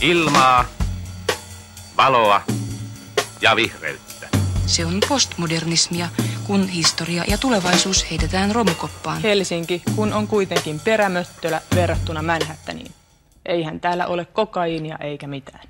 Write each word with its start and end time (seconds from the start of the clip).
Ilmaa, 0.00 0.64
valoa 1.96 2.42
ja 3.40 3.56
vihreyttä. 3.56 4.28
Se 4.66 4.86
on 4.86 4.98
postmodernismia, 5.08 6.08
kun 6.46 6.68
historia 6.68 7.24
ja 7.28 7.38
tulevaisuus 7.38 8.10
heitetään 8.10 8.54
romukoppaan. 8.54 9.22
Helsinki, 9.22 9.82
kun 9.96 10.12
on 10.12 10.26
kuitenkin 10.26 10.80
perämöttölä 10.80 11.60
verrattuna 11.74 12.22
Manhattaniin. 12.22 12.92
Eihän 13.46 13.80
täällä 13.80 14.06
ole 14.06 14.24
kokaiinia 14.24 14.96
eikä 15.00 15.26
mitään. 15.26 15.68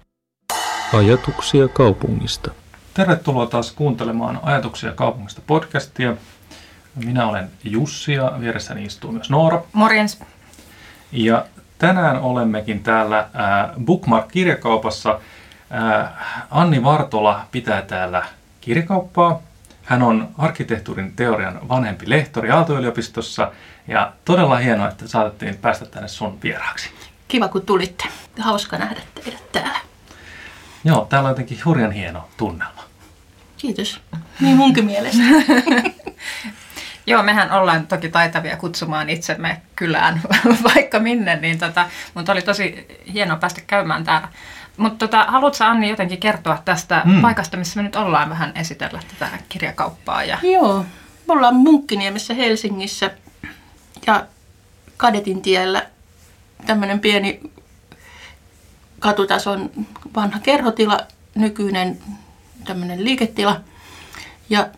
Ajatuksia 0.92 1.68
kaupungista. 1.68 2.50
Tervetuloa 2.94 3.46
taas 3.46 3.72
kuuntelemaan 3.72 4.40
Ajatuksia 4.42 4.92
kaupungista 4.92 5.42
podcastia. 5.46 6.16
Minä 6.94 7.28
olen 7.28 7.50
Jussi 7.64 8.12
ja 8.12 8.32
vieressäni 8.40 8.84
istuu 8.84 9.12
myös 9.12 9.30
Noora. 9.30 9.62
Morjens. 9.72 10.18
Ja 11.12 11.46
tänään 11.78 12.20
olemmekin 12.20 12.82
täällä 12.82 13.18
äh, 13.18 13.26
Bookmark-kirjakaupassa. 13.84 15.20
Äh, 15.74 16.08
Anni 16.50 16.82
Vartola 16.84 17.46
pitää 17.52 17.82
täällä 17.82 18.22
kirjakauppaa. 18.60 19.42
Hän 19.82 20.02
on 20.02 20.28
arkkitehtuurin 20.38 21.12
teorian 21.16 21.68
vanhempi 21.68 22.10
lehtori 22.10 22.50
Aalto-yliopistossa 22.50 23.52
ja 23.88 24.12
todella 24.24 24.56
hienoa, 24.56 24.88
että 24.88 25.08
saatettiin 25.08 25.56
päästä 25.56 25.86
tänne 25.86 26.08
sun 26.08 26.38
vieraaksi. 26.42 26.90
Kiva 27.28 27.48
kun 27.48 27.62
tulitte. 27.62 28.04
Hauska 28.40 28.78
nähdä 28.78 29.00
teidät 29.14 29.52
täällä. 29.52 29.78
Joo, 30.84 31.06
täällä 31.08 31.26
on 31.26 31.30
jotenkin 31.30 31.58
hurjan 31.64 31.92
hieno 31.92 32.28
tunnelma. 32.36 32.82
Kiitos. 33.56 34.00
Niin 34.40 34.56
munkin 34.56 34.84
mielestä. 34.84 35.22
Joo, 37.06 37.22
mehän 37.22 37.52
ollaan 37.52 37.86
toki 37.86 38.08
taitavia 38.08 38.56
kutsumaan 38.56 39.10
itsemme 39.10 39.62
kylään 39.76 40.20
vaikka 40.74 40.98
minne, 40.98 41.36
niin 41.36 41.58
tota, 41.58 41.86
mutta 42.14 42.32
oli 42.32 42.42
tosi 42.42 42.86
hienoa 43.12 43.36
päästä 43.36 43.60
käymään 43.66 44.04
täällä. 44.04 44.28
Mutta 44.76 45.06
tota, 45.06 45.24
haluatko 45.24 45.64
Anni 45.64 45.88
jotenkin 45.88 46.20
kertoa 46.20 46.62
tästä 46.64 47.02
mm. 47.04 47.20
paikasta, 47.20 47.56
missä 47.56 47.76
me 47.76 47.82
nyt 47.82 47.96
ollaan 47.96 48.30
vähän 48.30 48.52
esitellä 48.54 49.00
tätä 49.08 49.38
kirjakauppaa? 49.48 50.24
Ja... 50.24 50.38
Joo, 50.42 50.84
me 51.28 51.34
ollaan 51.34 51.56
Munkkiniemessä 51.56 52.34
Helsingissä 52.34 53.10
ja 54.06 54.26
Kadetin 54.96 55.42
tiellä 55.42 55.86
tämmöinen 56.66 57.00
pieni 57.00 57.40
katutason 58.98 59.70
vanha 60.14 60.38
kerhotila, 60.38 60.98
nykyinen 61.34 61.98
tämmöinen 62.64 63.04
liiketila. 63.04 63.60
Ja 64.50 64.68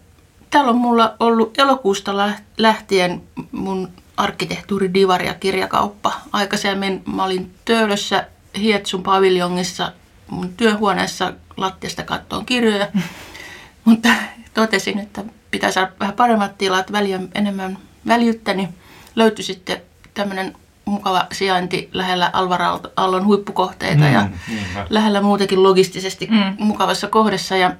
täällä 0.50 0.70
on 0.70 0.77
mulla 0.77 1.14
ollut 1.20 1.58
elokuusta 1.58 2.32
lähtien 2.58 3.22
mun 3.52 3.88
arkkitehtuuri 4.16 4.94
divari 4.94 5.27
ja 5.27 5.34
kirjakauppa. 5.34 6.12
Aikaisemmin 6.32 7.02
mä 7.06 7.24
olin 7.24 7.54
Töölössä 7.64 8.27
Hietsun 8.58 9.02
paviljongissa 9.02 9.92
mun 10.30 10.52
työhuoneessa 10.56 11.32
lattiasta 11.56 12.02
kattoon 12.02 12.46
kirjoja, 12.46 12.88
mutta 13.84 14.08
totesin, 14.54 14.98
että 14.98 15.24
pitää 15.50 15.70
saada 15.70 15.92
vähän 16.00 16.14
paremmat 16.14 16.58
tilat, 16.58 16.92
väliä 16.92 17.20
enemmän 17.34 17.78
väljyttä, 18.06 18.54
niin 18.54 18.69
löytyi 19.16 19.44
sitten 19.44 19.82
tämmöinen 20.14 20.56
mukava 20.84 21.26
sijainti 21.32 21.88
lähellä 21.92 22.30
Alvar 22.32 22.62
Aallon 22.96 23.24
huippukohteita 23.24 24.04
mm, 24.04 24.12
ja 24.12 24.28
niin, 24.48 24.66
lähellä 24.91 25.20
muutenkin 25.20 25.62
logistisesti 25.62 26.28
mm. 26.30 26.56
mukavassa 26.58 27.06
kohdassa. 27.06 27.56
Ja, 27.56 27.72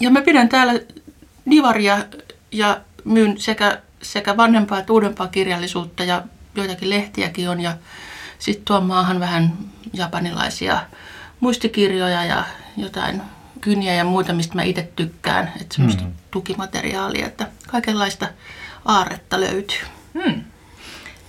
ja 0.00 0.10
mä 0.10 0.22
pidän 0.22 0.48
täällä 0.48 0.72
divaria 1.50 1.98
ja 2.52 2.80
myyn 3.04 3.40
sekä, 3.40 3.78
sekä 4.02 4.36
vanhempaa 4.36 4.78
että 4.78 4.92
uudempaa 4.92 5.28
kirjallisuutta 5.28 6.04
ja 6.04 6.22
joitakin 6.54 6.90
lehtiäkin 6.90 7.48
on. 7.48 7.60
Ja 7.60 7.76
sitten 8.38 8.64
tuon 8.64 8.84
maahan 8.84 9.20
vähän 9.20 9.52
japanilaisia 9.92 10.80
muistikirjoja 11.40 12.24
ja 12.24 12.44
jotain 12.76 13.22
kyniä 13.60 13.94
ja 13.94 14.04
muita, 14.04 14.32
mistä 14.32 14.54
mä 14.54 14.62
itse 14.62 14.88
tykkään. 14.96 15.52
Että 15.60 15.74
semmoista 15.74 16.04
mm. 16.04 16.12
tukimateriaalia, 16.30 17.26
että 17.26 17.46
kaikenlaista 17.66 18.28
aarretta 18.84 19.40
löytyy. 19.40 19.80
Mm. 20.14 20.44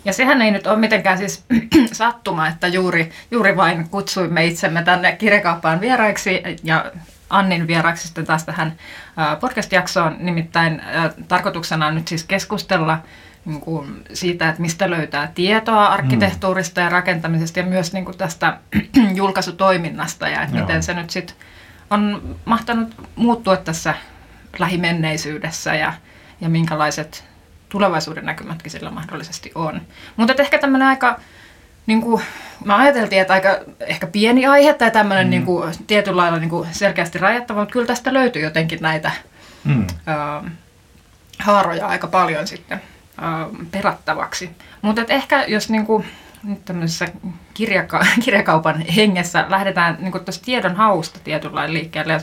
Ja 0.05 0.13
sehän 0.13 0.41
ei 0.41 0.51
nyt 0.51 0.67
ole 0.67 0.77
mitenkään 0.77 1.17
siis 1.17 1.43
sattuma, 1.91 2.47
että 2.47 2.67
juuri, 2.67 3.11
juuri 3.31 3.57
vain 3.57 3.89
kutsuimme 3.89 4.45
itsemme 4.45 4.83
tänne 4.83 5.11
kirjakauppaan 5.11 5.81
vieraiksi 5.81 6.41
ja 6.63 6.91
Annin 7.33 7.67
vieraksi 7.67 8.07
sitten 8.07 8.25
taas 8.25 8.43
tähän 8.43 8.73
podcast-jaksoon. 9.39 10.15
Nimittäin 10.19 10.81
tarkoituksena 11.27 11.87
on 11.87 11.95
nyt 11.95 12.07
siis 12.07 12.23
keskustella 12.23 12.99
niin 13.45 13.61
kuin 13.61 14.03
siitä, 14.13 14.49
että 14.49 14.61
mistä 14.61 14.89
löytää 14.89 15.31
tietoa 15.35 15.85
arkkitehtuurista 15.85 16.81
ja 16.81 16.89
rakentamisesta 16.89 17.59
ja 17.59 17.65
myös 17.65 17.93
niin 17.93 18.05
kuin 18.05 18.17
tästä 18.17 18.57
julkaisutoiminnasta 19.15 20.27
ja 20.27 20.41
että 20.41 20.55
miten 20.55 20.83
se 20.83 20.93
nyt 20.93 21.09
sitten 21.09 21.35
on 21.89 22.35
mahtanut 22.45 22.95
muuttua 23.15 23.57
tässä 23.57 23.93
lähimenneisyydessä 24.59 25.75
ja, 25.75 25.93
ja 26.41 26.49
minkälaiset 26.49 27.25
tulevaisuuden 27.69 28.25
näkymätkin 28.25 28.71
sillä 28.71 28.91
mahdollisesti 28.91 29.51
on. 29.55 29.81
Mutta 30.15 30.33
ehkä 30.39 30.59
tämmöinen 30.59 30.87
aika, 30.87 31.19
niin 31.85 32.01
kuin, 32.01 32.23
mä 32.65 32.77
ajateltiin, 32.77 33.21
että 33.21 33.33
aika 33.33 33.49
ehkä 33.79 34.07
pieni 34.07 34.45
aihe 34.45 34.73
tai 34.73 34.91
tämmöinen 34.91 35.27
mm. 35.27 35.29
niin 35.29 35.45
kuin, 35.45 35.73
tietyllä 35.87 36.21
lailla 36.21 36.39
niin 36.39 36.49
kuin 36.49 36.67
selkeästi 36.71 37.19
rajattava, 37.19 37.59
mutta 37.59 37.73
kyllä 37.73 37.87
tästä 37.87 38.13
löytyy 38.13 38.41
jotenkin 38.41 38.79
näitä 38.81 39.11
mm. 39.63 39.87
äh, 40.07 40.51
haaroja 41.39 41.87
aika 41.87 42.07
paljon 42.07 42.47
sitten 42.47 42.81
äh, 43.23 43.67
perattavaksi. 43.71 44.49
Mutta 44.81 45.01
ehkä 45.07 45.45
jos 45.47 45.69
niin 45.69 45.85
kuin, 45.85 46.05
nyt 46.43 46.65
tämmöisessä 46.65 47.07
kirjaka- 47.53 48.05
kirjakaupan 48.25 48.81
hengessä 48.81 49.45
lähdetään 49.49 49.97
niin 49.99 50.11
kuin 50.11 50.25
tuosta 50.25 50.45
tiedon 50.45 50.75
hausta 50.75 51.19
tietyllä 51.23 51.55
lailla 51.55 51.73
liikkeelle. 51.73 52.13
Ja, 52.13 52.19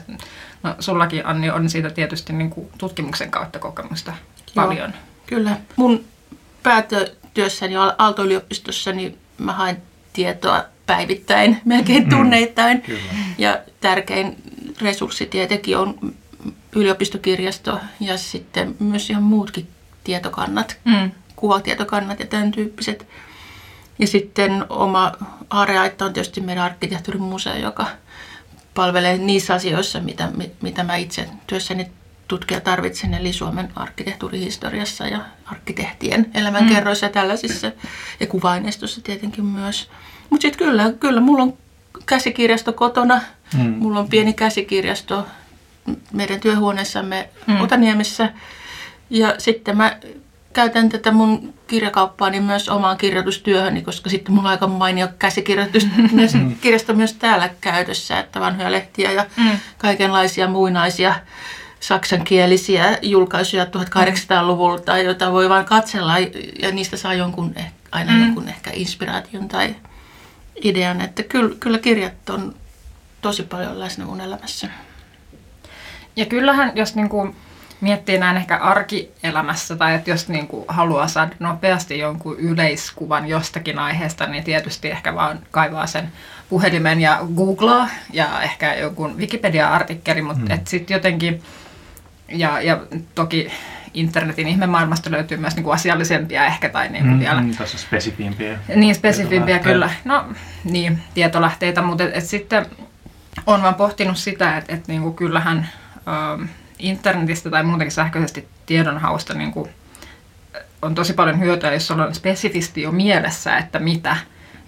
no, 0.62 0.74
sullakin 0.78 1.26
Anni 1.26 1.50
on 1.50 1.70
siitä 1.70 1.90
tietysti 1.90 2.32
niin 2.32 2.50
kuin 2.50 2.68
tutkimuksen 2.78 3.30
kautta 3.30 3.58
kokemusta 3.58 4.10
Joo. 4.10 4.66
paljon. 4.66 4.94
Kyllä. 5.26 5.56
Mun 5.76 6.04
päätyössäni 6.62 7.74
Aalto-yliopistossa 7.76 8.92
niin 8.92 9.18
mä 9.40 9.52
hain 9.52 9.76
tietoa 10.12 10.64
päivittäin, 10.86 11.60
melkein 11.64 12.04
mm. 12.04 12.10
tunneittain. 12.10 12.82
Mm, 12.88 12.94
ja 13.38 13.58
tärkein 13.80 14.36
resurssi 14.80 15.26
tietenkin 15.26 15.78
on 15.78 16.14
ylioppistokirjasto 16.76 17.80
ja 18.00 18.18
sitten 18.18 18.76
myös 18.78 19.10
ihan 19.10 19.22
muutkin 19.22 19.68
tietokannat, 20.04 20.78
mm. 20.84 21.10
kuvatietokannat 21.36 22.20
ja 22.20 22.26
tämän 22.26 22.50
tyyppiset. 22.50 23.06
Ja 23.98 24.06
sitten 24.06 24.64
oma 24.68 25.12
aareaitta 25.50 26.04
on 26.04 26.12
tietysti 26.12 26.40
meidän 26.40 26.64
arkkitehtuurimuseo, 26.64 27.56
joka 27.56 27.86
palvelee 28.74 29.18
niissä 29.18 29.54
asioissa, 29.54 30.00
mitä, 30.00 30.28
mitä 30.62 30.84
mä 30.84 30.96
itse 30.96 31.28
työssäni 31.46 31.90
tutkija 32.30 32.60
tarvitsen, 32.60 33.14
eli 33.14 33.32
Suomen 33.32 33.68
arkkitehtuurihistoriassa 33.76 35.06
ja 35.06 35.20
arkkitehtien 35.46 36.30
elämänkerroissa 36.34 37.06
mm. 37.06 37.08
ja 37.08 37.12
tällaisissa, 37.12 37.72
ja 38.20 38.26
kuvaineistossa 38.26 39.00
tietenkin 39.00 39.44
myös. 39.44 39.90
Mutta 40.30 40.42
sitten 40.42 40.66
kyllä, 40.66 40.92
kyllä, 41.00 41.20
mulla 41.20 41.42
on 41.42 41.54
käsikirjasto 42.06 42.72
kotona, 42.72 43.20
mm. 43.54 43.60
mulla 43.60 44.00
on 44.00 44.08
pieni 44.08 44.32
käsikirjasto 44.32 45.26
meidän 46.12 46.40
työhuoneessamme 46.40 47.28
mm. 47.46 47.60
Otaniemessä, 47.60 48.32
ja 49.10 49.34
sitten 49.38 49.76
mä 49.76 49.96
käytän 50.52 50.88
tätä 50.88 51.12
mun 51.12 51.54
kirjakauppaani 51.66 52.40
myös 52.40 52.68
omaan 52.68 52.98
kirjoitustyöhöni, 52.98 53.82
koska 53.82 54.10
sitten 54.10 54.34
mulla 54.34 54.48
on 54.48 54.52
aika 54.52 54.66
mainio 54.66 55.08
käsikirjoitus 55.18 55.86
myös, 56.12 56.34
mm. 56.34 56.56
kirjasto 56.60 56.94
myös 56.94 57.12
täällä 57.12 57.50
käytössä, 57.60 58.18
että 58.18 58.40
vanhoja 58.40 58.72
lehtiä 58.72 59.12
ja 59.12 59.26
mm. 59.36 59.50
kaikenlaisia 59.78 60.48
muinaisia 60.48 61.14
saksankielisiä 61.80 62.98
julkaisuja 63.02 63.64
1800-luvulta, 63.64 64.98
joita 64.98 65.32
voi 65.32 65.48
vain 65.48 65.64
katsella 65.64 66.18
ja 66.62 66.72
niistä 66.72 66.96
saa 66.96 67.14
jonkun, 67.14 67.52
eh, 67.56 67.72
aina 67.92 68.12
mm. 68.12 68.20
jonkun 68.20 68.48
ehkä 68.48 68.70
inspiraation 68.74 69.48
tai 69.48 69.76
idean. 70.62 71.00
Että 71.00 71.22
kyllä, 71.22 71.56
kyllä 71.60 71.78
kirjat 71.78 72.30
on 72.30 72.54
tosi 73.20 73.42
paljon 73.42 73.80
läsnä 73.80 74.04
mun 74.04 74.20
elämässä. 74.20 74.68
Ja 76.16 76.26
kyllähän, 76.26 76.72
jos 76.74 76.94
niin 76.94 77.08
kuin 77.08 77.36
miettii 77.80 78.18
näin 78.18 78.36
ehkä 78.36 78.56
arkielämässä 78.56 79.76
tai 79.76 79.94
että 79.94 80.10
jos 80.10 80.28
niin 80.28 80.46
kuin 80.46 80.64
haluaa 80.68 81.08
saada 81.08 81.34
nopeasti 81.38 81.98
jonkun 81.98 82.36
yleiskuvan 82.38 83.28
jostakin 83.28 83.78
aiheesta, 83.78 84.26
niin 84.26 84.44
tietysti 84.44 84.90
ehkä 84.90 85.14
vaan 85.14 85.38
kaivaa 85.50 85.86
sen 85.86 86.12
puhelimen 86.48 87.00
ja 87.00 87.20
googlaa 87.36 87.88
ja 88.12 88.42
ehkä 88.42 88.74
jonkun 88.74 89.18
Wikipedia-artikkeli, 89.18 90.22
mutta 90.22 90.56
mm. 90.56 90.60
sitten 90.68 90.94
jotenkin 90.94 91.42
ja, 92.30 92.60
ja 92.62 92.80
toki 93.14 93.50
internetin 93.94 94.48
ihmemaailmasta 94.48 95.10
löytyy 95.10 95.36
myös 95.36 95.56
niin 95.56 95.64
kuin 95.64 95.74
asiallisempia 95.74 96.46
ehkä 96.46 96.68
tai 96.68 96.88
niin 96.88 97.04
kuin 97.04 97.14
mm, 97.14 97.20
vielä... 97.20 97.40
Mm, 97.40 97.56
tässä 97.56 97.78
spesifimpiä. 97.78 98.58
Niin, 98.74 98.94
spesifimpiä 98.94 99.58
kyllä. 99.58 99.90
No 100.04 100.24
niin, 100.64 101.02
tietolähteitä, 101.14 101.82
mutta 101.82 102.04
et, 102.04 102.10
et 102.16 102.24
sitten 102.24 102.66
on 103.46 103.62
vaan 103.62 103.74
pohtinut 103.74 104.16
sitä, 104.16 104.56
että 104.56 104.74
et, 104.74 104.88
niin 104.88 105.02
kuin 105.02 105.14
kyllähän 105.14 105.68
ö, 106.40 106.46
internetistä 106.78 107.50
tai 107.50 107.62
muutenkin 107.62 107.94
sähköisesti 107.94 108.48
tiedonhausta 108.66 109.34
niin 109.34 109.52
kuin, 109.52 109.70
on 110.82 110.94
tosi 110.94 111.12
paljon 111.12 111.40
hyötyä, 111.40 111.72
jos 111.72 111.86
sulla 111.86 112.06
on 112.06 112.14
spesifisti 112.14 112.82
jo 112.82 112.92
mielessä, 112.92 113.56
että 113.56 113.78
mitä 113.78 114.16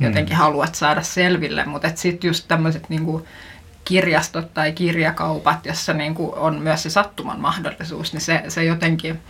jotenkin 0.01 0.37
haluat 0.37 0.75
saada 0.75 1.03
selville, 1.03 1.65
mutta 1.65 1.91
sitten 1.95 2.29
just 2.29 2.49
tämmöiset 2.49 2.89
niinku 2.89 3.27
kirjastot 3.85 4.55
tai 4.55 4.73
kirjakaupat, 4.73 5.67
jossa 5.67 5.93
niinku 5.93 6.35
on 6.37 6.59
myös 6.59 6.83
se 6.83 6.91
sattuman 6.91 7.41
mahdollisuus, 7.41 8.13
niin 8.13 8.21
se, 8.21 8.43
se 8.49 8.65
jotenkin 8.65 9.21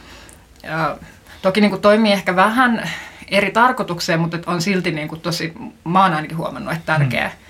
ja, 0.62 0.96
toki 1.42 1.60
niinku 1.60 1.78
toimii 1.78 2.12
ehkä 2.12 2.36
vähän 2.36 2.90
eri 3.28 3.50
tarkoitukseen, 3.50 4.20
mutta 4.20 4.38
on 4.46 4.62
silti 4.62 4.90
niinku 4.90 5.16
tosi, 5.16 5.52
mä 5.84 6.02
oon 6.02 6.14
ainakin 6.14 6.36
huomannut, 6.36 6.72
että 6.72 6.86
tärkeä 6.98 7.28
mm 7.28 7.41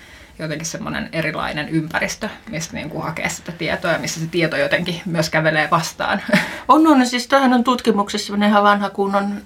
jotenkin 0.43 0.65
semmoinen 0.65 1.09
erilainen 1.11 1.69
ympäristö, 1.69 2.29
mistä 2.49 2.73
niin 2.73 2.89
kuin 2.89 3.03
hakee 3.03 3.29
sitä 3.29 3.51
tietoa 3.51 3.91
ja 3.91 3.99
missä 3.99 4.19
se 4.19 4.27
tieto 4.27 4.57
jotenkin 4.57 5.01
myös 5.05 5.29
kävelee 5.29 5.69
vastaan. 5.71 6.21
On, 6.67 6.87
on. 6.87 7.07
Siis 7.07 7.27
tämähän 7.27 7.53
on 7.53 7.63
tutkimuksessa 7.63 8.25
semmoinen 8.25 8.49
ihan 8.49 8.63
vanha 8.63 8.89
kunnon 8.89 9.41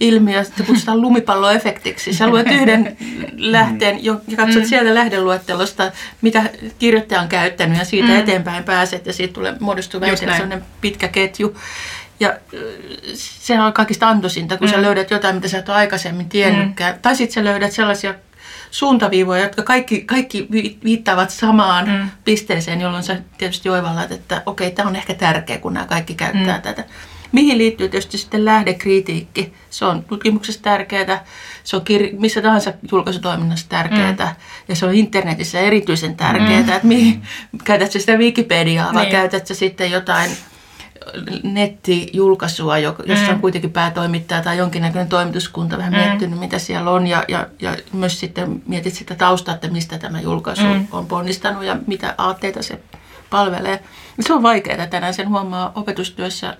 ilmiö, 0.00 0.40
että 0.40 0.62
kutsutaan 0.62 1.00
lumipalloefektiksi. 1.00 2.12
Sä 2.12 2.26
luet 2.26 2.46
yhden 2.46 2.96
lähteen 3.36 4.04
ja 4.04 4.14
katsot 4.36 4.62
mm. 4.62 4.68
sieltä 4.68 4.94
lähdeluettelosta, 4.94 5.92
mitä 6.22 6.42
kirjoittaja 6.78 7.20
on 7.20 7.28
käyttänyt 7.28 7.78
ja 7.78 7.84
siitä 7.84 8.08
mm. 8.08 8.18
eteenpäin 8.18 8.64
pääset 8.64 9.06
ja 9.06 9.12
siitä 9.12 9.34
tulee, 9.34 9.54
muodostuu 9.60 10.00
sellainen 10.00 10.64
pitkä 10.80 11.08
ketju. 11.08 11.56
Ja 12.20 12.38
se 13.14 13.60
on 13.60 13.72
kaikista 13.72 14.08
antoisinta, 14.08 14.56
kun 14.56 14.66
mm. 14.66 14.70
sä 14.70 14.82
löydät 14.82 15.10
jotain, 15.10 15.34
mitä 15.34 15.48
sä 15.48 15.58
et 15.58 15.68
ole 15.68 15.76
aikaisemmin 15.76 16.28
tiennytkään. 16.28 16.94
Mm. 16.94 17.00
Tai 17.02 17.16
sitten 17.16 17.34
sä 17.34 17.44
löydät 17.44 17.72
sellaisia 17.72 18.14
suuntaviivoja, 18.74 19.42
jotka 19.42 19.62
kaikki, 19.62 20.00
kaikki 20.00 20.48
viittaavat 20.84 21.30
samaan 21.30 21.88
mm. 21.88 22.10
pisteeseen, 22.24 22.80
jolloin 22.80 23.02
sä 23.02 23.16
tietysti 23.38 23.68
oivallat, 23.68 24.12
että 24.12 24.42
okei, 24.46 24.70
tämä 24.70 24.88
on 24.88 24.96
ehkä 24.96 25.14
tärkeä, 25.14 25.58
kun 25.58 25.74
nämä 25.74 25.86
kaikki 25.86 26.14
käyttää 26.14 26.56
mm. 26.56 26.62
tätä. 26.62 26.84
Mihin 27.32 27.58
liittyy 27.58 27.88
tietysti 27.88 28.18
sitten 28.18 28.44
lähdekritiikki? 28.44 29.52
Se 29.70 29.84
on 29.84 30.04
tutkimuksessa 30.04 30.62
tärkeää, 30.62 31.24
se 31.64 31.76
on 31.76 31.82
kir- 31.82 32.20
missä 32.20 32.42
tahansa 32.42 32.72
julkaisutoiminnassa 32.92 33.68
tärkeää 33.68 34.12
mm. 34.12 34.36
ja 34.68 34.76
se 34.76 34.86
on 34.86 34.94
internetissä 34.94 35.60
erityisen 35.60 36.16
tärkeää, 36.16 36.62
mm. 36.62 36.68
että 36.68 36.80
mihin, 36.82 37.22
käytätkö 37.64 37.98
sitä 37.98 38.16
Wikipediaa 38.16 38.94
vai 38.94 39.02
niin. 39.02 39.12
käytätkö 39.12 39.54
sitten 39.54 39.90
jotain 39.90 40.30
nettijulkaisua, 41.42 42.78
jossa 42.78 43.28
on 43.28 43.34
mm. 43.34 43.40
kuitenkin 43.40 43.72
päätoimittaja 43.72 44.42
tai 44.42 44.58
jonkinnäköinen 44.58 45.08
toimituskunta 45.08 45.78
vähän 45.78 45.92
mm. 45.92 45.98
miettinyt, 45.98 46.38
mitä 46.38 46.58
siellä 46.58 46.90
on. 46.90 47.06
Ja, 47.06 47.24
ja, 47.28 47.46
ja 47.60 47.76
myös 47.92 48.20
sitten 48.20 48.62
mietit 48.66 48.94
sitä 48.94 49.14
taustaa, 49.14 49.54
että 49.54 49.68
mistä 49.68 49.98
tämä 49.98 50.20
julkaisu 50.20 50.62
mm. 50.62 50.86
on 50.92 51.06
ponnistanut 51.06 51.64
ja 51.64 51.76
mitä 51.86 52.14
aatteita 52.18 52.62
se 52.62 52.80
palvelee. 53.30 53.82
Se 54.20 54.32
on 54.32 54.42
vaikeaa 54.42 54.86
tänään, 54.86 55.14
sen 55.14 55.28
huomaa 55.28 55.72
opetustyössä 55.74 56.56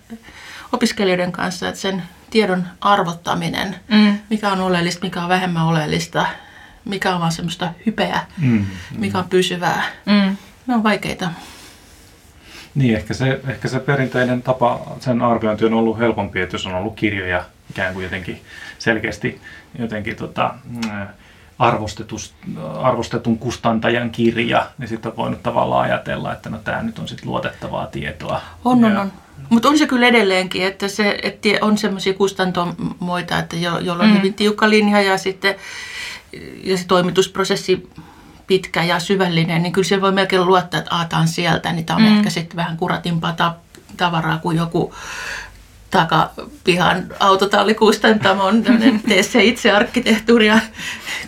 opiskelijoiden 0.72 1.32
kanssa, 1.32 1.68
että 1.68 1.80
sen 1.80 2.02
tiedon 2.30 2.64
arvottaminen, 2.80 3.76
mm. 3.88 4.18
mikä 4.30 4.52
on 4.52 4.60
oleellista, 4.60 5.04
mikä 5.04 5.22
on 5.22 5.28
vähemmän 5.28 5.66
oleellista, 5.66 6.26
mikä 6.84 7.14
on 7.14 7.20
vaan 7.20 7.32
semmoista 7.32 7.72
hypeä, 7.86 8.20
mm. 8.38 8.66
mikä 8.98 9.18
on 9.18 9.28
pysyvää. 9.28 9.84
Mm. 10.06 10.36
Ne 10.66 10.74
on 10.74 10.82
vaikeita. 10.82 11.30
Niin, 12.74 12.96
ehkä 12.96 13.14
se, 13.14 13.40
ehkä 13.48 13.68
se 13.68 13.80
perinteinen 13.80 14.42
tapa, 14.42 14.80
sen 15.00 15.22
arviointi 15.22 15.64
on 15.64 15.74
ollut 15.74 15.98
helpompi, 15.98 16.40
että 16.40 16.54
jos 16.54 16.66
on 16.66 16.74
ollut 16.74 16.94
kirjoja 16.94 17.44
ikään 17.70 17.94
kuin 17.94 18.04
jotenkin 18.04 18.40
selkeästi 18.78 19.40
jotenkin 19.78 20.16
tota, 20.16 20.54
arvostetun 22.82 23.38
kustantajan 23.38 24.10
kirja, 24.10 24.66
niin 24.78 24.88
sitten 24.88 25.10
on 25.12 25.16
voinut 25.16 25.42
tavallaan 25.42 25.84
ajatella, 25.84 26.32
että 26.32 26.50
no 26.50 26.58
tämä 26.58 26.82
nyt 26.82 26.98
on 26.98 27.08
sitten 27.08 27.28
luotettavaa 27.28 27.86
tietoa. 27.86 28.40
On, 28.64 28.84
on, 28.84 28.96
on. 28.96 29.12
Mutta 29.48 29.68
on 29.68 29.78
se 29.78 29.86
kyllä 29.86 30.06
edelleenkin, 30.06 30.62
että, 30.62 30.88
se, 30.88 31.18
että 31.22 31.48
on 31.60 31.78
semmoisia 31.78 32.14
kustantomoita, 32.14 33.38
että 33.38 33.56
jo, 33.56 33.78
joilla 33.78 34.04
on 34.04 34.10
mm. 34.10 34.16
hyvin 34.16 34.34
tiukka 34.34 34.70
linja 34.70 35.02
ja 35.02 35.18
sitten 35.18 35.54
ja 36.64 36.78
se 36.78 36.86
toimitusprosessi 36.86 37.88
pitkä 38.46 38.84
ja 38.84 39.00
syvällinen, 39.00 39.62
niin 39.62 39.72
kyllä 39.72 39.86
siellä 39.86 40.02
voi 40.02 40.12
melkein 40.12 40.46
luottaa, 40.46 40.80
että 40.80 40.94
aataan 40.94 41.28
sieltä, 41.28 41.72
niin 41.72 41.86
tämä 41.86 41.96
on 41.96 42.02
mm. 42.02 42.16
ehkä 42.16 42.30
sitten 42.30 42.56
vähän 42.56 42.76
kuratimpaa 42.76 43.32
ta- 43.32 43.54
tavaraa 43.96 44.38
kuin 44.38 44.56
joku 44.56 44.94
takapihan 45.90 47.06
autotallikustamon 47.20 48.64
tee 49.08 49.22
se 49.32 49.44
itse 49.44 49.72
arkkitehtuuri 49.72 50.46
ja 50.46 50.58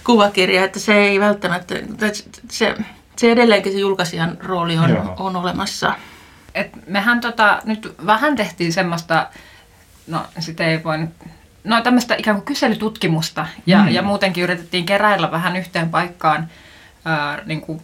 kuvakirja, 0.05 0.65
että 0.65 0.79
se 0.79 0.95
ei 0.95 1.21
välttämättä, 1.21 1.75
se, 2.51 2.75
se 3.17 3.33
edelleenkin 3.33 3.73
se 3.73 3.79
julkaisijan 3.79 4.39
rooli 4.41 4.79
on, 4.79 5.15
on 5.19 5.37
olemassa. 5.37 5.95
Et 6.55 6.71
mehän 6.87 7.21
tota, 7.21 7.61
nyt 7.65 7.95
vähän 8.07 8.37
tehtiin 8.37 8.73
semmoista, 8.73 9.27
no 10.07 10.27
sitä 10.39 10.65
ei 10.67 10.85
voi 10.85 10.99
no 11.65 11.81
tämmöistä 11.81 12.15
ikään 12.15 12.37
kuin 12.37 12.47
kyselytutkimusta 12.47 13.47
ja, 13.67 13.83
mm. 13.83 13.89
ja 13.89 14.03
muutenkin 14.03 14.45
yritettiin 14.45 14.87
keräillä 14.87 15.31
vähän 15.31 15.57
yhteen 15.57 15.91
paikkaan– 15.91 16.49
ää, 17.07 17.43
niin 17.47 17.61
kuin 17.61 17.81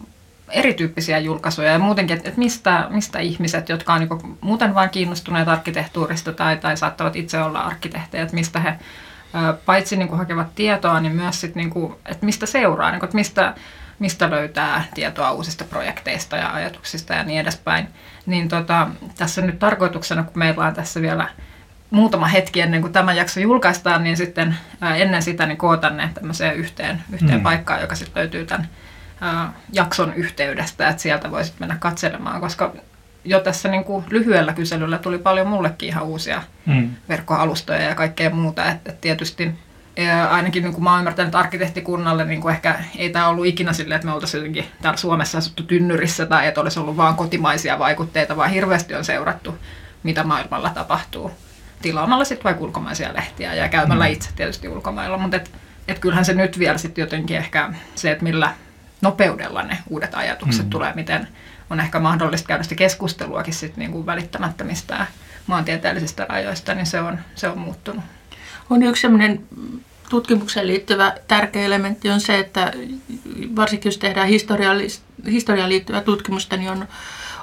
erityyppisiä 0.49 1.19
julkaisuja 1.19 1.71
ja 1.71 1.79
muutenkin, 1.79 2.17
että, 2.17 2.29
että 2.29 2.39
mistä, 2.39 2.87
mistä 2.89 3.19
ihmiset, 3.19 3.69
jotka 3.69 3.93
on 3.93 3.99
niin 3.99 4.37
muuten 4.41 4.75
vain 4.75 4.89
kiinnostuneet 4.89 5.47
arkkitehtuurista 5.47 6.33
tai, 6.33 6.57
tai 6.57 6.77
saattavat 6.77 7.15
itse 7.15 7.41
olla 7.41 7.61
arkkitehtejä, 7.61 8.23
että 8.23 8.35
mistä 8.35 8.59
he 8.59 8.73
ää, 9.33 9.53
paitsi 9.53 9.95
niin 9.95 10.07
kuin 10.07 10.19
hakevat 10.19 10.55
tietoa, 10.55 10.99
niin 10.99 11.15
myös 11.15 11.41
sit, 11.41 11.55
niin 11.55 11.69
kuin, 11.69 11.95
että 12.05 12.25
mistä 12.25 12.45
seuraa, 12.45 12.91
niin 12.91 12.99
kuin, 12.99 13.07
että 13.07 13.17
mistä, 13.17 13.55
mistä 13.99 14.29
löytää 14.29 14.83
tietoa 14.93 15.31
uusista 15.31 15.63
projekteista 15.63 16.37
ja 16.37 16.53
ajatuksista 16.53 17.13
ja 17.13 17.23
niin 17.23 17.39
edespäin. 17.39 17.87
Niin 18.25 18.49
tota, 18.49 18.87
tässä 19.17 19.41
nyt 19.41 19.59
tarkoituksena, 19.59 20.23
kun 20.23 20.39
meillä 20.39 20.65
on 20.65 20.73
tässä 20.73 21.01
vielä 21.01 21.27
muutama 21.91 22.27
hetki 22.27 22.61
ennen 22.61 22.81
kuin 22.81 22.93
tämä 22.93 23.13
jakso 23.13 23.39
julkaistaan, 23.39 24.03
niin 24.03 24.17
sitten 24.17 24.57
ää, 24.81 24.95
ennen 24.95 25.21
sitä 25.21 25.45
niin 25.45 25.57
koota 25.57 25.89
ne 25.89 26.09
tämmöiseen 26.13 26.55
yhteen, 26.55 27.03
yhteen 27.13 27.39
mm. 27.39 27.43
paikkaan, 27.43 27.81
joka 27.81 27.95
sitten 27.95 28.21
löytyy 28.21 28.45
tämän 28.45 28.67
jakson 29.73 30.13
yhteydestä, 30.13 30.87
että 30.87 31.01
sieltä 31.01 31.31
voisit 31.31 31.59
mennä 31.59 31.75
katselemaan, 31.79 32.41
koska 32.41 32.73
jo 33.25 33.39
tässä 33.39 33.69
niin 33.69 33.83
kuin 33.83 34.05
lyhyellä 34.09 34.53
kyselyllä 34.53 34.97
tuli 34.97 35.17
paljon 35.17 35.47
mullekin 35.47 35.89
ihan 35.89 36.03
uusia 36.03 36.43
mm. 36.65 36.89
verkkoalustoja 37.09 37.81
ja 37.81 37.95
kaikkea 37.95 38.29
muuta, 38.29 38.65
että 38.65 38.93
tietysti 39.01 39.51
ja 39.97 40.27
ainakin 40.27 40.63
niin 40.63 40.73
kuin 40.73 40.83
mä 40.83 40.91
oon 40.91 40.99
ymmärtänyt, 40.99 41.27
että 41.27 41.39
arkkitehtikunnalle 41.39 42.25
niin 42.25 42.41
kuin 42.41 42.55
ehkä 42.55 42.79
ei 42.97 43.09
tämä 43.09 43.27
ollut 43.27 43.45
ikinä 43.45 43.73
silleen, 43.73 43.95
että 43.95 44.07
me 44.07 44.13
oltaisiin 44.13 44.39
jotenkin 44.39 44.65
täällä 44.81 44.97
Suomessa 44.97 45.37
asuttu 45.37 45.63
tynnyrissä 45.63 46.25
tai 46.25 46.47
että 46.47 46.61
olisi 46.61 46.79
ollut 46.79 46.97
vain 46.97 47.15
kotimaisia 47.15 47.79
vaikutteita, 47.79 48.37
vaan 48.37 48.49
hirveästi 48.49 48.95
on 48.95 49.05
seurattu, 49.05 49.57
mitä 50.03 50.23
maailmalla 50.23 50.69
tapahtuu 50.69 51.31
tilaamalla 51.81 52.25
sitten 52.25 52.43
vaikka 52.43 52.63
ulkomaisia 52.63 53.13
lehtiä 53.13 53.53
ja 53.53 53.69
käymällä 53.69 54.05
mm. 54.05 54.11
itse 54.11 54.29
tietysti 54.35 54.69
ulkomailla, 54.69 55.17
mutta 55.17 55.37
et, 55.37 55.51
et 55.87 55.99
kyllähän 55.99 56.25
se 56.25 56.33
nyt 56.33 56.59
vielä 56.59 56.77
sitten 56.77 57.01
jotenkin 57.01 57.37
ehkä 57.37 57.73
se, 57.95 58.11
että 58.11 58.23
millä 58.23 58.51
nopeudella 59.03 59.63
ne 59.63 59.77
uudet 59.89 60.15
ajatukset 60.15 60.65
mm. 60.65 60.69
tulee, 60.69 60.93
miten 60.95 61.27
on 61.69 61.79
ehkä 61.79 61.99
mahdollista 61.99 62.47
käydä 62.47 62.63
sitä 62.63 62.75
keskusteluakin 62.75 63.53
sit 63.53 63.77
niin 63.77 63.91
kuin 63.91 64.05
välittämättä 64.05 64.63
mistään 64.63 65.07
maantieteellisistä 65.47 66.25
rajoista, 66.29 66.73
niin 66.73 66.85
se 66.85 66.99
on, 66.99 67.19
se 67.35 67.47
on 67.47 67.57
muuttunut. 67.57 68.03
On 68.69 68.83
yksi 68.83 69.01
sellainen 69.01 69.43
tutkimukseen 70.09 70.67
liittyvä 70.67 71.13
tärkeä 71.27 71.65
elementti 71.65 72.09
on 72.09 72.21
se, 72.21 72.39
että 72.39 72.71
varsinkin 73.55 73.89
jos 73.89 73.97
tehdään 73.97 74.27
historiaan 75.27 75.69
liittyvää 75.69 76.01
tutkimusta, 76.01 76.57
niin 76.57 76.71
on, 76.71 76.87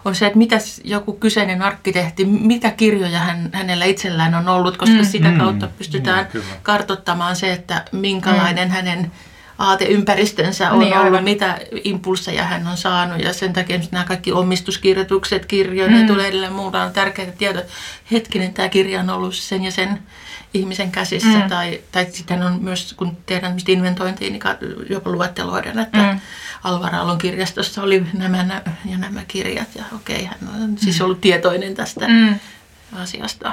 on 0.04 0.14
se, 0.14 0.26
että 0.26 0.38
mitä 0.38 0.58
joku 0.84 1.12
kyseinen 1.12 1.62
arkkitehti, 1.62 2.24
mitä 2.24 2.70
kirjoja 2.70 3.18
hän, 3.18 3.50
hänellä 3.52 3.84
itsellään 3.84 4.34
on 4.34 4.48
ollut, 4.48 4.76
koska 4.76 4.96
mm. 4.96 5.04
sitä 5.04 5.32
kautta 5.38 5.68
pystytään 5.78 6.28
mm, 6.34 6.40
kartottamaan 6.62 7.36
se, 7.36 7.52
että 7.52 7.84
minkälainen 7.92 8.68
mm. 8.68 8.74
hänen 8.74 9.12
aateympäristönsä 9.60 10.70
on 10.70 10.78
niin, 10.78 10.92
ollut, 10.92 11.04
aivan. 11.04 11.24
mitä 11.24 11.58
impulseja 11.84 12.44
hän 12.44 12.66
on 12.66 12.76
saanut 12.76 13.22
ja 13.22 13.32
sen 13.32 13.52
takia 13.52 13.80
nämä 13.90 14.04
kaikki 14.04 14.32
omistuskirjoitukset, 14.32 15.46
kirjoja, 15.46 15.90
mm. 15.90 16.06
tulee 16.06 16.28
edelleen 16.28 16.52
muuta 16.52 16.82
on 16.82 16.92
tärkeitä 16.92 17.32
tietoa. 17.32 17.62
Hetkinen, 18.12 18.54
tämä 18.54 18.68
kirja 18.68 19.00
on 19.00 19.10
ollut 19.10 19.34
sen 19.34 19.64
ja 19.64 19.70
sen 19.70 19.98
ihmisen 20.54 20.92
käsissä 20.92 21.38
mm. 21.38 21.48
tai, 21.48 21.80
tai 21.92 22.06
sitten 22.10 22.42
on 22.42 22.62
myös, 22.62 22.94
kun 22.96 23.16
tehdään 23.26 23.56
inventointia, 23.68 24.30
niin 24.30 24.42
jopa 24.90 25.10
luetteloiden, 25.10 25.78
että 25.78 25.98
mm. 25.98 26.20
Alvaralon 26.64 27.18
kirjastossa 27.18 27.82
oli 27.82 28.06
nämä 28.12 28.62
ja 28.84 28.98
nämä 28.98 29.22
kirjat 29.28 29.68
ja 29.74 29.84
okei, 29.94 30.24
hän 30.24 30.62
on 30.62 30.78
siis 30.78 31.00
ollut 31.00 31.20
tietoinen 31.20 31.74
tästä 31.74 32.08
mm. 32.08 32.38
asiasta. 32.92 33.52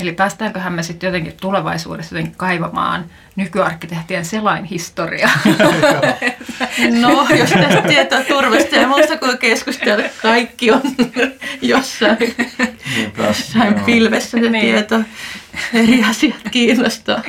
Eli 0.00 0.12
päästäänköhän 0.12 0.72
me 0.72 0.82
sitten 0.82 1.08
jotenkin 1.08 1.36
tulevaisuudessa 1.40 2.14
jotenkin 2.14 2.38
kaivamaan 2.38 3.04
nykyarkkitehtien 3.36 4.24
selainhistoriaa? 4.24 5.30
no, 7.00 7.26
jos 7.38 7.50
tästä 7.50 7.82
tietää 7.88 8.24
turvasta 8.24 8.76
ja 8.76 8.88
muusta 8.88 9.18
kuin 9.18 9.38
keskustella, 9.38 10.04
kaikki 10.22 10.70
on 10.70 10.82
jossain, 11.62 12.36
jossain 13.18 13.74
pilvessä 13.74 14.30
se 14.30 14.50
niin. 14.50 14.74
tieto. 14.74 15.00
Eri 15.74 16.04
asiat 16.04 16.48
kiinnostaa. 16.50 17.22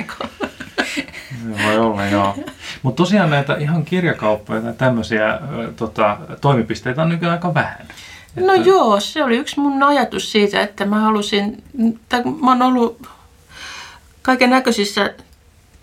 Voi 1.64 1.78
olla, 1.78 2.06
joo. 2.06 2.36
Mutta 2.82 3.02
tosiaan 3.02 3.30
näitä 3.30 3.56
ihan 3.56 3.84
kirjakauppoja 3.84 4.60
tai 4.60 4.72
tämmöisiä 4.78 5.38
tota, 5.76 6.18
toimipisteitä 6.40 7.02
on 7.02 7.08
nykyään 7.08 7.32
aika 7.32 7.54
vähän. 7.54 7.86
No 8.36 8.52
että... 8.52 8.68
joo, 8.68 9.00
se 9.00 9.24
oli 9.24 9.36
yksi 9.36 9.60
mun 9.60 9.82
ajatus 9.82 10.32
siitä, 10.32 10.60
että 10.60 10.84
mä 10.84 11.00
halusin, 11.00 11.62
tai 12.08 12.22
mä 12.24 12.50
oon 12.50 12.62
ollut 12.62 13.06
kaiken 14.22 14.50
näköisissä 14.50 15.14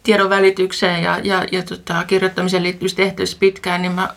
tiedon 0.04 0.30
välitykseen 0.30 1.04
ja, 1.04 1.20
ja, 1.24 1.46
ja 1.52 1.64
tota, 1.64 2.04
kirjoittamiseen 2.04 2.64
liittyvissä 2.64 2.98
tehtävissä 2.98 3.38
pitkään, 3.40 3.82
niin 3.82 3.92
mä 3.92 4.10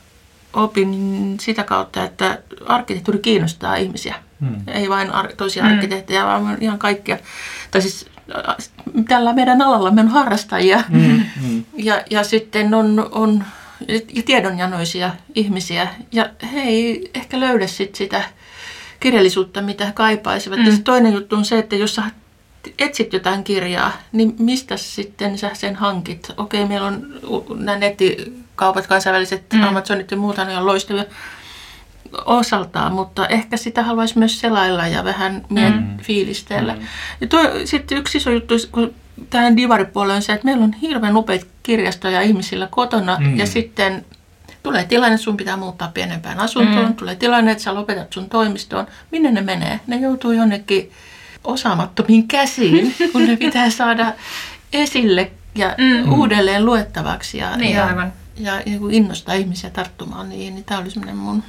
opin 0.53 1.37
sitä 1.41 1.65
kautta, 1.65 2.05
että 2.05 2.39
arkkitehtuuri 2.67 3.19
kiinnostaa 3.19 3.77
ihmisiä. 3.77 4.15
Hmm. 4.41 4.57
Ei 4.67 4.89
vain 4.89 5.11
ar- 5.11 5.33
toisia 5.37 5.63
hmm. 5.63 5.73
arkkitehtejä, 5.73 6.25
vaan 6.25 6.59
ihan 6.61 6.79
kaikkia. 6.79 7.19
Tai 7.71 7.83
siis 7.83 8.11
äh, 8.49 8.57
tällä 9.09 9.33
meidän 9.33 9.63
alalla 9.63 9.91
me 9.91 10.01
on 10.01 10.09
harrastajia 10.09 10.83
hmm. 10.93 11.23
Hmm. 11.41 11.65
Ja, 11.77 12.03
ja 12.11 12.25
sitten 12.25 12.75
on, 12.75 13.09
on 13.11 13.45
tiedonjanoisia 14.25 15.11
ihmisiä. 15.35 15.89
Ja 16.13 16.31
he 16.53 16.61
ei 16.61 17.11
ehkä 17.15 17.41
löydä 17.41 17.67
sit 17.67 17.95
sitä 17.95 18.25
kirjallisuutta, 19.01 19.63
mitä 19.63 19.87
he 19.87 19.93
kaipaisivat. 19.93 20.59
Hmm. 20.59 20.67
Ja 20.67 20.73
toinen 20.85 21.13
juttu 21.13 21.37
on 21.37 21.45
se, 21.45 21.59
että 21.59 21.77
jos 21.77 21.95
sä 21.95 22.03
etsit 22.79 23.13
jotain 23.13 23.45
kirjaa, 23.45 23.93
niin 24.13 24.35
mistä 24.39 24.77
sitten 24.77 25.39
sä 25.39 25.51
sen 25.53 25.77
hankit? 25.77 26.33
Okei, 26.37 26.67
meillä 26.67 26.87
on 26.87 27.07
nämä 27.55 27.79
nettikaupat, 27.79 28.87
kansainväliset 28.87 29.45
mm. 29.53 29.63
Amazonit 29.63 30.11
ja 30.11 30.17
muuta, 30.17 30.45
ne 30.45 30.59
on 30.59 30.67
loistavia 30.67 31.05
osaltaan, 32.25 32.93
mutta 32.93 33.27
ehkä 33.27 33.57
sitä 33.57 33.83
haluaisi 33.83 34.19
myös 34.19 34.41
selailla 34.41 34.87
ja 34.87 35.05
vähän 35.05 35.45
mm. 35.51 35.99
fiilistellä. 35.99 36.75
Mm. 36.75 36.81
Ja 37.21 37.29
sitten 37.67 37.99
yksi 37.99 38.19
iso 38.19 38.31
juttu, 38.31 38.55
kun 38.73 38.95
tähän 39.31 39.57
divaripuolelle 39.57 40.15
on 40.15 40.23
se, 40.23 40.33
että 40.33 40.45
meillä 40.45 40.65
on 40.65 40.73
hirveän 40.73 41.17
upeita 41.17 41.47
kirjastoja 41.63 42.21
ihmisillä 42.21 42.69
kotona 42.71 43.19
mm. 43.21 43.39
ja 43.39 43.47
sitten 43.47 44.05
tulee 44.63 44.85
tilanne, 44.85 45.15
että 45.15 45.25
sun 45.25 45.37
pitää 45.37 45.57
muuttaa 45.57 45.91
pienempään 45.95 46.41
asuntoon, 46.41 46.87
mm. 46.87 46.95
tulee 46.95 47.17
tilanne, 47.17 47.53
että 47.53 47.65
sä 47.65 47.75
lopetat 47.75 48.13
sun 48.13 48.29
toimistoon. 48.29 48.87
Minne 49.11 49.31
ne 49.31 49.41
menee? 49.41 49.81
Ne 49.87 49.97
joutuu 49.97 50.33
jonnekin 50.33 50.91
osaamattomiin 51.45 52.29
käsiin, 52.29 52.95
kun 53.13 53.27
ne 53.27 53.37
pitää 53.37 53.71
saada 53.71 54.13
esille 54.73 55.31
ja 55.55 55.75
mm. 55.79 56.13
uudelleen 56.13 56.65
luettavaksi 56.65 57.39
ja, 57.39 57.57
niin, 57.57 57.77
ja, 57.77 57.87
aivan. 57.87 58.13
ja, 58.37 58.55
ja 58.55 58.63
niin 58.65 58.91
innostaa 58.91 59.35
ihmisiä 59.35 59.71
tarttumaan 59.71 60.29
niin, 60.29 60.55
niin 60.55 60.65
tämä 60.65 60.81
oli 60.81 60.91
semmoinen 60.91 61.17
mun, 61.17 61.43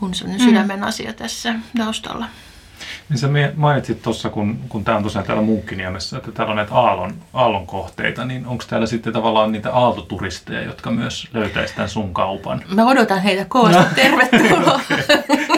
mun 0.00 0.14
semmoinen 0.14 0.46
mm. 0.46 0.50
sydämen 0.50 0.84
asia 0.84 1.12
tässä 1.12 1.54
taustalla. 1.78 2.28
Niin 3.08 3.18
sä 3.18 3.28
mainitsit 3.56 4.02
tuossa, 4.02 4.30
kun, 4.30 4.58
kun 4.68 4.84
tämä 4.84 4.96
on 4.96 5.02
tosiaan 5.02 5.26
täällä 5.26 5.42
Munkkiniemessä, 5.42 6.16
että 6.16 6.32
täällä 6.32 6.50
on 6.50 6.56
näitä 6.56 6.74
aallon, 6.74 7.14
aallon 7.32 7.66
kohteita, 7.66 8.24
niin 8.24 8.46
onko 8.46 8.64
täällä 8.68 8.86
sitten 8.86 9.12
tavallaan 9.12 9.52
niitä 9.52 9.72
aaltoturisteja, 9.72 10.62
jotka 10.62 10.90
myös 10.90 11.28
löytäisivät 11.32 11.76
tämän 11.76 11.88
sun 11.88 12.14
kaupan? 12.14 12.64
Mä 12.74 12.86
odotan 12.86 13.22
heitä 13.22 13.44
kovasti. 13.48 13.82
No. 13.82 13.88
Tervetuloa. 13.94 14.80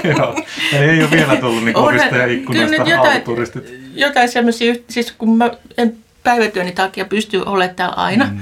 Joo, 0.19 0.37
ei 0.73 1.03
ole 1.03 1.11
vielä 1.11 1.37
tullut 1.37 1.65
niin 1.65 1.77
ovista 1.77 2.25
ikkunasta 2.25 2.75
jotain, 2.75 2.99
aaltoturistit. 2.99 3.81
Jotain 3.95 4.29
semmoisia, 4.29 4.75
siis 4.89 5.13
kun 5.13 5.37
mä 5.37 5.51
en 5.79 5.97
päivätyöni 6.23 6.73
takia 6.73 7.05
pysty 7.05 7.43
olemaan 7.47 7.77
täällä 7.77 7.95
aina, 7.95 8.25
mm 8.25 8.41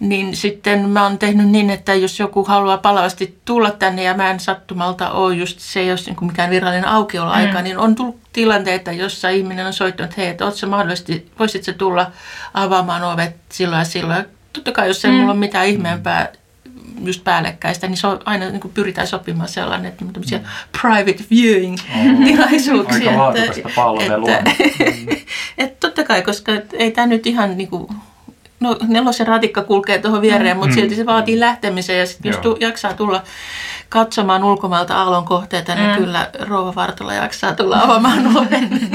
niin 0.00 0.36
sitten 0.36 0.88
mä 0.88 1.02
oon 1.02 1.18
tehnyt 1.18 1.48
niin, 1.48 1.70
että 1.70 1.94
jos 1.94 2.18
joku 2.18 2.44
haluaa 2.44 2.78
palavasti 2.78 3.38
tulla 3.44 3.70
tänne 3.70 4.02
ja 4.02 4.14
mä 4.14 4.30
en 4.30 4.40
sattumalta 4.40 5.10
ole 5.10 5.34
just 5.34 5.60
se, 5.60 5.84
jos 5.84 6.06
niin 6.06 6.16
mikään 6.20 6.50
virallinen 6.50 6.88
aukioloaika, 6.88 7.58
mm. 7.58 7.64
niin 7.64 7.78
on 7.78 7.94
tullut 7.94 8.20
tilanteita, 8.32 8.92
jossa 8.92 9.28
ihminen 9.28 9.66
on 9.66 9.72
soittanut, 9.72 10.10
että 10.10 10.20
hei, 10.20 10.30
että 10.30 10.50
se 10.50 10.66
mahdollisesti, 10.66 11.30
voisit 11.38 11.64
se 11.64 11.72
tulla 11.72 12.10
avaamaan 12.54 13.04
ovet 13.04 13.36
silloin 13.48 13.78
ja 13.78 13.84
silloin. 13.84 14.24
Totta 14.52 14.72
kai, 14.72 14.88
jos 14.88 15.04
ei 15.04 15.10
mm. 15.10 15.16
mulla 15.16 15.32
ole 15.32 15.38
mitään 15.38 15.66
ihmeempää 15.66 16.32
just 17.04 17.24
päällekkäistä, 17.24 17.86
niin 17.86 17.96
se 17.96 18.06
on 18.06 18.20
aina 18.24 18.50
niin 18.50 18.60
kuin 18.60 18.74
pyritään 18.74 19.06
sopimaan 19.06 19.48
sellainen, 19.48 19.88
että 19.88 20.04
tämmöisiä 20.12 20.38
mm. 20.38 20.44
private 20.80 21.24
viewing-tilaisuuksia. 21.30 23.10
Mm. 23.10 23.20
Aika 23.20 23.44
että, 23.44 23.68
palvelua. 23.76 24.30
Että, 24.30 24.50
mm. 24.50 25.16
että 25.58 25.76
totta 25.80 26.04
kai, 26.04 26.22
koska 26.22 26.52
ei 26.72 26.90
tämä 26.90 27.06
nyt 27.06 27.26
ihan 27.26 27.58
niin 27.58 27.70
kuin, 27.70 27.88
No 28.60 28.76
nelosen 28.88 29.26
ratikka 29.26 29.62
kulkee 29.62 29.98
tuohon 29.98 30.22
viereen, 30.22 30.56
mm. 30.56 30.60
mutta 30.60 30.74
silti 30.74 30.96
se 30.96 31.06
vaatii 31.06 31.34
mm. 31.34 31.40
lähtemisen 31.40 31.98
ja 31.98 32.06
sitten 32.06 32.28
jos 32.28 32.38
tu, 32.38 32.56
jaksaa 32.60 32.94
tulla 32.94 33.22
katsomaan 33.88 34.44
ulkomailta 34.44 34.96
aallon 34.96 35.24
kohteita, 35.24 35.74
niin 35.74 35.90
mm. 35.90 35.96
kyllä 35.96 36.30
Rouva 36.40 36.74
Vartola 36.74 37.14
jaksaa 37.14 37.54
tulla 37.54 37.82
avaamaan 37.82 38.26
oven. 38.36 38.90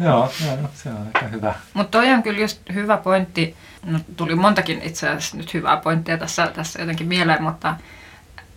joo, 0.00 0.32
joo, 0.46 0.56
se 0.74 0.88
on 0.88 1.06
aika 1.14 1.26
hyvä. 1.26 1.54
Mutta 1.74 1.98
toi 1.98 2.12
on 2.12 2.22
kyllä 2.22 2.40
just 2.40 2.60
hyvä 2.74 2.96
pointti. 2.96 3.56
No, 3.84 3.98
tuli 4.16 4.34
montakin 4.34 4.82
itse 4.82 5.08
asiassa 5.08 5.36
nyt 5.36 5.54
hyvää 5.54 5.76
pointtia 5.76 6.18
tässä, 6.18 6.46
tässä 6.46 6.80
jotenkin 6.80 7.08
mieleen, 7.08 7.42
mutta 7.42 7.76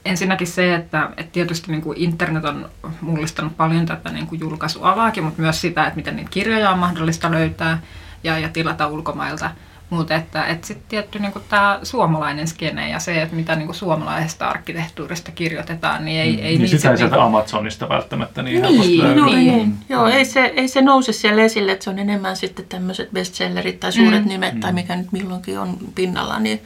ensinnäkin 0.06 0.48
se, 0.48 0.76
että, 0.76 1.10
että 1.18 1.32
tietysti 1.32 1.72
niin 1.72 1.82
kuin 1.82 1.98
internet 1.98 2.46
on 2.46 2.70
mullistanut 3.02 3.58
paljon 3.58 3.86
tätä 3.86 4.10
niin 4.10 4.28
kuin 4.28 4.40
julkaisualaakin, 4.40 5.24
mutta 5.24 5.42
myös 5.42 5.62
sitä, 5.62 5.84
että 5.84 5.96
miten 5.96 6.16
niitä 6.16 6.32
kirjoja 6.32 6.70
on 6.70 6.80
mahdollista 6.80 7.32
löytää 7.32 7.82
ja, 8.24 8.40
ja 8.40 8.50
tilata 8.50 8.88
ulkomailta– 8.88 9.52
mutta 9.90 10.16
että, 10.16 10.46
että 10.46 10.68
sitten 10.68 10.90
tietty 10.90 11.20
niin 11.20 11.32
tämä 11.50 11.80
suomalainen 11.84 12.48
skene 12.48 12.90
ja 12.90 13.00
se, 13.00 13.22
että 13.22 13.36
mitä 13.36 13.56
niin 13.56 13.74
suomalaisesta 13.74 14.48
arkkitehtuurista 14.48 15.32
kirjoitetaan, 15.32 16.06
niin 16.06 16.22
ei, 16.22 16.38
mm. 16.38 16.44
ei 16.44 16.58
niin 16.58 16.70
sitä 16.70 16.92
ei 16.92 16.98
sieltä 16.98 17.16
niin 17.16 17.26
Amazonista 17.26 17.90
välttämättä 17.90 18.44
niin, 18.44 18.62
niin 18.62 18.64
helposti 18.64 18.98
löydy. 18.98 19.22
Niin. 19.22 19.36
niin. 19.36 19.74
Joo, 19.90 20.08
ei 20.08 20.26
se, 20.26 20.54
ei 20.56 20.68
se 20.68 20.82
nouse 20.82 21.14
siellä 21.14 21.44
esille, 21.44 21.72
että 21.72 21.84
se 21.84 21.90
on 21.90 22.00
enemmän 22.00 22.38
sitten 22.38 22.66
tämmöiset 22.66 23.12
bestsellerit 23.12 23.80
tai 23.80 23.92
suuret 23.92 24.24
mm. 24.24 24.30
nimet 24.30 24.60
tai 24.60 24.72
mm. 24.72 24.76
mikä 24.76 24.96
nyt 24.96 25.12
milloinkin 25.12 25.60
on 25.60 25.78
pinnalla, 25.96 26.40
niin 26.40 26.62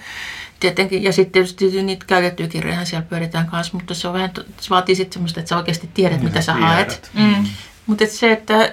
tietenkin, 0.59 1.03
ja 1.03 1.13
sitten 1.13 1.31
tietysti 1.31 1.83
niitä 1.83 2.05
käytettyjä 2.05 2.49
kirjoja 2.49 2.85
siellä 2.85 3.05
pyöritään 3.09 3.47
kanssa, 3.47 3.77
mutta 3.77 3.93
se, 3.93 4.07
on 4.07 4.13
vähän, 4.13 4.31
se 4.59 4.69
vaatii 4.69 4.95
sitten 4.95 5.13
semmoista, 5.13 5.39
että 5.39 5.49
sä 5.49 5.57
oikeasti 5.57 5.89
tiedät, 5.93 6.17
niin 6.17 6.27
mitä 6.27 6.41
sä 6.41 6.53
tiedät. 6.53 6.69
haet. 6.69 7.11
Mm. 7.13 7.45
Mutta 7.85 8.05
se, 8.07 8.31
että 8.31 8.71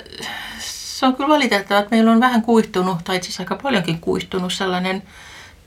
se 0.99 1.07
on 1.07 1.17
kyllä 1.17 1.29
valitettavaa, 1.29 1.83
että 1.83 1.95
meillä 1.95 2.11
on 2.11 2.21
vähän 2.21 2.43
kuihtunut, 2.43 2.99
tai 3.05 3.17
itse 3.17 3.27
asiassa 3.27 3.43
aika 3.43 3.57
paljonkin 3.63 4.01
kuihtunut 4.01 4.53
sellainen 4.53 5.03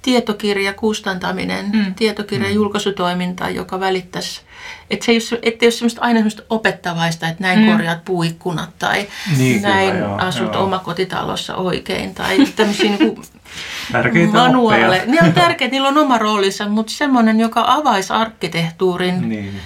tietokirja 0.02 0.74
kustantaminen, 0.74 1.70
mm. 1.74 1.96
tietokirja 1.96 2.48
mm. 2.48 2.56
julkaisutoiminta, 2.56 3.50
joka 3.50 3.80
välittäisi, 3.80 4.42
että 4.90 5.06
se 5.06 5.12
ei 5.12 5.20
ole, 5.32 5.40
ettei 5.42 5.68
ole 5.68 5.72
semmoista 5.72 6.02
aina 6.02 6.18
semmoista 6.18 6.44
opettavaista, 6.50 7.28
että 7.28 7.44
näin 7.44 7.60
mm. 7.60 7.72
korjaat 7.72 8.06
puuikkunat 8.06 8.70
tai 8.80 9.08
niin, 9.38 9.62
näin 9.62 9.92
kyllä, 9.92 10.06
joo, 10.06 10.18
asut 10.18 10.54
joo. 10.54 10.64
omakotitalossa 10.64 11.56
oikein 11.56 12.16
tai 12.16 12.38
tämmöisiä 12.56 12.98
niin 13.00 13.22
Tärkeitä 13.92 14.34
manuaaleja. 14.34 15.06
Ne 15.06 15.20
on 15.24 15.34
tärkeitä, 15.34 15.72
niillä 15.72 15.88
on 15.88 15.98
oma 15.98 16.18
roolinsa, 16.18 16.68
mutta 16.68 16.94
semmoinen, 16.94 17.40
joka 17.40 17.64
avaisi 17.68 18.14
arkkitehtuurin 18.14 19.30
niin. 19.30 19.62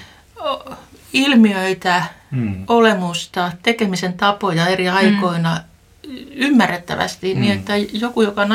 Ilmiöitä, 1.15 2.03
mm. 2.31 2.63
olemusta, 2.67 3.51
tekemisen 3.63 4.13
tapoja 4.13 4.67
eri 4.67 4.89
aikoina 4.89 5.55
mm. 5.55 5.65
ymmärrettävästi, 6.31 7.27
niin 7.27 7.37
mm. 7.37 7.41
niin 7.41 7.59
että 7.59 7.73
joku, 7.77 8.21
joka 8.21 8.41
on 8.41 8.49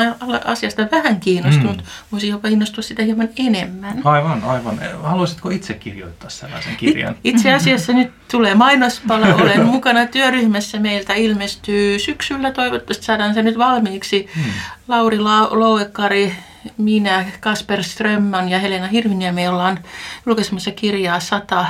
asiasta 0.45 0.87
vähän 0.91 1.19
kiinnostunut, 1.19 1.77
mm. 1.77 1.83
voisi 2.11 2.27
jopa 2.27 2.47
innostua 2.47 2.81
sitä 2.81 3.03
hieman 3.03 3.29
enemmän. 3.37 4.01
Aivan, 4.03 4.43
aivan. 4.43 4.79
Haluaisitko 5.03 5.49
itse 5.49 5.73
kirjoittaa 5.73 6.29
sellaisen 6.29 6.75
kirjan? 6.75 7.15
Itse 7.23 7.53
asiassa 7.53 7.93
nyt 7.93 8.11
tulee 8.31 8.55
mainospala. 8.55 9.35
Olen 9.35 9.65
mukana 9.75 10.05
työryhmässä. 10.05 10.79
Meiltä 10.79 11.13
ilmestyy 11.13 11.99
syksyllä. 11.99 12.51
Toivottavasti 12.51 13.05
saadaan 13.05 13.33
se 13.33 13.43
nyt 13.43 13.57
valmiiksi. 13.57 14.29
Mm. 14.35 14.43
Lauri 14.87 15.19
Louekari, 15.19 16.35
minä, 16.77 17.25
Kasper 17.39 17.83
Strömman 17.83 18.49
ja 18.49 18.59
Helena 18.59 18.87
Hirviniemi 18.87 19.47
ollaan 19.47 19.79
julkaisemassa 20.25 20.71
kirjaa 20.71 21.19
100 21.19 21.65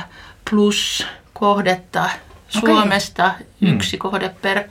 plus 0.50 1.06
kohdetta 1.32 2.10
Suomesta, 2.48 3.26
okay. 3.26 3.74
yksi 3.74 3.96
mm. 3.96 3.98
kohde 3.98 4.28
per 4.42 4.64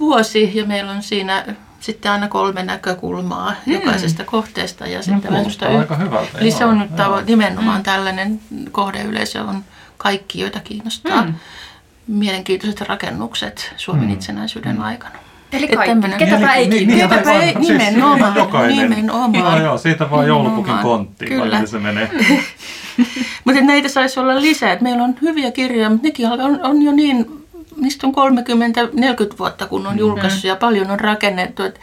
vuosi 0.00 0.50
ja 0.54 0.66
meillä 0.66 0.92
on 0.92 1.02
siinä 1.02 1.44
sitten 1.80 2.12
aina 2.12 2.28
kolme 2.28 2.62
näkökulmaa 2.62 3.54
mm. 3.66 3.72
jokaisesta 3.72 4.24
kohteesta. 4.24 4.86
Ja 4.86 4.96
no, 4.96 5.02
sitten 5.02 5.32
no, 5.32 5.78
aika 5.78 5.96
hyvältä. 5.96 6.38
Eli 6.38 6.50
se 6.50 6.64
on 6.64 6.78
nyt 6.78 6.90
tavo- 6.90 7.24
nimenomaan 7.26 7.80
mm. 7.80 7.84
tällainen 7.84 8.40
kohdeyleisö 8.72 9.42
on 9.42 9.64
kaikki, 9.96 10.40
joita 10.40 10.60
kiinnostaa 10.60 11.24
mm. 11.24 11.34
mielenkiintoiset 12.06 12.80
rakennukset 12.80 13.74
Suomen 13.76 14.04
mm. 14.04 14.12
itsenäisyyden 14.12 14.76
mm. 14.76 14.82
aikana. 14.82 15.18
Eli 15.52 15.68
kaikki, 15.68 16.08
ketäpä 16.18 16.54
ei 16.54 16.68
niin, 16.68 16.88
niin, 16.88 17.08
ketäpä 17.08 17.32
ei, 17.32 17.52
siis 17.52 17.68
nimenomaan. 17.68 18.36
Jokainen. 18.36 18.90
nimenomaan. 18.90 19.34
Joo, 19.34 19.60
joo, 19.60 19.78
siitä 19.78 20.10
vaan 20.10 20.26
joulupukin 20.26 20.74
kontti, 20.82 21.26
Kyllä. 21.26 21.66
se 21.66 21.78
menee. 21.78 22.10
mutta 23.44 23.60
näitä 23.60 23.88
saisi 23.88 24.20
olla 24.20 24.40
lisää. 24.40 24.72
Et 24.72 24.80
meillä 24.80 25.04
on 25.04 25.14
hyviä 25.22 25.50
kirjoja, 25.50 25.90
mutta 25.90 26.06
nekin 26.06 26.26
on, 26.26 26.60
on 26.62 26.82
jo 26.82 26.92
niin, 26.92 27.26
niistä 27.76 28.06
on 28.06 28.14
30-40 29.34 29.38
vuotta 29.38 29.66
kun 29.66 29.86
on 29.86 29.98
julkaissut 29.98 30.44
ja 30.44 30.56
paljon 30.56 30.90
on 30.90 31.00
rakennettu. 31.00 31.62
Että 31.62 31.80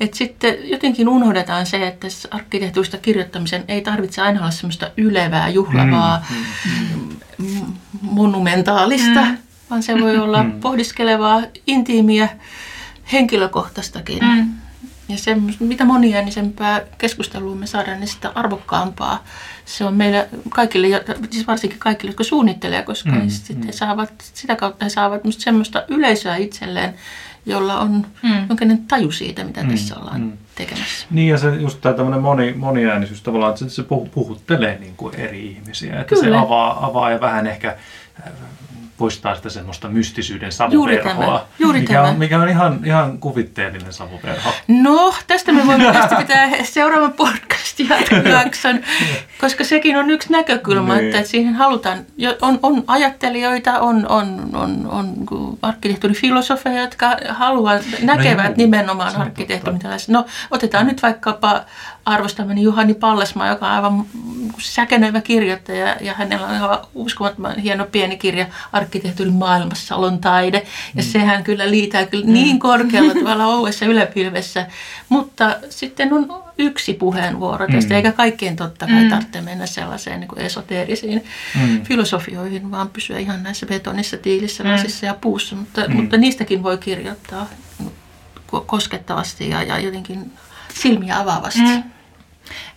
et 0.00 0.14
sitten 0.14 0.56
jotenkin 0.64 1.08
unohdetaan 1.08 1.66
se, 1.66 1.86
että 1.86 2.06
arkkitehtuurista 2.30 2.98
kirjoittamisen 2.98 3.64
ei 3.68 3.80
tarvitse 3.80 4.22
aina 4.22 4.40
olla 4.40 4.50
semmoista 4.50 4.90
ylevää, 4.96 5.48
juhlavaa, 5.48 6.26
mm, 7.38 7.64
monumentaalista, 8.02 9.20
mm. 9.24 9.38
vaan 9.70 9.82
se 9.82 10.00
voi 10.00 10.18
olla 10.18 10.46
pohdiskelevaa, 10.60 11.42
intiimiä, 11.66 12.28
henkilökohtaistakin. 13.12 14.18
Mm. 14.22 14.50
ja 15.08 15.18
se, 15.18 15.36
mitä 15.60 15.84
moniäänisempää 15.84 16.80
keskustelua 16.98 17.54
me 17.54 17.66
saadaan, 17.66 18.00
niin 18.00 18.08
sitä 18.08 18.32
arvokkaampaa 18.34 19.24
se 19.64 19.84
on 19.84 19.94
meille 19.94 20.28
kaikille, 20.48 21.04
siis 21.30 21.46
varsinkin 21.46 21.78
kaikille, 21.78 22.10
jotka 22.10 22.24
suunnittelee, 22.24 22.82
koska 22.82 23.10
mm, 23.10 23.28
sitten 23.28 23.62
he 23.66 23.72
saavat, 23.72 24.12
sitä 24.34 24.56
kautta 24.56 24.84
he 24.84 24.88
saavat 24.88 25.20
semmoista 25.30 25.84
yleisöä 25.88 26.36
itselleen, 26.36 26.94
jolla 27.46 27.80
on 27.80 28.06
mm. 28.22 28.48
jonkinlainen 28.48 28.86
taju 28.86 29.12
siitä, 29.12 29.44
mitä 29.44 29.62
mm, 29.62 29.70
tässä 29.70 29.98
ollaan 29.98 30.20
mm. 30.20 30.32
tekemässä. 30.54 31.06
Niin 31.10 31.28
ja 31.28 31.38
se 31.38 31.54
just 31.54 31.80
tämä 31.80 31.94
tämmöinen 31.94 32.20
moni, 32.20 32.52
moniäänisyys 32.52 33.22
tavallaan, 33.22 33.52
että 33.52 33.68
se 33.68 33.82
puhuttelee 34.14 34.78
niin 34.78 34.96
kuin 34.96 35.14
eri 35.14 35.46
ihmisiä, 35.46 36.00
että 36.00 36.14
Kyllä. 36.14 36.38
se 36.38 36.44
avaa, 36.44 36.86
avaa 36.86 37.10
ja 37.10 37.20
vähän 37.20 37.46
ehkä 37.46 37.76
poistaa 39.00 39.34
sitä 39.34 39.50
semmoista 39.50 39.88
mystisyyden 39.88 40.52
savuverhoa, 40.52 41.46
Juuri 41.58 41.80
mikä, 41.80 41.94
tämä. 41.94 42.08
On, 42.08 42.18
mikä 42.18 42.38
on 42.38 42.48
ihan, 42.48 42.80
ihan 42.84 43.18
kuvitteellinen 43.18 43.92
savuverho. 43.92 44.50
No, 44.68 45.14
tästä 45.26 45.52
me 45.52 45.66
voimme 45.66 45.92
tästä 45.92 46.16
pitää 46.16 46.50
seuraavan 46.62 47.12
podcast-jakson, 47.12 48.80
koska 49.40 49.64
sekin 49.64 49.96
on 49.96 50.10
yksi 50.10 50.32
näkökulma, 50.32 50.96
niin. 50.96 51.06
että 51.06 51.28
siihen 51.28 51.54
halutaan, 51.54 51.98
on, 52.42 52.58
on 52.62 52.84
ajattelijoita, 52.86 53.80
on, 53.80 54.08
on, 54.08 54.50
on, 54.52 54.86
on 54.90 55.14
arkkitehtuurifilosofeja, 55.62 56.80
jotka 56.80 57.16
haluavat, 57.28 57.82
näkevät 58.02 58.48
no, 58.48 58.54
nimenomaan 58.56 59.16
arkkitehtuurin. 59.16 59.80
No, 60.08 60.26
otetaan 60.50 60.86
nyt 60.86 61.02
vaikkapa 61.02 61.64
arvostamani 62.04 62.62
Juhani 62.62 62.94
Pallesmaa, 62.94 63.48
joka 63.48 63.66
on 63.66 63.72
aivan 63.72 64.06
säkenöivä 64.58 65.20
kirjoittaja 65.20 65.96
ja 66.00 66.14
hänellä 66.14 66.46
on 66.46 66.52
aivan 66.52 66.78
uskomattoman 66.94 67.58
hieno 67.58 67.86
pieni 67.92 68.16
kirja 68.16 68.46
Arkkitehtuurin 68.72 69.34
maailmassalon 69.34 70.18
taide. 70.18 70.66
Ja 70.94 71.02
mm. 71.02 71.08
sehän 71.10 71.44
kyllä 71.44 71.70
liitää 71.70 72.06
kyllä 72.06 72.26
mm. 72.26 72.32
niin 72.32 72.58
korkealla 72.58 73.14
tavalla 73.14 73.46
ouessa 73.46 73.86
yläpilvessä. 73.86 74.66
Mutta 75.08 75.56
sitten 75.70 76.12
on 76.12 76.42
yksi 76.58 76.94
puheenvuoro 76.94 77.66
tästä, 77.66 77.94
mm. 77.94 77.96
eikä 77.96 78.12
kaikkien 78.12 78.56
totta 78.56 78.86
kai 78.86 79.04
mm. 79.04 79.10
tarvitse 79.10 79.40
mennä 79.40 79.66
sellaiseen 79.66 80.20
niin 80.20 80.28
kuin 80.28 80.40
esoteerisiin 80.40 81.24
mm. 81.60 81.82
filosofioihin, 81.82 82.70
vaan 82.70 82.88
pysyä 82.88 83.18
ihan 83.18 83.42
näissä 83.42 83.66
betonissa, 83.66 84.16
tiilissä, 84.16 84.64
mm. 84.64 84.70
ja 85.02 85.14
puussa. 85.14 85.56
Mutta, 85.56 85.84
mm. 85.88 85.96
mutta 85.96 86.16
niistäkin 86.16 86.62
voi 86.62 86.78
kirjoittaa 86.78 87.46
koskettavasti 88.66 89.50
ja, 89.50 89.62
ja 89.62 89.78
jotenkin 89.78 90.32
silmiä 90.82 91.18
avaavasti. 91.18 91.60
Mm. 91.60 91.82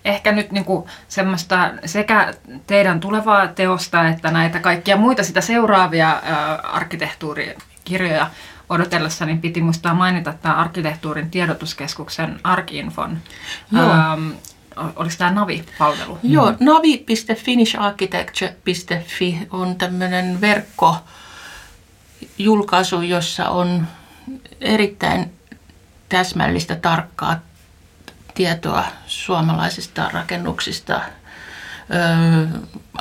Ehkä 0.05 0.31
nyt 0.31 0.51
niin 0.51 0.65
kuin 0.65 0.85
semmoista 1.07 1.71
sekä 1.85 2.33
teidän 2.67 2.99
tulevaa 2.99 3.47
teosta 3.47 4.07
että 4.07 4.31
näitä 4.31 4.59
kaikkia 4.59 4.97
muita 4.97 5.23
sitä 5.23 5.41
seuraavia 5.41 6.21
ää, 6.23 6.55
arkkitehtuurikirjoja 6.55 8.29
odotellessa, 8.69 9.25
niin 9.25 9.41
piti 9.41 9.61
muistaa 9.61 9.93
mainita 9.93 10.33
tämä 10.33 10.55
arkkitehtuurin 10.55 11.31
tiedotuskeskuksen 11.31 12.39
Arkinfon. 12.43 13.17
Ähm, 13.75 14.29
oliko 14.77 15.15
tämä 15.17 15.31
Navi-palvelu? 15.31 16.19
Joo, 16.23 16.51
mm. 16.51 16.57
navi.finisharchitecture.fi 16.59 19.47
on 19.51 19.75
tämmöinen 19.75 20.41
verkkojulkaisu, 20.41 23.01
jossa 23.01 23.49
on 23.49 23.87
erittäin 24.61 25.31
täsmällistä, 26.09 26.75
tarkkaa 26.75 27.39
tietoa 28.33 28.85
suomalaisista 29.07 30.09
rakennuksista, 30.13 31.01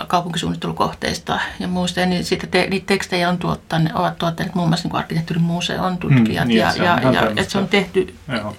kaupunkisuunnittelukohteista 0.06 1.40
ja 1.60 1.68
muista. 1.68 2.00
Ja 2.00 2.06
niin, 2.06 2.24
siitä 2.24 2.46
te, 2.46 2.66
niitä 2.70 2.86
tekstejä 2.86 3.28
on 3.28 3.38
tuottaneet, 3.38 3.96
ovat 3.96 4.18
tuottaneet 4.18 4.54
muun 4.54 4.68
muassa 4.68 4.88
niin 4.88 4.96
arkkitehtuurimuseon 4.96 5.98
tutkijat. 5.98 6.44
Mm, 6.44 6.48
niin, 6.48 6.60
ja, 6.60 6.72
ja, 6.76 7.00
ja, 7.12 7.30
ja, 7.36 7.44
se 7.44 7.58
on 7.58 7.68
tehty, 7.68 8.14
Joo. 8.28 8.56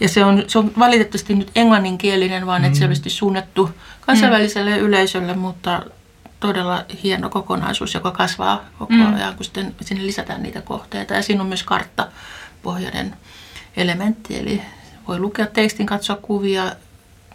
ja 0.00 0.08
se 0.08 0.24
on, 0.24 0.44
se 0.46 0.58
on 0.58 0.72
valitettavasti 0.78 1.34
nyt 1.34 1.50
englanninkielinen, 1.54 2.46
vaan 2.46 2.62
mm. 2.62 2.66
että 2.66 2.78
selvästi 2.78 3.10
suunnattu 3.10 3.70
kansainväliselle 4.00 4.70
mm. 4.76 4.82
yleisölle, 4.82 5.34
mutta 5.34 5.82
todella 6.40 6.84
hieno 7.02 7.30
kokonaisuus, 7.30 7.94
joka 7.94 8.10
kasvaa 8.10 8.64
koko 8.78 8.92
mm. 8.92 9.14
ajan, 9.14 9.34
kun 9.34 9.44
sitten 9.44 9.74
sinne 9.80 10.06
lisätään 10.06 10.42
niitä 10.42 10.60
kohteita. 10.60 11.14
Ja 11.14 11.22
siinä 11.22 11.42
on 11.42 11.48
myös 11.48 11.62
karttapohjainen 11.62 13.16
elementti, 13.76 14.38
eli 14.38 14.62
voi 15.08 15.18
lukea 15.18 15.46
tekstin, 15.46 15.86
katsoa 15.86 16.16
kuvia, 16.16 16.72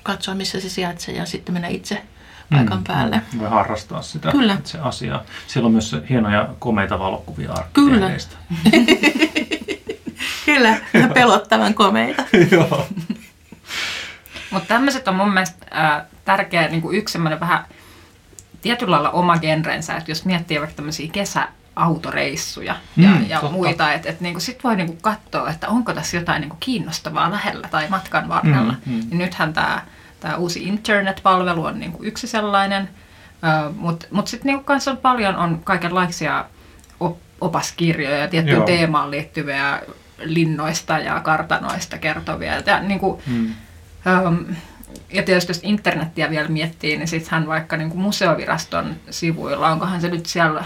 katsoa 0.04 0.36
missä 0.36 0.60
se 0.60 0.70
sijaitsee 0.70 1.16
ja 1.16 1.26
sitten 1.26 1.54
mennä 1.54 1.68
itse 1.68 2.02
paikan 2.50 2.78
mm, 2.78 2.84
päälle. 2.84 3.22
Voi 3.40 3.50
harrastaa 3.50 4.02
sitä 4.02 4.32
Kyllä. 4.32 4.54
itse 4.54 4.80
asiaa. 4.80 5.24
Siellä 5.48 5.66
on 5.66 5.72
myös 5.72 5.96
hienoja 6.10 6.50
komeita 6.60 7.00
valokuvia 7.00 7.52
arkkitehdeistä. 7.52 8.36
Kyllä. 8.72 8.90
Kyllä, 10.46 10.80
pelottavan 11.14 11.74
komeita. 11.74 12.24
Joo. 12.52 12.88
Mutta 14.52 14.68
tämmöiset 14.68 15.08
on 15.08 15.16
mun 15.16 15.34
mielestä 15.34 15.66
äh, 15.76 16.06
tärkeä 16.26 16.68
niin 16.68 16.82
kuin 16.82 16.98
yksi 16.98 17.12
semmoinen 17.12 17.40
vähän 17.40 17.66
tietyllä 18.62 18.92
lailla 18.92 19.12
oma 19.12 19.38
genrensä, 19.38 19.98
että 19.98 20.12
jos 20.12 20.26
miettii 20.26 20.60
vaikka 20.60 20.76
tämmöisiä 20.76 21.10
kesä, 21.12 21.48
autoreissuja 21.80 22.76
ja, 22.98 23.10
mm, 23.10 23.26
ja 23.30 23.42
muita. 23.52 23.94
Että 23.94 24.10
et, 24.10 24.22
niinku, 24.22 24.40
sitten 24.40 24.64
voi 24.64 24.76
niinku 24.76 24.98
katsoa, 25.02 25.50
että 25.50 25.68
onko 25.68 25.94
tässä 25.94 26.18
jotain 26.18 26.42
niinku 26.42 26.58
kiinnostavaa 26.60 27.32
lähellä 27.32 27.68
tai 27.72 27.88
matkan 27.90 28.30
varrella. 28.30 28.76
Mm, 28.86 28.94
mm. 28.94 29.00
Ja 29.12 29.18
nythän 29.18 29.54
tämä 29.54 29.82
tää 30.20 30.38
uusi 30.38 30.64
internet-palvelu 30.64 31.66
on 31.66 31.80
niinku 31.80 32.04
yksi 32.04 32.28
sellainen, 32.28 32.90
uh, 33.70 33.76
mutta 33.76 34.08
mut 34.12 34.28
sitten 34.28 34.50
niinku 34.50 34.64
kanssa 34.64 34.92
on 34.92 34.98
paljon 34.98 35.36
on 35.36 35.62
kaikenlaisia 35.64 36.46
op- 37.00 37.20
opaskirjoja 37.42 38.18
ja 38.18 38.28
tiettyyn 38.28 38.58
Joo. 38.58 38.66
teemaan 38.66 39.12
liittyviä 39.12 39.82
linnoista 40.24 41.00
ja 41.00 41.20
kartanoista 41.20 41.98
kertovia. 41.98 42.54
Ja, 42.66 42.80
niinku, 42.80 43.22
mm. 43.28 43.54
um, 44.26 44.46
ja 45.14 45.24
tietysti 45.24 45.50
jos 45.50 45.60
internettiä 45.64 46.30
vielä 46.30 46.48
miettii, 46.48 46.98
niin 46.98 47.08
sittenhän 47.08 47.48
vaikka 47.48 47.78
niin 47.78 47.90
kuin 47.90 48.02
museoviraston 48.02 48.96
sivuilla, 49.10 49.70
onkohan 49.70 50.02
se 50.02 50.10
nyt 50.10 50.26
siellä 50.26 50.64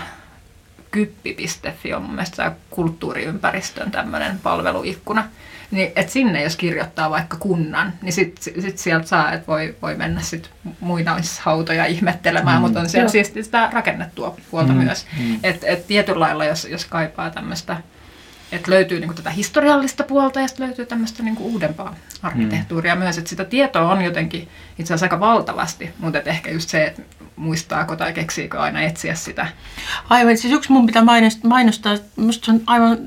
kyppi.fi 0.94 1.94
on 1.94 2.02
mun 2.02 2.12
mielestä 2.12 2.52
kulttuuriympäristön 2.70 3.92
tämmöinen 3.92 4.40
palveluikkuna. 4.44 5.28
Niin, 5.72 5.92
et 5.96 6.10
sinne 6.10 6.44
jos 6.44 6.56
kirjoittaa 6.56 7.10
vaikka 7.10 7.38
kunnan, 7.38 7.94
niin 8.02 8.14
sitten 8.14 8.62
sit 8.62 8.78
sieltä 8.78 9.08
saa, 9.08 9.32
että 9.32 9.48
voi, 9.48 9.76
voi 9.82 9.96
mennä 9.96 10.22
sit 10.22 10.50
muinaishautoja 10.80 11.86
ihmettelemään, 11.86 12.58
mm. 12.58 12.62
mutta 12.62 12.80
on 12.80 12.90
siellä 12.90 13.10
siis 13.10 13.34
sitä 13.42 13.70
rakennettua 13.74 14.38
puolta 14.52 14.74
mm. 14.74 14.84
myös. 14.84 15.06
Mm. 15.20 15.40
Että 15.44 15.68
et 15.68 15.88
tietyllä 15.88 16.20
lailla, 16.20 16.46
jos, 16.46 16.66
jos 16.66 16.86
kaipaa 16.86 17.30
tämmöistä, 17.30 17.78
että 18.56 18.72
löytyy 18.72 19.00
niinku 19.00 19.14
tätä 19.14 19.30
historiallista 19.30 20.04
puolta 20.04 20.40
ja 20.40 20.48
sitten 20.48 20.66
löytyy 20.66 20.86
tämmöistä 20.86 21.24
niinku 21.24 21.44
uudempaa 21.44 21.96
arkkitehtuuria 22.22 22.96
mm. 22.96 23.00
myös. 23.00 23.18
Että 23.18 23.30
sitä 23.30 23.46
tietoa 23.46 23.92
on 23.92 24.02
jotenkin 24.02 24.50
itse 24.80 24.94
asiassa 24.94 25.06
aika 25.06 25.20
valtavasti, 25.20 25.90
mutta 26.00 26.20
et 26.20 26.28
ehkä 26.28 26.52
just 26.52 26.70
se, 26.70 26.86
että 26.86 27.02
muistaako 27.36 27.96
tai 27.96 28.14
keksiikö 28.14 28.60
aina 28.60 28.82
etsiä 28.82 29.16
sitä. 29.16 29.48
Aivan, 30.10 30.38
siis 30.38 30.54
yksi 30.54 30.72
mun 30.72 30.86
pitää 30.86 31.04
mainostaa, 31.44 31.98
minusta 32.16 32.52
on 32.52 32.62
aivan 32.68 32.98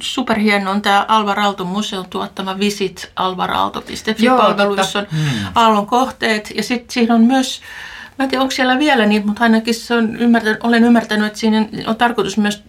superhieno 0.00 0.70
on 0.70 0.82
tämä 0.82 1.04
Alvar 1.08 1.40
Aalto 1.40 1.64
museon 1.64 2.06
tuottama 2.10 2.58
Visit 2.58 3.12
alvaraalto.fi-palvelu, 3.16 4.76
jossa 4.76 4.98
on. 4.98 5.06
Aallon 5.54 5.86
kohteet. 5.86 6.52
Ja 6.54 6.62
sitten 6.62 6.90
siinä 6.90 7.14
on 7.14 7.20
myös 7.20 7.60
Mä 8.18 8.22
en 8.24 8.28
tiedä, 8.30 8.42
onko 8.42 8.50
siellä 8.50 8.78
vielä 8.78 9.06
niin, 9.06 9.26
mutta 9.26 9.42
ainakin 9.42 9.74
se 9.74 9.94
on 9.94 10.16
ymmärtänyt, 10.16 10.62
olen 10.62 10.84
ymmärtänyt, 10.84 11.26
että 11.26 11.38
siinä 11.38 11.68
on 11.86 11.96
tarkoitus 11.96 12.38
myös 12.38 12.62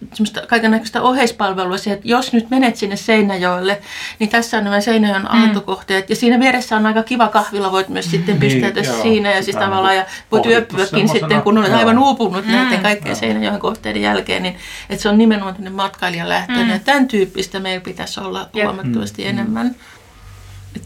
kaikenlaista 0.47 1.01
oheispalvelua 1.01 1.77
siihen, 1.77 1.97
että 1.97 2.07
jos 2.07 2.33
nyt 2.33 2.49
menet 2.49 2.75
sinne 2.75 2.95
Seinäjoelle, 2.95 3.81
niin 4.19 4.29
tässä 4.29 4.57
on 4.57 4.63
nämä 4.63 4.81
Seinäjoen 4.81 5.21
mm. 5.21 5.27
aaltokohteet. 5.29 6.09
Ja 6.09 6.15
siinä 6.15 6.39
vieressä 6.39 6.77
on 6.77 6.85
aika 6.85 7.03
kiva 7.03 7.27
kahvila, 7.27 7.71
voit 7.71 7.89
myös 7.89 8.12
sitten 8.12 8.39
niin, 8.39 8.51
pistäytyä 8.51 8.83
niin, 8.83 9.01
siinä 9.01 9.31
ja 9.31 9.43
siis 9.43 9.55
tavallaan, 9.55 9.95
ja 9.95 10.05
voit 10.31 10.45
yöpyäkin 10.45 11.09
sitten, 11.09 11.41
kun 11.41 11.57
olet 11.57 11.73
aivan 11.73 11.99
uupunut 11.99 12.45
mm. 12.45 12.51
näiden 12.51 12.79
kaikkien 12.79 13.15
Seinäjoen 13.15 13.59
kohteiden 13.59 14.01
jälkeen, 14.01 14.43
niin 14.43 14.55
että 14.89 15.03
se 15.03 15.09
on 15.09 15.17
nimenomaan 15.17 15.55
tänne 15.55 15.69
matkailijan 15.69 16.29
lähtöön. 16.29 16.65
Mm. 16.65 16.69
Ja 16.69 16.79
tämän 16.79 17.07
tyyppistä 17.07 17.59
meillä 17.59 17.83
pitäisi 17.83 18.19
olla 18.19 18.49
huomattavasti 18.53 19.23
mm. 19.23 19.29
enemmän 19.29 19.75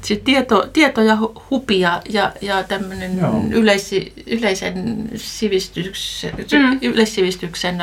se 0.01 0.15
tieto, 0.15 0.69
tieto 0.73 1.01
ja 1.01 1.17
hupia 1.49 2.01
ja, 2.09 2.31
ja 2.41 2.63
tämmöinen 2.63 3.19
yleisi, 3.51 4.13
yleisen 4.27 5.09
sivistyksen, 5.15 6.33
mm. 6.51 6.79
yleissivistyksen 6.81 7.77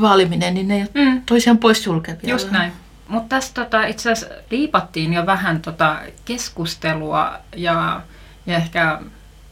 vaaliminen, 0.00 0.54
niin 0.54 0.68
ne 0.68 0.76
ei 0.76 0.86
mm. 0.94 1.22
toisiaan 1.26 1.58
pois 1.58 1.84
sulkevia. 1.84 2.30
Just 2.30 2.50
näin. 2.50 2.72
Mutta 3.08 3.36
tässä 3.36 3.54
tota, 3.54 3.86
itse 3.86 4.12
asiassa 4.12 4.34
liipattiin 4.50 5.12
jo 5.12 5.26
vähän 5.26 5.60
tota 5.62 5.96
keskustelua 6.24 7.38
ja, 7.56 8.02
ja 8.46 8.56
ehkä 8.56 9.00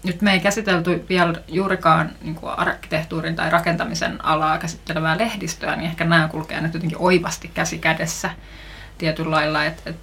nyt 0.04 0.22
me 0.22 0.32
ei 0.32 0.40
käsitelty 0.40 1.04
vielä 1.08 1.34
juurikaan 1.48 2.10
niin 2.22 2.38
arkkitehtuurin 2.56 3.36
tai 3.36 3.50
rakentamisen 3.50 4.24
alaa 4.24 4.58
käsittelevää 4.58 5.18
lehdistöä, 5.18 5.76
niin 5.76 5.90
ehkä 5.90 6.04
nämä 6.04 6.28
kulkee 6.28 6.60
nyt 6.60 6.74
jotenkin 6.74 6.98
oivasti 7.00 7.50
käsi 7.54 7.78
kädessä 7.78 8.30
tietyllä 8.98 9.30
lailla, 9.30 9.64
että 9.64 9.90
et 9.90 9.96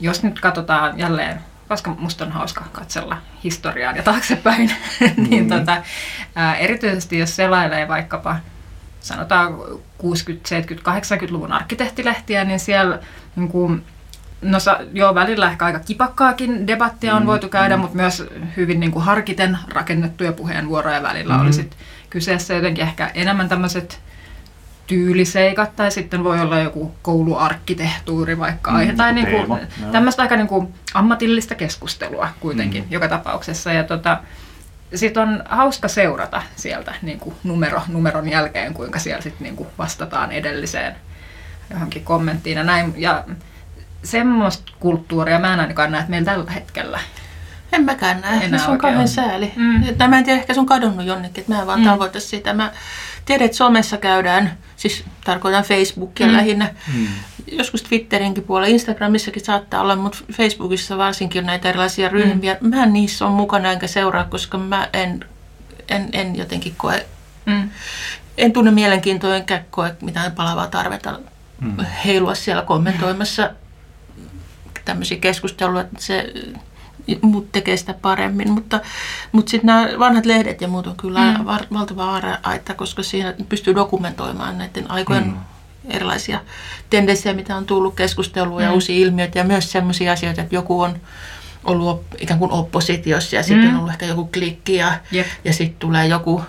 jos 0.00 0.22
nyt 0.22 0.40
katsotaan 0.40 0.98
jälleen, 0.98 1.40
koska 1.68 1.90
musta 1.98 2.24
on 2.24 2.32
hauska 2.32 2.64
katsella 2.72 3.16
historiaan 3.44 3.96
ja 3.96 4.02
taaksepäin, 4.02 4.70
niin 5.28 5.44
mm. 5.44 5.48
tota, 5.58 5.82
ää, 6.34 6.56
erityisesti 6.56 7.18
jos 7.18 7.36
selailee 7.36 7.88
vaikkapa 7.88 8.36
sanotaan 9.00 9.52
60-, 9.52 9.54
70-, 10.02 10.04
80-luvun 11.26 11.52
arkkitehtilehtiä, 11.52 12.44
niin 12.44 12.60
siellä 12.60 12.98
niin 13.36 13.48
kuin, 13.48 13.84
No 14.42 14.60
sa, 14.60 14.78
joo, 14.92 15.14
välillä 15.14 15.50
ehkä 15.50 15.64
aika 15.64 15.78
kipakkaakin 15.78 16.66
debattia 16.66 17.14
on 17.14 17.22
Mm, 17.22 17.26
voitu 17.26 17.48
käydä, 17.48 17.76
mm. 17.76 17.80
mutta 17.80 17.96
myös 17.96 18.24
hyvin 18.56 18.80
niin 18.80 18.92
kuin 18.92 19.04
harkiten 19.04 19.58
rakennettuja 19.68 20.32
puheenvuoroja 20.32 21.02
välillä 21.02 21.34
Mm. 21.34 21.40
oli 21.40 21.52
sit 21.52 21.76
kyseessä 22.10 22.54
jotenkin 22.54 22.84
ehkä 22.84 23.10
enemmän 23.14 23.48
tämmöiset 23.48 24.00
tyyliseikat 24.90 25.76
tai 25.76 25.90
sitten 25.90 26.24
voi 26.24 26.40
olla 26.40 26.58
joku 26.58 26.94
kouluarkkitehtuuri 27.02 28.38
vaikka 28.38 28.70
Mm, 28.70 28.76
aihe 28.76 28.92
tai 28.92 29.20
joku 29.20 29.30
niin 29.30 29.46
kuin, 29.46 29.60
joo. 29.82 29.92
tämmöistä 29.92 30.22
aika 30.22 30.36
niin 30.36 30.48
kuin 30.48 30.74
ammatillista 30.94 31.54
keskustelua 31.54 32.28
kuitenkin 32.40 32.82
Mm. 32.82 32.88
joka 32.90 33.08
tapauksessa 33.08 33.72
ja 33.72 33.84
tota, 33.84 34.18
sitten 34.94 35.22
on 35.22 35.42
hauska 35.48 35.88
seurata 35.88 36.42
sieltä 36.56 36.94
niin 37.02 37.18
kuin 37.20 37.34
numero 37.44 37.82
numeron 37.88 38.28
jälkeen, 38.28 38.74
kuinka 38.74 38.98
siellä 38.98 39.22
sitten 39.22 39.44
niin 39.44 39.56
kuin 39.56 39.68
vastataan 39.78 40.32
edelliseen 40.32 40.96
johonkin 41.70 42.04
kommenttiin 42.04 42.58
ja 42.58 42.64
näin. 42.64 42.94
Ja 42.96 43.24
semmoista 44.04 44.72
kulttuuria 44.80 45.38
mä 45.38 45.54
en 45.54 45.60
ainakaan 45.60 45.90
näe, 45.90 46.00
että 46.00 46.10
meillä 46.10 46.32
tällä 46.32 46.50
hetkellä. 46.50 47.00
En 47.72 47.84
mäkään 47.84 48.20
näe. 48.20 48.44
Enää 48.44 48.60
se 48.60 48.70
on 48.70 48.78
kauhean 48.78 49.08
sääli. 49.08 49.52
Mm. 49.56 49.84
Tai 49.98 50.08
mä 50.08 50.18
en 50.18 50.24
tiedä, 50.24 50.40
ehkä 50.40 50.54
se 50.54 50.60
on 50.60 50.66
kadonnut 50.66 51.06
jonnekin, 51.06 51.40
että 51.40 51.52
mä 51.54 51.60
en 51.60 51.66
vaan 51.66 51.80
mm. 51.80 51.86
tavoita 51.86 52.20
sitä. 52.20 52.52
Mä 52.52 52.72
tiedän, 53.24 53.44
että 53.44 53.56
somessa 53.56 53.96
käydään, 53.96 54.58
siis 54.76 55.04
tarkoitan 55.24 55.64
Facebookia 55.64 56.26
Mm. 56.26 56.32
lähinnä. 56.32 56.74
Mm. 56.94 57.06
Joskus 57.52 57.82
Twitterinkin 57.82 58.44
puolella, 58.44 58.72
Instagramissakin 58.74 59.44
saattaa 59.44 59.80
olla, 59.80 59.96
mutta 59.96 60.18
Facebookissa 60.32 60.98
varsinkin 60.98 61.40
on 61.42 61.46
näitä 61.46 61.68
erilaisia 61.68 62.08
ryhmiä. 62.08 62.56
Mm. 62.60 62.68
Mä 62.68 62.82
en 62.82 62.92
niissä 62.92 63.26
ole 63.26 63.34
mukana 63.34 63.72
enkä 63.72 63.86
seuraa, 63.86 64.24
koska 64.24 64.58
mä 64.58 64.88
en, 64.92 65.24
en, 65.88 66.08
en 66.12 66.36
jotenkin 66.36 66.74
koe, 66.76 67.06
Mm. 67.46 67.70
en 68.38 68.52
tunne 68.52 68.70
mielenkiintoa 68.70 69.36
enkä 69.36 69.62
koe 69.70 69.94
mitään 70.00 70.32
palavaa 70.32 70.66
tarvetta 70.66 71.18
Mm. 71.60 71.76
heilua 72.04 72.34
siellä 72.34 72.62
kommentoimassa 72.62 73.50
tämmöisiä 74.84 75.18
keskusteluja, 75.18 75.84
se 75.98 76.32
muut 77.22 77.52
tekee 77.52 77.76
sitä 77.76 77.94
paremmin. 78.02 78.50
Mutta, 78.50 78.80
mutta 79.32 79.50
sitten 79.50 79.66
nämä 79.66 79.88
vanhat 79.98 80.26
lehdet 80.26 80.60
ja 80.60 80.68
muut 80.68 80.86
on 80.86 80.96
kyllä 80.96 81.20
Mm. 81.20 81.38
mm. 81.38 81.44
valtava 81.72 82.20
aita, 82.42 82.74
koska 82.74 83.02
siinä 83.02 83.34
pystyy 83.48 83.74
dokumentoimaan 83.74 84.58
näiden 84.58 84.90
aikojen 84.90 85.24
Mm. 85.24 85.30
mm. 85.30 85.36
erilaisia 85.90 86.40
tendenssejä, 86.90 87.34
mitä 87.34 87.56
on 87.56 87.66
tullut 87.66 87.94
keskustelua 87.94 88.62
ja 88.62 88.68
Mm. 88.68 88.74
uusia 88.74 88.96
ilmiöitä 88.96 89.38
ja 89.38 89.44
myös 89.44 89.72
sellaisia 89.72 90.12
asioita, 90.12 90.40
että 90.42 90.54
joku 90.54 90.80
on 90.80 90.96
ollut 91.64 92.02
ikään 92.18 92.38
kuin 92.38 92.52
oppositiossa 92.52 93.36
ja 93.36 93.42
sitten 93.42 93.64
Mm. 93.64 93.70
on 93.70 93.76
ollut 93.78 93.90
ehkä 93.92 94.06
joku 94.06 94.24
klikki 94.32 94.74
ja, 94.74 94.92
Jep. 95.12 95.26
ja 95.44 95.52
sitten 95.52 95.78
tulee 95.78 96.06
joku 96.06 96.42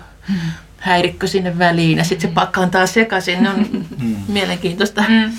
häirikkö 0.78 1.26
sinne 1.26 1.58
väliin 1.58 1.98
ja 1.98 2.04
sitten 2.04 2.28
se 2.30 2.34
pakkaantaa 2.34 2.86
sekaisin. 2.86 3.42
Ne 3.42 3.50
on 3.50 3.66
Mm. 3.98 4.16
mielenkiintoista 4.28 5.04
Mm. 5.08 5.32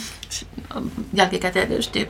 jälkikäteen 1.13 1.67
tietysti 1.67 2.09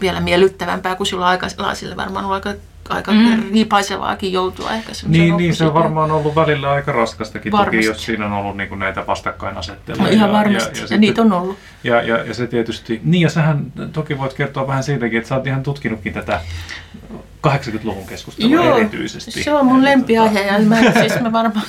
vielä 0.00 0.20
miellyttävämpää, 0.20 0.94
kun 0.96 1.06
sillä 1.06 1.26
aikalaisille 1.26 1.96
varmaan 1.96 2.24
on 2.24 2.32
aika, 2.32 2.54
aika 2.88 3.12
Mm. 3.12 3.42
riipaisevaakin 3.52 4.32
joutua 4.32 4.70
ehkä 4.72 4.92
Niin, 5.06 5.36
niin, 5.36 5.54
se 5.56 5.64
on 5.64 5.74
varmaan 5.74 6.10
ollut 6.10 6.34
välillä 6.34 6.70
aika 6.70 6.92
raskastakin 6.92 7.50
toki, 7.52 7.58
Varmasti. 7.64 7.84
jos 7.86 8.04
siinä 8.04 8.26
on 8.26 8.32
ollut 8.32 8.56
niin 8.56 8.68
kuin 8.68 8.78
näitä 8.78 9.06
vastakkainasetteluja. 9.06 10.04
No 10.04 10.10
ihan 10.10 10.32
varmasti, 10.32 10.68
ja, 10.68 10.68
ja, 10.70 10.74
sitten- 10.80 11.00
niitä 11.00 11.22
on 11.22 11.32
ollut. 11.32 11.58
Ja, 11.84 12.02
ja, 12.02 12.24
ja 12.24 12.34
se 12.34 12.46
tietysti, 12.46 13.00
niin 13.04 13.22
ja 13.22 13.30
sähän 13.30 13.72
toki 13.92 14.18
voit 14.18 14.32
kertoa 14.34 14.66
vähän 14.66 14.82
siitäkin, 14.84 15.18
että 15.18 15.28
sä 15.28 15.34
oot 15.34 15.46
ihan 15.46 15.62
tutkinutkin 15.62 16.12
tätä 16.12 16.40
80-luvun 17.46 18.06
keskustelua 18.06 18.76
erityisesti. 18.76 19.42
se 19.42 19.52
on 19.52 19.66
mun 19.66 19.76
Eli 19.76 19.84
lempiaihe 19.84 20.42
tota- 20.42 20.52
ja 20.52 20.58
mä, 20.60 20.76
siis 21.00 21.20
mä 21.20 21.32
varmaan... 21.32 21.66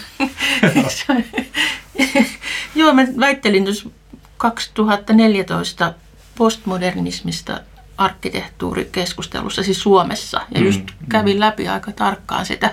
Joo, 2.76 2.94
mä 2.94 3.06
väittelin 3.20 3.64
tuossa 3.64 3.90
2014 4.38 5.94
postmodernismista 6.38 7.60
arkkitehtuurikeskustelussa, 7.98 9.64
siis 9.64 9.82
Suomessa. 9.82 10.42
Ja 10.56 10.62
just 10.62 10.80
Mm, 10.80 10.86
mm. 11.02 11.08
kävin 11.10 11.40
läpi 11.40 11.68
aika 11.68 11.92
tarkkaan 11.92 12.46
sitä 12.46 12.70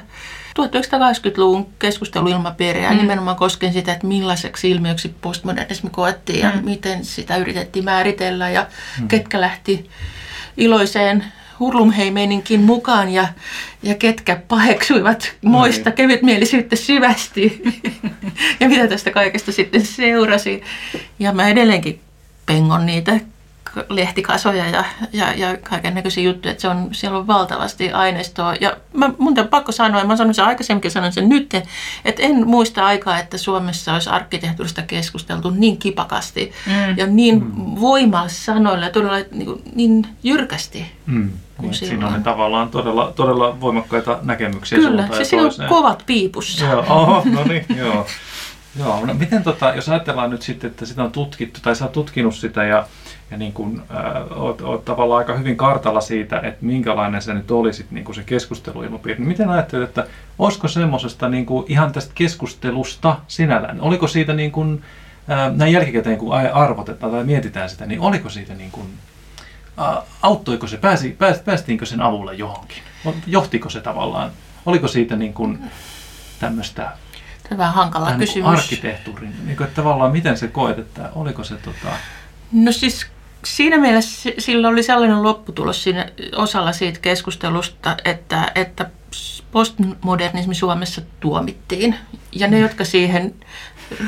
1980-luvun 0.58 1.68
keskusteluilmapiiriä 1.78 2.88
Mm. 2.90 2.94
mm. 2.96 3.00
nimenomaan 3.02 3.37
koskien 3.37 3.72
sitä, 3.72 3.92
että 3.92 4.06
millaiseksi 4.06 4.70
ilmiöksi 4.70 5.14
postmodernismi 5.20 5.90
koettiin 5.90 6.38
ja 6.40 6.50
Mm. 6.54 6.64
miten 6.64 7.04
sitä 7.04 7.37
yritettiin 7.37 7.85
määritellä 7.85 8.50
ja 8.50 8.66
Mm. 9.00 9.08
ketkä 9.08 9.40
lähti 9.40 9.90
iloiseen 10.56 11.24
hurlumheimeininkin 11.61 12.61
mukaan 12.61 13.08
ja, 13.08 13.28
ja 13.82 13.94
ketkä 13.94 14.37
paheksuivat 14.48 15.32
moista 15.44 15.90
Niin. 15.90 15.96
kevytmielisyyttä 15.96 16.76
syvästi 16.76 17.62
ja 18.61 18.68
mitä 18.68 18.88
tästä 18.88 19.11
kaikesta 19.11 19.52
sitten 19.52 19.87
seurasi. 19.87 20.62
Ja 21.18 21.32
mä 21.32 21.48
edelleenkin 21.48 22.00
pengon 22.46 22.87
niitä 22.87 23.20
lehtikasoja 23.88 24.68
ja, 24.68 24.85
ja, 25.12 25.32
ja 25.32 25.56
kaiken 25.56 25.94
näköisiä 25.94 26.24
juttuja, 26.24 26.52
että 26.52 26.62
se 26.62 26.68
on, 26.68 26.88
siellä 26.92 27.18
on 27.18 27.26
valtavasti 27.26 27.92
aineistoa. 27.92 28.54
Ja 28.61 28.76
mä, 28.92 29.11
mun 29.18 29.38
on 29.38 29.48
pakko 29.48 29.72
sanoa, 29.72 30.00
ja 30.00 30.06
mä 30.06 30.16
sanoin 30.16 30.35
sen 30.35 30.44
aikaisemminkin, 30.44 30.90
sanon 30.90 31.12
sen 31.12 31.28
nyt, 31.28 31.54
että 32.04 32.22
en 32.22 32.48
muista 32.48 32.87
aikaa, 32.87 33.18
että 33.18 33.38
Suomessa 33.38 33.92
olisi 33.92 34.11
arkkitehtuurista 34.11 34.82
keskusteltu 34.82 35.50
niin 35.50 35.78
kipakasti 35.78 36.52
Mm. 36.66 36.98
ja 36.98 37.06
niin 37.06 37.56
voimalla 37.80 38.28
sanoilla 38.28 38.85
ja 38.85 38.90
todella 38.90 39.16
niin, 39.30 39.46
kuin, 39.46 39.62
niin 39.74 40.06
jyrkästi. 40.22 40.87
Mm. 41.06 41.30
Niin, 41.61 41.74
siinä 41.74 42.08
on 42.08 42.22
tavallaan 42.22 42.68
todella, 42.68 43.12
todella 43.16 43.61
voimakkaita 43.61 44.18
näkemyksiä 44.22 44.78
Kyllä, 44.78 45.08
se 45.12 45.24
siinä 45.24 45.44
on 45.44 45.50
kovat 45.68 46.02
piipussa. 46.06 46.64
Joo, 46.64 46.85
oho, 46.88 47.22
no 47.24 47.44
niin, 47.44 47.66
joo. 47.76 48.06
Joo, 48.78 49.06
no 49.06 49.14
miten 49.14 49.42
tota, 49.42 49.74
jos 49.74 49.88
ajatellaan 49.88 50.30
nyt 50.30 50.42
sitten, 50.42 50.70
että 50.70 50.87
sitä 50.87 51.04
on 51.04 51.12
tutkittu, 51.12 51.61
tai 51.62 51.76
sä 51.76 51.85
oot 51.85 51.92
tutkinut 51.92 52.35
sitä 52.35 52.64
ja, 52.64 52.87
ja 53.33 53.38
niin 53.38 53.53
kuin, 53.53 53.83
äh, 53.95 54.38
oot, 54.38 54.61
oot 54.61 54.85
tavallaan 54.85 55.18
aika 55.18 55.35
hyvin 55.35 55.57
kartalla 55.57 56.01
siitä, 56.01 56.40
että 56.40 56.64
minkälainen 56.64 57.23
se 57.23 57.35
nyt 57.35 57.51
oli 57.51 57.73
sit, 57.73 57.90
niin 57.90 58.05
kuin 58.05 58.14
se 58.16 58.23
keskusteluilmapiiri. 58.23 59.18
Niin 59.18 59.29
miten 59.29 59.49
ajattelet, 59.49 59.88
että 59.88 60.07
olisiko 60.38 60.68
semmoisesta 60.68 61.29
niin 61.29 61.47
kuin 61.47 61.64
ihan 61.68 61.92
tästä 61.92 62.12
keskustelusta 62.14 63.16
sinällään, 63.29 63.81
oliko 63.81 64.09
siitä 64.09 64.33
niin 64.33 64.53
kuin, 64.53 64.83
äh, 65.31 65.53
näin 65.57 65.73
jälkikäteen 65.73 66.18
kun 66.18 66.35
ai- 66.35 66.51
arvotetaan 66.53 67.12
tai 67.12 67.25
mietitään 67.25 67.71
sitä, 67.71 67.87
niin 67.87 68.01
oliko 68.01 68.29
siitä 68.29 68.55
niin 68.55 68.71
kuin, 68.71 68.87
äh, 69.81 70.03
auttoiko 70.23 70.66
se, 70.66 70.77
pääsi, 70.77 71.11
pääs, 71.18 71.38
päästiinkö 71.38 71.87
sen 71.87 72.03
avulla 72.03 72.33
johonkin? 72.33 72.79
Johtiko 73.27 73.71
se 73.71 73.81
tavallaan, 73.81 74.31
oliko 74.66 74.88
siitä 74.88 75.16
niin 75.16 75.35
kuin 75.35 75.59
tämmöistä 76.40 76.83
Tämä 76.83 77.53
on 77.53 77.59
vähän 77.59 77.75
hankala 77.75 78.09
niin 78.09 78.18
kysymys. 78.18 78.49
arkkitehtuurin, 78.49 79.35
niin 79.45 79.57
kuin, 79.57 79.66
että 79.66 79.83
tavallaan 79.83 80.12
miten 80.12 80.37
se 80.38 80.49
koet, 80.49 80.79
että 80.79 81.11
oliko 81.14 81.45
se 81.45 81.55
tota, 81.55 81.88
No 82.53 82.73
siis 82.73 83.07
siinä 83.44 83.78
mielessä 83.78 84.22
si- 84.22 84.35
sillä 84.38 84.68
oli 84.68 84.83
sellainen 84.83 85.22
lopputulos 85.22 85.83
siinä 85.83 86.09
osalla 86.37 86.72
siitä 86.72 86.98
keskustelusta, 87.00 87.96
että, 88.05 88.52
että 88.55 88.90
postmodernismi 89.52 90.55
Suomessa 90.55 91.02
tuomittiin. 91.20 91.94
Ja 92.33 92.48
ne, 92.48 92.59
jotka 92.59 92.85
siihen 92.85 93.35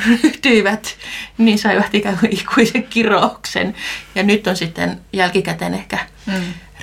ryhtyivät, 0.09 0.97
niin 1.39 1.59
saivat 1.59 1.95
ikään 1.95 2.19
kuin 2.19 2.33
ikuisen 2.41 2.83
kirouksen. 2.85 3.75
Ja 4.15 4.23
nyt 4.23 4.47
on 4.47 4.57
sitten 4.57 5.01
jälkikäteen 5.13 5.75
ehkä 5.75 5.99
Mm. 6.27 6.33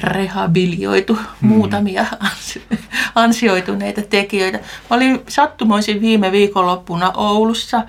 rehabilioitu 0.01 1.19
muutamia 1.41 2.05
ans- 2.23 2.77
ansioituneita 3.15 4.01
tekijöitä. 4.01 4.57
Mä 4.57 4.95
olin 4.95 5.21
sattumoisin 5.27 6.01
viime 6.01 6.31
viikonloppuna 6.31 7.11
Oulussa. 7.11 7.83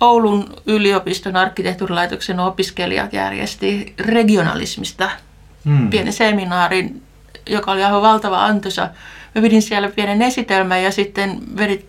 Oulun 0.00 0.56
yliopiston 0.66 1.36
arkkitehtuurilaitoksen 1.36 2.40
opiskelijat 2.40 3.12
järjesti 3.12 3.94
regionalismista 3.98 5.10
mm, 5.64 5.90
pienen 5.90 6.12
seminaarin, 6.12 7.02
joka 7.46 7.72
oli 7.72 7.84
aivan 7.84 8.02
valtava 8.02 8.44
antoisa. 8.44 8.88
Mä 9.34 9.42
pidin 9.42 9.62
siellä 9.62 9.88
pienen 9.88 10.22
esitelmän 10.22 10.82
ja 10.82 10.90
sitten 10.90 11.40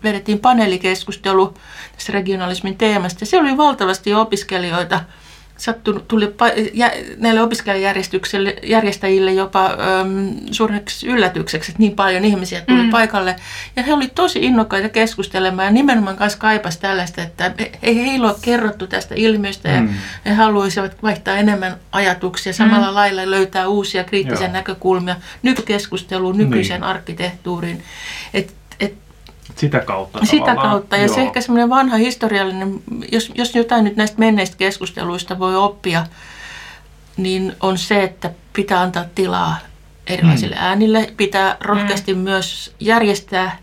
vedettiin 0.02 0.38
paneelikeskustelu 0.38 1.54
tästä 1.92 2.12
regionalismin 2.12 2.78
teemasta. 2.78 3.26
Siellä 3.26 3.48
oli 3.48 3.56
valtavasti 3.56 4.14
opiskelijoita. 4.14 5.00
Sattunut, 5.62 6.08
tuli 6.08 6.34
näille 7.18 7.42
opiskelijajärjestyksille 7.42 8.56
järjestäjille 8.62 9.32
jopa 9.32 9.66
äm, 9.66 10.30
suureksi 10.50 11.06
yllätykseksi, 11.06 11.70
että 11.72 11.82
niin 11.82 11.92
paljon 11.96 12.24
ihmisiä 12.24 12.60
tuli 12.60 12.82
Mm. 12.82 12.90
paikalle. 12.90 13.36
Ja 13.76 13.82
he 13.82 13.92
olivat 13.94 14.14
tosi 14.14 14.38
innokkaita 14.42 14.88
keskustelemaan 14.88 15.66
ja 15.66 15.72
nimenomaan 15.72 16.16
kanssa 16.16 16.38
kaipas 16.38 16.76
tällaista, 16.76 17.22
että 17.22 17.52
ei 17.82 18.06
heillä 18.06 18.26
ole 18.28 18.36
kerrottu 18.42 18.86
tästä 18.86 19.14
ilmiöstä 19.18 19.68
ja 19.68 19.80
Mm. 19.80 19.88
he 20.26 20.32
haluaisivat 20.34 21.02
vaihtaa 21.02 21.36
enemmän 21.36 21.76
ajatuksia, 21.92 22.52
samalla 22.52 22.88
Mm. 22.88 22.94
lailla 22.94 23.30
löytää 23.30 23.68
uusia 23.68 24.04
kriittisiä 24.04 24.46
Joo. 24.46 24.52
näkökulmia 24.52 25.16
nykykeskusteluun, 25.42 26.38
nykyiseen 26.38 26.80
Niin. 26.80 26.90
arkkitehtuuriin. 26.90 27.82
Et, 28.34 28.44
et 28.44 28.52
sitä 29.56 29.80
kautta 29.80 30.18
sitä 30.24 30.46
tavallaan. 30.46 30.70
kautta. 30.70 30.96
Ja 30.96 31.04
joo. 31.06 31.14
se 31.14 31.20
ehkä 31.22 31.40
semmoinen 31.40 31.70
vanha 31.70 31.96
historiallinen, 31.96 32.82
jos, 33.12 33.32
jos 33.34 33.54
jotain 33.54 33.84
nyt 33.84 33.96
näistä 33.96 34.18
menneistä 34.18 34.56
keskusteluista 34.56 35.38
voi 35.38 35.56
oppia, 35.56 36.06
niin 37.16 37.56
on 37.60 37.78
se, 37.78 38.02
että 38.02 38.30
pitää 38.52 38.80
antaa 38.80 39.04
tilaa 39.14 39.56
erilaisille 40.06 40.56
Mm. 40.56 40.62
äänille. 40.62 41.12
Pitää 41.16 41.56
rohkeasti 41.60 42.14
myös 42.14 42.74
järjestää 42.80 43.58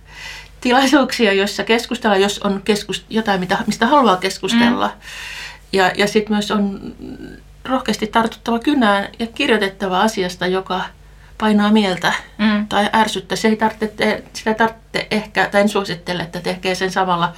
tilaisuuksia, 0.62 1.34
joissa 1.34 1.64
keskustellaan, 1.64 2.22
jos 2.22 2.40
on 2.40 2.62
keskust- 2.70 3.06
jotain, 3.10 3.40
mitä, 3.40 3.58
mistä 3.68 3.88
haluaa 3.88 4.18
keskustella. 4.18 4.92
Ja, 5.74 5.92
ja 5.98 6.08
sitten 6.08 6.34
myös 6.34 6.52
on 6.52 6.94
rohkeasti 7.66 8.08
tartuttava 8.08 8.60
kynään 8.60 9.08
ja 9.20 9.28
kirjoitettava 9.28 10.02
asiasta, 10.02 10.48
joka 10.48 10.82
painaa 11.40 11.72
mieltä 11.72 12.14
mm. 12.38 12.68
tai 12.68 12.90
ärsyttää. 12.94 13.36
Se 13.36 13.48
ei 13.48 13.56
tarvitse, 13.56 13.88
te, 13.88 14.24
sitä 14.34 14.54
tarvitse 14.54 15.08
ehkä, 15.12 15.50
tai 15.52 15.62
en 15.62 15.70
suosittele, 15.70 16.24
että 16.24 16.40
tekee 16.40 16.76
sen 16.76 16.92
samalla 16.92 17.34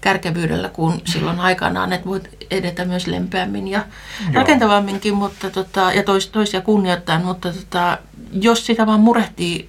kärkevyydellä 0.00 0.68
kuin 0.68 1.00
silloin 1.04 1.40
aikanaan, 1.40 1.92
että 1.92 2.08
voit 2.08 2.46
edetä 2.50 2.84
myös 2.84 3.06
lempeämmin 3.06 3.68
ja 3.68 3.78
Joo. 3.78 4.32
rakentavamminkin 4.34 5.14
mutta 5.14 5.50
tota, 5.50 5.92
ja 5.92 6.02
tois, 6.02 6.26
toisia 6.26 6.60
kunnioittain, 6.60 7.24
mutta 7.24 7.52
tota, 7.52 7.98
jos 8.32 8.66
sitä 8.66 8.86
vaan 8.86 9.00
murehtii 9.00 9.68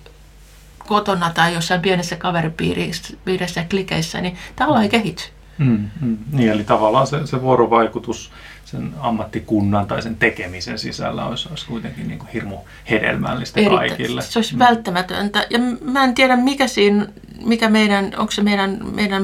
kotona 0.87 1.29
tai 1.29 1.53
jossain 1.53 1.81
pienessä 1.81 2.15
kaveripiirissä 2.15 3.59
ja 3.59 3.65
klikeissä, 3.69 4.21
niin 4.21 4.37
tällä 4.55 4.81
ei 4.81 4.89
kehity. 4.89 5.23
Mm, 5.57 5.89
mm. 6.01 6.17
Niin, 6.31 6.51
eli 6.51 6.63
tavallaan 6.63 7.07
se, 7.07 7.27
se 7.27 7.41
vuorovaikutus 7.41 8.31
sen 8.71 8.93
ammattikunnan 8.99 9.87
tai 9.87 10.01
sen 10.01 10.15
tekemisen 10.15 10.79
sisällä 10.79 11.25
olisi, 11.25 11.49
olisi 11.49 11.65
kuitenkin 11.65 12.07
niin 12.07 12.19
kuin 12.19 12.29
hirmu 12.29 12.57
hedelmällistä 12.89 13.59
Erittäin. 13.59 13.89
kaikille. 13.89 14.21
Se 14.21 14.39
olisi 14.39 14.53
mm. 14.53 14.59
välttämätöntä. 14.59 15.47
Ja 15.49 15.59
mä 15.81 16.03
en 16.03 16.13
tiedä, 16.13 16.35
mikä 16.35 16.67
siinä, 16.67 17.07
mikä 17.45 17.69
meidän, 17.69 18.05
onko 18.17 18.31
se 18.31 18.41
meidän, 18.43 18.79
meidän 18.95 19.23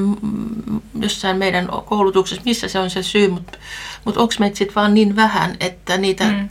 jossain 1.00 1.36
meidän 1.36 1.68
koulutuksessa, 1.84 2.42
missä 2.44 2.68
se 2.68 2.78
on 2.78 2.90
se 2.90 3.02
syy, 3.02 3.28
mutta, 3.28 3.58
mutta 4.04 4.20
onko 4.20 4.34
meitä 4.38 4.56
sitten 4.56 4.74
vaan 4.74 4.94
niin 4.94 5.16
vähän, 5.16 5.56
että 5.60 5.98
niitä 5.98 6.24
mm 6.24 6.48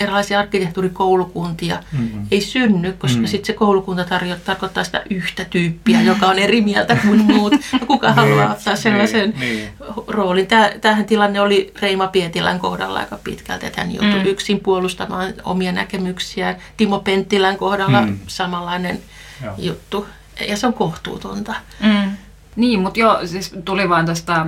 erilaisia 0.00 0.38
arkkitehtuurikoulukuntia 0.38 1.82
mm-hmm. 1.92 2.26
ei 2.30 2.40
synny, 2.40 2.92
koska 2.92 3.16
mm-hmm. 3.16 3.26
sitten 3.26 3.46
se 3.46 3.52
koulukunta 3.52 4.02
tarjo- 4.02 4.38
tarkoittaa 4.44 4.84
sitä 4.84 5.02
yhtä 5.10 5.44
tyyppiä, 5.44 6.02
joka 6.02 6.26
on 6.26 6.38
eri 6.38 6.60
mieltä 6.60 6.96
kuin 6.96 7.24
muut. 7.34 7.52
Ja 7.52 7.78
kuka 7.86 8.06
niin, 8.06 8.16
haluaa 8.16 8.52
ottaa 8.52 8.76
sellaisen 8.76 9.34
niin, 9.40 9.56
niin. 9.56 9.68
roolin. 10.06 10.46
tämähän 10.80 11.04
tilanne 11.04 11.40
oli 11.40 11.72
Reima 11.82 12.06
Pietilän 12.06 12.58
kohdalla 12.58 12.98
aika 12.98 13.18
pitkälti, 13.24 13.66
että 13.66 13.80
hän 13.80 13.94
joutui 13.94 14.20
mm. 14.20 14.26
yksin 14.26 14.60
puolustamaan 14.60 15.34
omia 15.44 15.72
näkemyksiä. 15.72 16.56
Timo 16.76 16.98
Penttilän 16.98 17.56
kohdalla 17.56 18.02
mm. 18.02 18.18
samanlainen 18.26 19.00
Joo. 19.44 19.54
juttu. 19.58 20.06
Ja 20.48 20.56
se 20.56 20.66
on 20.66 20.74
kohtuutonta. 20.74 21.54
Mm. 21.80 22.10
Niin, 22.56 22.80
mutta 22.80 23.00
joo, 23.00 23.26
siis 23.26 23.54
tuli 23.64 23.88
vain 23.88 24.06
tästä 24.06 24.46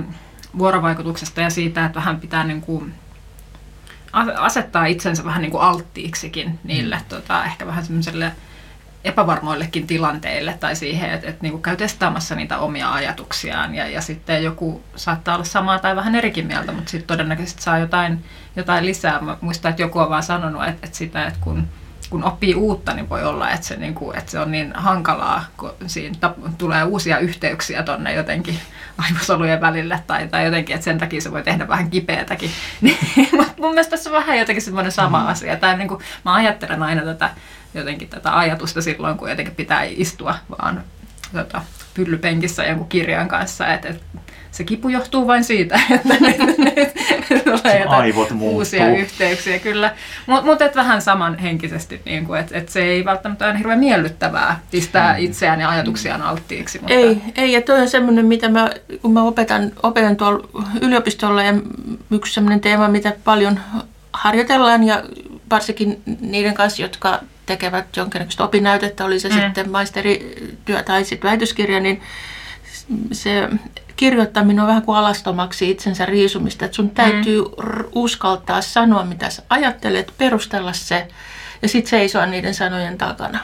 vuorovaikutuksesta 0.57 1.41
ja 1.41 1.49
siitä, 1.49 1.85
että 1.85 1.99
vähän 1.99 2.19
pitää 2.19 2.43
niin 2.43 2.61
kuin 2.61 2.93
asettaa 4.37 4.85
itsensä 4.85 5.25
vähän 5.25 5.41
niin 5.41 5.51
kuin 5.51 5.63
alttiiksikin 5.63 6.59
niille 6.63 6.95
mm. 6.95 7.05
tota, 7.09 7.45
ehkä 7.45 7.67
vähän 7.67 7.85
semmoiselle 7.85 8.31
epävarmoillekin 9.03 9.87
tilanteille 9.87 10.57
tai 10.59 10.75
siihen, 10.75 11.09
että, 11.09 11.27
että 11.27 11.41
niin 11.41 11.51
kuin 11.51 11.61
käy 11.61 11.77
testaamassa 11.77 12.35
niitä 12.35 12.57
omia 12.57 12.93
ajatuksiaan 12.93 13.75
ja, 13.75 13.87
ja 13.87 14.01
sitten 14.01 14.43
joku 14.43 14.83
saattaa 14.95 15.35
olla 15.35 15.45
samaa 15.45 15.79
tai 15.79 15.95
vähän 15.95 16.15
erikin 16.15 16.47
mieltä, 16.47 16.71
mutta 16.71 16.91
sitten 16.91 17.07
todennäköisesti 17.07 17.61
saa 17.61 17.79
jotain, 17.79 18.25
jotain 18.55 18.85
lisää. 18.85 19.21
Mä 19.21 19.37
muistan, 19.41 19.69
että 19.69 19.81
joku 19.81 19.99
on 19.99 20.09
vaan 20.09 20.23
sanonut, 20.23 20.63
että, 20.63 20.85
että 20.85 20.97
sitä, 20.97 21.25
että 21.25 21.39
kun 21.41 21.67
kun 22.09 22.23
oppii 22.23 22.55
uutta, 22.55 22.93
niin 22.93 23.09
voi 23.09 23.23
olla, 23.23 23.51
että 23.51 23.67
se, 23.67 23.75
niin 23.75 23.93
kuin, 23.93 24.17
että 24.17 24.31
se 24.31 24.39
on 24.39 24.51
niin 24.51 24.73
hankalaa, 24.75 25.45
kun 25.57 25.73
siinä 25.87 26.33
tulee 26.57 26.83
uusia 26.83 27.19
yhteyksiä 27.19 27.83
tonne 27.83 28.13
jotenkin 28.13 28.59
aivosolujen 29.05 29.61
välille 29.61 30.03
tai, 30.07 30.27
tai 30.27 30.45
jotenkin, 30.45 30.75
että 30.75 30.85
sen 30.85 30.97
takia 30.97 31.21
se 31.21 31.31
voi 31.31 31.43
tehdä 31.43 31.67
vähän 31.67 31.89
kipeätäkin. 31.89 32.51
Niin, 32.81 33.29
mutta 33.31 33.53
mun 33.57 33.69
mielestä 33.69 33.91
tässä 33.91 34.09
on 34.09 34.15
vähän 34.15 34.37
jotenkin 34.37 34.61
semmoinen 34.61 34.91
sama 34.91 35.19
mm. 35.19 35.27
asia. 35.27 35.55
Tai 35.57 35.77
niin 35.77 35.87
kuin, 35.87 36.01
mä 36.25 36.33
ajattelen 36.33 36.83
aina 36.83 37.01
tätä, 37.01 37.29
jotenkin 37.73 38.09
tätä 38.09 38.37
ajatusta 38.37 38.81
silloin, 38.81 39.17
kun 39.17 39.29
jotenkin 39.29 39.55
pitää 39.55 39.83
istua 39.83 40.35
vaan 40.49 40.83
tota, 41.33 41.61
pyllypenkissä 41.97 42.65
jonkun 42.65 42.87
kirjan 42.87 43.27
kanssa, 43.27 43.73
että, 43.73 43.89
että 43.89 44.03
se 44.51 44.63
kipu 44.63 44.89
johtuu 44.89 45.27
vain 45.27 45.43
siitä, 45.43 45.79
että 45.95 46.15
nyt, 46.19 46.37
nyt 47.29 47.43
tulee 47.43 47.85
Aivot 47.87 48.29
uusia 48.39 48.89
yhteyksiä, 48.89 49.59
kyllä. 49.59 49.93
Mutta 50.25 50.45
mut 50.45 50.61
et 50.61 50.75
vähän 50.75 51.01
samanhenkisesti, 51.01 52.01
niin 52.05 52.25
kuin, 52.25 52.39
että 52.39 52.57
et 52.57 52.69
se 52.69 52.83
ei 52.83 53.05
välttämättä 53.05 53.45
ole 53.45 53.57
hirveän 53.57 53.79
miellyttävää 53.79 54.59
pistää 54.71 55.13
mm. 55.13 55.25
itseään 55.25 55.61
ja 55.61 55.69
ajatuksiaan 55.69 56.21
alttiiksi. 56.21 56.79
Mutta... 56.79 56.93
Ei, 56.93 57.21
ei, 57.35 57.51
ja 57.51 57.61
toi 57.61 57.81
on 57.81 57.89
semmoinen, 57.89 58.25
mitä 58.25 58.49
mä, 58.49 58.69
kun 59.01 59.13
mä 59.13 59.23
opetan, 59.23 59.71
opetan 59.83 60.15
tuolla 60.15 60.47
yliopistolla, 60.81 61.43
ja 61.43 61.53
yksi 62.11 62.33
semmoinen 62.33 62.59
teema, 62.59 62.87
mitä 62.87 63.13
paljon 63.23 63.59
harjoitellaan, 64.13 64.83
ja 64.83 65.03
varsinkin 65.49 66.01
niiden 66.21 66.53
kanssa, 66.53 66.81
jotka 66.81 67.19
tekevät 67.47 67.97
jonkinlaista 67.97 68.43
opinnäytettä, 68.43 69.05
oli 69.05 69.19
se 69.19 69.29
mm. 69.29 69.35
sitten 69.35 69.71
maisterityö 69.71 70.83
tai 70.85 71.05
sitten 71.05 71.29
väitöskirja, 71.29 71.79
niin 71.79 72.01
se 73.11 73.49
kirjoittaminen 73.95 74.61
on 74.61 74.67
vähän 74.67 74.81
kuin 74.81 74.97
alastomaksi 74.97 75.69
itsensä 75.69 76.05
riisumista, 76.05 76.65
että 76.65 76.75
sun 76.75 76.89
täytyy 76.89 77.41
mm. 77.41 77.49
uskaltaa 77.95 78.61
sanoa, 78.61 79.05
mitä 79.05 79.29
sä 79.29 79.43
ajattelet, 79.49 80.13
perustella 80.17 80.73
se 80.73 81.07
ja 81.61 81.67
sitten 81.67 81.89
seisoa 81.89 82.25
niiden 82.25 82.53
sanojen 82.53 82.97
takana. 82.97 83.39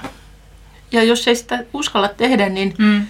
Ja 0.92 1.04
jos 1.04 1.28
ei 1.28 1.36
sitä 1.36 1.64
uskalla 1.74 2.08
tehdä, 2.08 2.50
niin 2.50 2.74
mm. 2.78 3.06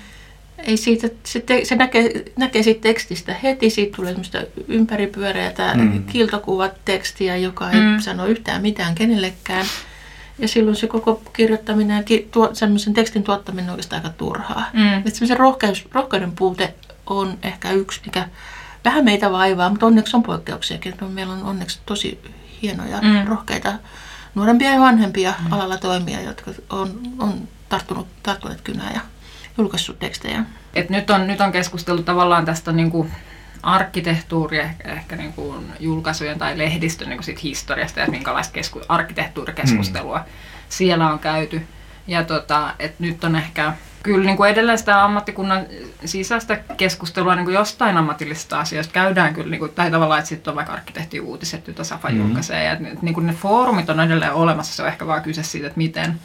ei 0.57 0.77
siitä, 0.77 1.09
se, 1.23 1.39
te, 1.39 1.65
se 1.65 1.75
näkee, 1.75 2.25
näkee 2.35 2.63
siitä 2.63 2.81
tekstistä 2.81 3.35
heti, 3.43 3.69
siitä 3.69 3.95
tulee 3.95 4.11
semmoista 4.11 4.41
ympäripyöreätä 4.67 5.73
mm. 5.73 6.03
kiltokuvat 6.03 6.73
tekstiä, 6.85 7.37
joka 7.37 7.71
ei 7.71 7.79
mm. 7.79 7.99
sano 7.99 8.25
yhtään 8.25 8.61
mitään 8.61 8.95
kenellekään. 8.95 9.65
Ja 10.39 10.47
silloin 10.47 10.75
se 10.75 10.87
koko 10.87 11.21
kirjoittaminen 11.33 11.97
ja 11.97 12.03
ki, 12.03 12.29
tuo, 12.31 12.49
semmoisen 12.53 12.93
tekstin 12.93 13.23
tuottaminen 13.23 13.65
on 13.65 13.71
oikeastaan 13.71 14.01
aika 14.05 14.17
turhaa. 14.17 14.65
Mm. 14.73 14.97
Että 14.97 15.09
semmoisen 15.09 15.37
rohkeus, 15.37 15.85
rohkeuden 15.91 16.31
puute 16.31 16.73
on 17.05 17.37
ehkä 17.43 17.71
yksi, 17.71 18.01
mikä 18.05 18.27
vähän 18.85 19.05
meitä 19.05 19.31
vaivaa, 19.31 19.69
mutta 19.69 19.85
onneksi 19.85 20.15
on 20.15 20.23
poikkeuksiakin. 20.23 20.95
Meillä 21.07 21.33
on 21.33 21.43
onneksi 21.43 21.79
tosi 21.85 22.19
hienoja, 22.61 23.01
mm. 23.01 23.27
rohkeita 23.27 23.73
nuorempia 24.35 24.71
ja 24.71 24.79
vanhempia 24.79 25.33
mm. 25.39 25.53
alalla 25.53 25.77
toimia, 25.77 26.21
jotka 26.21 26.51
on, 26.69 27.01
on 27.19 27.47
tarttunut, 27.69 28.07
tarttuneet 28.23 28.61
kynää 28.61 28.91
ja 28.93 29.01
julkaissut 29.57 29.99
tekstejä. 29.99 30.45
Et 30.73 30.89
nyt, 30.89 31.09
on, 31.09 31.27
nyt 31.27 31.41
on 31.41 31.51
keskusteltu 31.51 32.03
tavallaan 32.03 32.45
tästä 32.45 32.71
niin 32.71 32.91
kuin 32.91 33.11
arkkitehtuuri, 33.63 34.59
ehkä, 34.59 34.91
ehkä 34.91 35.15
niin 35.15 35.33
kuin 35.33 35.73
julkaisujen 35.79 36.39
tai 36.39 36.57
lehdistön 36.57 37.09
niin 37.09 37.17
kuin 37.17 37.25
siitä 37.25 37.41
historiasta 37.43 37.99
ja 37.99 38.07
minkälaista 38.07 38.53
kesku, 38.53 38.81
arkkitehtuurikeskustelua 38.87 40.17
mm. 40.17 40.25
siellä 40.69 41.09
on 41.09 41.19
käyty. 41.19 41.67
Ja 42.07 42.23
tota, 42.23 42.73
et 42.79 42.99
nyt 42.99 43.23
on 43.23 43.35
ehkä 43.35 43.73
kyllä 44.03 44.25
niin 44.25 44.37
kuin 44.37 44.49
edelleen 44.49 44.77
sitä 44.77 45.03
ammattikunnan 45.03 45.65
sisäistä 46.05 46.59
keskustelua 46.77 47.35
niin 47.35 47.45
kuin 47.45 47.55
jostain 47.55 47.97
ammatillisista 47.97 48.59
asioista 48.59 48.93
käydään 48.93 49.33
kyllä, 49.33 49.49
niin 49.49 49.59
kuin, 49.59 49.71
tai 49.71 49.91
tavallaan, 49.91 50.19
että 50.19 50.29
sitten 50.29 50.51
on 50.51 50.55
vaikka 50.55 50.73
arkkitehtiuutiset, 50.73 51.67
joita 51.67 51.83
Safa 51.83 52.07
mm-hmm. 52.07 52.23
julkaisee, 52.23 52.63
ja 52.63 52.75
niin 53.01 53.13
kuin 53.13 53.27
ne 53.27 53.33
foorumit 53.33 53.89
on 53.89 53.99
edelleen 53.99 54.33
olemassa, 54.33 54.75
se 54.75 54.81
on 54.81 54.87
ehkä 54.87 55.07
vaan 55.07 55.21
kyse 55.21 55.43
siitä, 55.43 55.67
että 55.67 55.77
miten, 55.77 56.19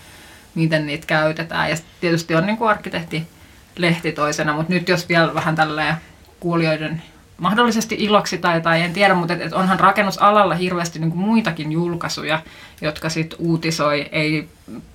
miten 0.54 0.86
niitä 0.86 1.06
käytetään, 1.06 1.70
ja 1.70 1.76
tietysti 2.00 2.34
on 2.34 2.46
niin 2.46 2.56
kuin 2.56 2.70
arkkitehtilehti 2.70 4.12
toisena, 4.14 4.52
mutta 4.52 4.72
nyt 4.72 4.88
jos 4.88 5.08
vielä 5.08 5.34
vähän 5.34 5.54
tälleen 5.54 5.94
kuulijoiden 6.40 7.02
mahdollisesti 7.38 7.96
iloksi 7.98 8.38
tai, 8.38 8.60
tai 8.60 8.82
en 8.82 8.92
tiedä, 8.92 9.14
mutta 9.14 9.34
et, 9.34 9.40
et 9.40 9.52
onhan 9.52 9.80
rakennusalalla 9.80 10.54
hirveästi 10.54 10.98
niin 10.98 11.10
kuin 11.10 11.20
muitakin 11.20 11.72
julkaisuja, 11.72 12.42
jotka 12.80 13.08
sitten 13.08 13.38
uutisoi, 13.40 14.08
ei 14.12 14.48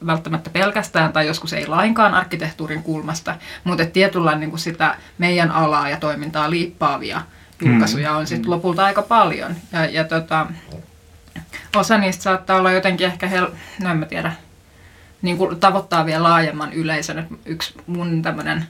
välttämättä 0.06 0.50
pelkästään 0.50 1.14
tai 1.14 1.28
joskus 1.28 1.54
ei 1.54 1.68
lainkaan 1.68 2.14
arkkitehtuurin 2.14 2.84
kulmasta, 2.84 3.36
mutta 3.64 3.86
tietyllä 3.86 4.36
niin 4.36 4.50
kuin 4.50 4.60
sitä 4.60 4.98
meidän 5.18 5.52
alaa 5.52 5.90
ja 5.90 5.98
toimintaa 5.98 6.50
liippaavia 6.50 7.22
julkaisuja 7.66 8.12
on 8.16 8.28
sitten 8.28 8.48
mm. 8.48 8.52
lopulta 8.52 8.86
aika 8.86 9.02
paljon. 9.02 9.56
Ja, 9.72 9.86
ja 9.86 10.04
tota, 10.04 10.48
osa 11.76 11.98
niistä 11.98 12.24
saattaa 12.24 12.58
olla 12.58 12.72
jotenkin 12.72 13.08
ehkä, 13.08 13.28
hel- 13.28 13.52
no 13.82 13.92
en 13.92 13.98
mä 13.98 14.06
tiedä, 14.06 14.34
niin 15.22 15.38
kuin 15.38 15.60
tavoittaa 15.60 16.06
vielä 16.06 16.24
laajemman 16.24 16.74
yleisön. 16.74 17.28
yksi 17.46 17.74
mun 17.88 18.22
tämmöinen 18.22 18.68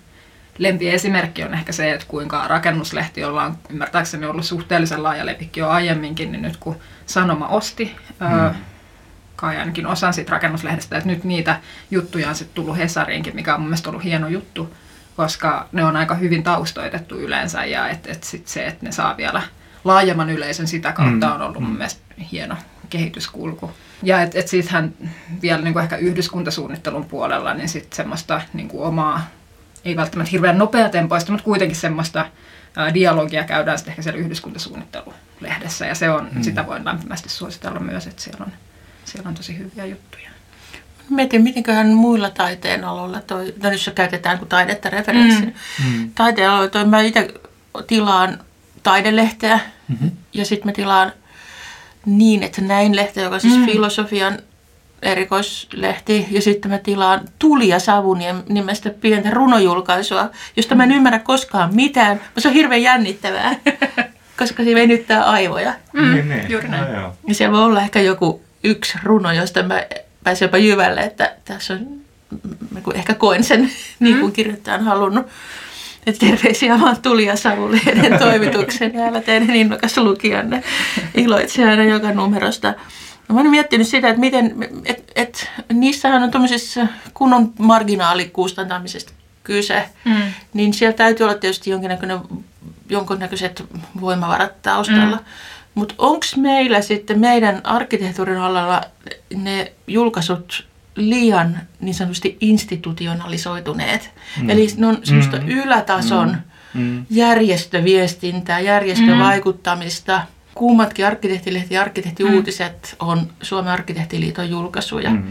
lempiesimerkki 0.58 1.44
on 1.44 1.54
ehkä 1.54 1.72
se, 1.72 1.94
että 1.94 2.06
kuinka 2.08 2.48
rakennuslehti, 2.48 3.22
jolla 3.22 3.44
on 3.44 3.58
ymmärtääkseni 3.70 4.26
ollut 4.26 4.46
suhteellisen 4.46 5.04
laaja 5.04 5.26
lepikki 5.26 5.60
jo 5.60 5.70
aiemminkin, 5.70 6.32
niin 6.32 6.42
nyt 6.42 6.58
kun 6.58 6.76
Sanoma 7.06 7.48
osti, 7.48 7.96
mm. 8.20 8.56
kai 9.36 9.58
ainakin 9.58 9.88
osan 9.88 10.14
siitä 10.14 10.32
rakennuslehdestä, 10.32 10.98
että 10.98 11.10
nyt 11.10 11.24
niitä 11.24 11.60
juttuja 11.92 12.30
on 12.30 12.36
sitten 12.36 12.56
tullut 12.56 12.78
Hesariinkin, 12.78 13.36
mikä 13.36 13.54
on 13.54 13.62
mun 13.62 13.70
mielestä 13.70 13.90
ollut 13.90 14.04
hieno 14.04 14.28
juttu, 14.28 14.76
koska 15.18 15.68
ne 15.72 15.86
on 15.86 15.96
aika 15.96 16.16
hyvin 16.16 16.44
taustoitettu 16.44 17.16
yleensä 17.16 17.66
ja 17.66 17.90
että 17.90 18.12
et 18.12 18.24
sit 18.24 18.48
se, 18.48 18.66
että 18.66 18.86
ne 18.86 18.92
saa 18.92 19.18
vielä 19.18 19.42
laajemman 19.84 20.30
yleisön 20.30 20.68
sitä 20.68 20.92
kautta 20.92 21.28
mm. 21.28 21.34
on 21.34 21.42
ollut 21.42 21.62
mun 21.62 21.72
mm. 21.72 21.78
mielestä 21.78 22.02
hieno 22.32 22.56
kehityskulku. 22.90 23.72
Ja 24.04 24.22
että 24.22 24.40
et 24.40 24.48
siitähän 24.48 24.94
vielä 25.42 25.62
niin 25.62 25.74
kuin 25.74 25.84
ehkä 25.84 25.98
yhdyskuntasuunnittelun 25.98 27.06
puolella, 27.06 27.54
niin 27.54 27.70
sitten 27.70 27.96
semmoista 27.96 28.42
niin 28.54 28.68
kuin 28.68 28.84
omaa 28.84 29.28
ei 29.86 29.96
välttämättä 29.96 30.32
hirveän 30.32 30.58
nopeatempoista, 30.58 31.32
mutta 31.32 31.46
kuitenkin 31.46 31.78
semmoista 31.78 32.26
ää, 32.76 32.94
dialogia 32.94 33.44
käydään 33.44 33.78
sitten 33.78 33.92
ehkä 33.92 34.02
siellä 34.02 34.20
yhdyskuntasuunnittelulehdessä 34.20 35.86
ja 35.86 35.96
se 35.96 36.10
on, 36.10 36.30
mm. 36.32 36.44
sitä 36.44 36.68
voin 36.68 36.86
lämpimästi 36.86 37.30
suositella 37.30 37.80
myös, 37.80 38.08
että 38.08 38.22
siellä 38.22 38.46
on, 38.46 38.54
siellä 39.06 39.30
on 39.30 39.36
tosi 39.36 39.58
hyviä 39.58 39.86
juttuja. 39.86 40.30
Mietin, 41.10 41.44
mitenköhän 41.44 41.88
muilla 41.88 42.30
taiteen 42.30 42.84
aloilla, 42.84 43.22
toi, 43.22 43.54
no 43.64 43.70
nyt 43.70 43.92
käytetään 43.96 44.38
kuin 44.38 44.50
taidetta 44.50 44.90
referenssin. 44.90 45.56
Mm. 45.84 46.00
Mm. 46.00 46.12
Taiteen 46.16 46.50
aloilla, 46.50 46.70
toi, 46.70 46.86
mä 46.86 47.02
itse 47.02 47.34
tilaan 47.88 48.40
taidelehteä 48.84 49.60
mm-hmm. 49.88 50.12
ja 50.34 50.46
sitten 50.46 50.68
mä 50.68 50.74
tilaan 50.74 51.12
niin, 52.06 52.44
että 52.44 52.62
näin 52.62 52.96
lehti, 52.96 53.20
joka 53.20 53.36
on 53.36 53.42
siis 53.42 53.58
mm. 53.58 53.66
filosofian 53.66 54.40
erikoislehti, 55.04 56.28
ja 56.32 56.42
sitten 56.42 56.72
mä 56.72 56.78
tilaan 56.78 57.22
Tuli 57.40 57.68
ja 57.68 57.80
savu 57.80 58.18
nimestä 58.50 58.90
pientä 58.90 59.30
runojulkaisua, 59.32 60.30
josta 60.58 60.76
mä 60.76 60.84
en 60.84 60.92
ymmärrä 60.92 61.20
koskaan 61.20 61.76
mitään, 61.76 62.22
mutta 62.24 62.42
se 62.42 62.48
on 62.48 62.54
hirveän 62.54 62.82
jännittävää, 62.82 63.56
koska 64.40 64.64
se 64.64 64.76
venyttää 64.76 65.24
aivoja. 65.24 65.74
Mm, 65.94 66.14
niin, 66.14 66.30
niin. 66.30 66.50
Juuri 66.50 66.68
näin. 66.68 66.94
No, 66.94 67.00
joo. 67.00 67.14
Ja 67.28 67.36
siellä 67.36 67.58
voi 67.58 67.64
olla 67.64 67.82
ehkä 67.82 68.02
joku 68.02 68.42
yksi 68.64 68.98
runo, 69.04 69.32
josta 69.32 69.64
mä 69.64 69.84
pääsin 70.24 70.46
jopa 70.46 70.58
jyvälle, 70.58 71.02
että 71.02 71.36
tässä 71.46 71.74
on, 71.74 72.02
ehkä 72.94 73.14
koen 73.14 73.44
sen 73.44 73.72
niin 74.00 74.20
kuin 74.20 74.32
kirjoittaja 74.32 74.78
on 74.78 74.84
halunnut. 74.84 75.28
Että 76.08 76.26
terveisiä 76.26 76.80
vaan 76.80 77.02
tuli 77.02 77.26
ja 77.26 77.36
toimituksen 78.20 78.94
ja 78.94 79.08
älä 79.08 79.22
teidän 79.22 79.56
innokas 79.56 79.98
lukijanne. 79.98 80.64
Iloitse 81.16 81.70
aina 81.70 81.84
joka 81.84 82.12
numerosta. 82.12 82.74
Mä 83.30 83.40
oon 83.40 83.50
miettinyt 83.50 83.88
sitä, 83.88 84.10
että 84.10 84.20
miten, 84.20 84.56
et, 84.86 85.12
et, 85.16 85.52
niissähän 85.74 86.24
on 86.24 86.32
tuommoisessa 86.32 86.88
kunnon 87.14 87.54
marginaalikustantamisesta 87.60 89.14
kyse, 89.44 89.90
mm. 90.06 90.34
niin 90.54 90.74
siellä 90.74 90.98
täytyy 90.98 91.24
olla 91.24 91.36
tietysti 91.36 91.70
jonkinnäköinen, 91.70 92.20
jonkinnäköiset 92.90 93.64
voimavarat 94.02 94.62
taustalla. 94.62 95.16
Mm. 95.16 95.24
Mutta 95.76 95.96
onko 95.98 96.26
meillä 96.38 96.82
sitten 96.82 97.20
meidän 97.20 97.62
arkkitehtuurin 97.64 98.38
alalla 98.38 98.82
ne 99.36 99.72
julkaisut 99.88 100.68
liian 100.96 101.60
niin 101.82 101.96
sanotusti 101.96 102.38
institutionalisoituneet? 102.42 104.12
Mm. 104.42 104.50
Eli 104.50 104.68
ne 104.78 104.88
on 104.88 104.98
semmoista 105.04 105.38
mm. 105.38 105.48
ylätason 105.50 106.38
mm. 106.74 107.06
järjestöviestintää, 107.10 108.60
järjestövaikuttamista. 108.60 110.22
Mm 110.54 110.64
Kummatkin 110.64 111.06
arkkitehtilehti 111.06 111.74
ja 111.74 111.82
arkkitehtiuutiset 111.82 112.96
on 113.00 113.28
Suomen 113.42 113.74
arkkitehtiliiton 113.74 114.50
julkaisuja. 114.50 115.10
Mm. 115.10 115.24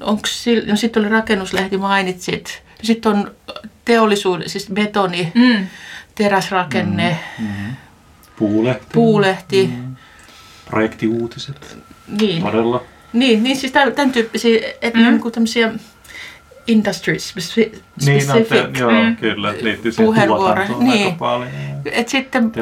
Onko 0.00 0.22
no 0.66 0.76
sitten 0.76 1.02
oli 1.02 1.10
rakennuslehti 1.10 1.78
mainitsit. 1.78 2.62
Sitten 2.82 3.12
on 3.12 3.30
teollisuuden, 3.84 4.50
siis 4.50 4.70
betoni, 4.72 5.32
mm. 5.34 5.66
teräsrakenne, 6.14 7.18
mm. 7.38 7.46
Mm. 7.46 7.76
Puulehti. 8.36 8.86
Puulehti. 8.92 9.70
Mm. 9.76 9.96
Projektiuutiset. 10.66 11.78
Niin. 12.20 12.42
Todella. 12.42 12.82
Niin, 13.12 13.42
niin 13.42 13.56
siis 13.56 13.72
tämän 13.72 14.12
tyyppisiä, 14.12 14.60
että 14.82 14.98
mm. 14.98 15.04
niin 15.04 15.32
tämmöisiä 15.32 15.72
industry 16.66 17.18
specific 17.18 17.82
niin, 18.06 18.28
no, 18.28 18.34
te, 18.34 18.68
joo, 18.78 18.90
mm. 18.90 19.16
kyllä, 19.16 19.54
liittyy 19.62 19.92
siihen 19.92 20.28
tuotantoon 20.28 20.84
niin. 20.84 21.06
aika 21.06 21.18
paljon. 21.18 21.50
Et 21.84 22.08
sitten, 22.08 22.52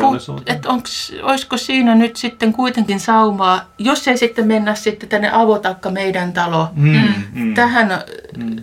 et 0.46 0.66
onks, 0.66 1.12
olisiko 1.22 1.56
siinä 1.56 1.94
nyt 1.94 2.16
sitten 2.16 2.52
kuitenkin 2.52 3.00
saumaa, 3.00 3.64
jos 3.78 4.08
ei 4.08 4.18
sitten 4.18 4.46
mennä 4.46 4.74
sitten 4.74 5.08
tänne 5.08 5.30
avotakka 5.32 5.90
meidän 5.90 6.32
talo, 6.32 6.68
mm. 6.74 7.00
Mm. 7.32 7.54
tähän, 7.54 7.88
mm. 8.36 8.56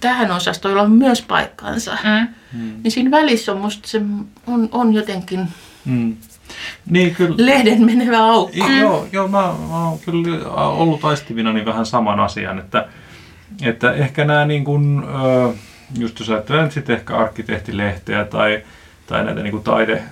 tähän 0.00 0.30
osastoilla 0.30 0.82
on 0.82 0.92
myös 0.92 1.22
paikkansa, 1.22 1.96
mm. 2.04 2.28
niin 2.82 2.92
siinä 2.92 3.10
välissä 3.10 3.52
on 3.52 3.60
musta 3.60 3.88
se 3.88 4.00
on, 4.46 4.68
on 4.72 4.94
jotenkin... 4.94 5.48
Mm. 5.84 6.16
Niin, 6.90 7.14
kyllä. 7.14 7.34
Lehden 7.38 7.84
menevä 7.84 8.24
aukko. 8.24 8.68
Mm. 8.68 8.80
Joo, 8.80 9.06
joo 9.12 9.28
mä, 9.28 9.54
mä 9.68 9.88
oon 9.88 9.98
kyllä 9.98 10.48
ollut 10.48 11.04
aistivina 11.04 11.52
niin 11.52 11.66
vähän 11.66 11.86
saman 11.86 12.20
asian, 12.20 12.58
että, 12.58 12.88
että 13.62 13.92
ehkä 13.92 14.24
nämä 14.24 14.44
niin 14.44 14.64
kuin, 14.64 15.02
just 15.98 16.18
jos 16.18 16.30
ajattelee 16.30 16.62
nyt 16.62 16.72
sitten 16.72 16.96
ehkä 16.96 17.16
arkkitehtilehteä 17.16 18.24
tai, 18.24 18.62
tai 19.06 19.24
näitä 19.24 19.42
niin 19.42 19.50
kuin 19.50 19.64
taide, 19.64 20.02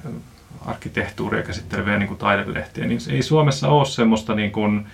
arkkitehtuuria 0.66 1.42
käsitteleviä 1.42 1.98
niin 1.98 2.09
kuin 2.09 2.18
taidelehtiä, 2.18 2.87
niin 2.87 3.00
ei 3.11 3.22
Suomessa 3.22 3.68
ole 3.68 3.87
semmoista 3.87 4.35
niin 4.35 4.53
kuin, 4.53 4.87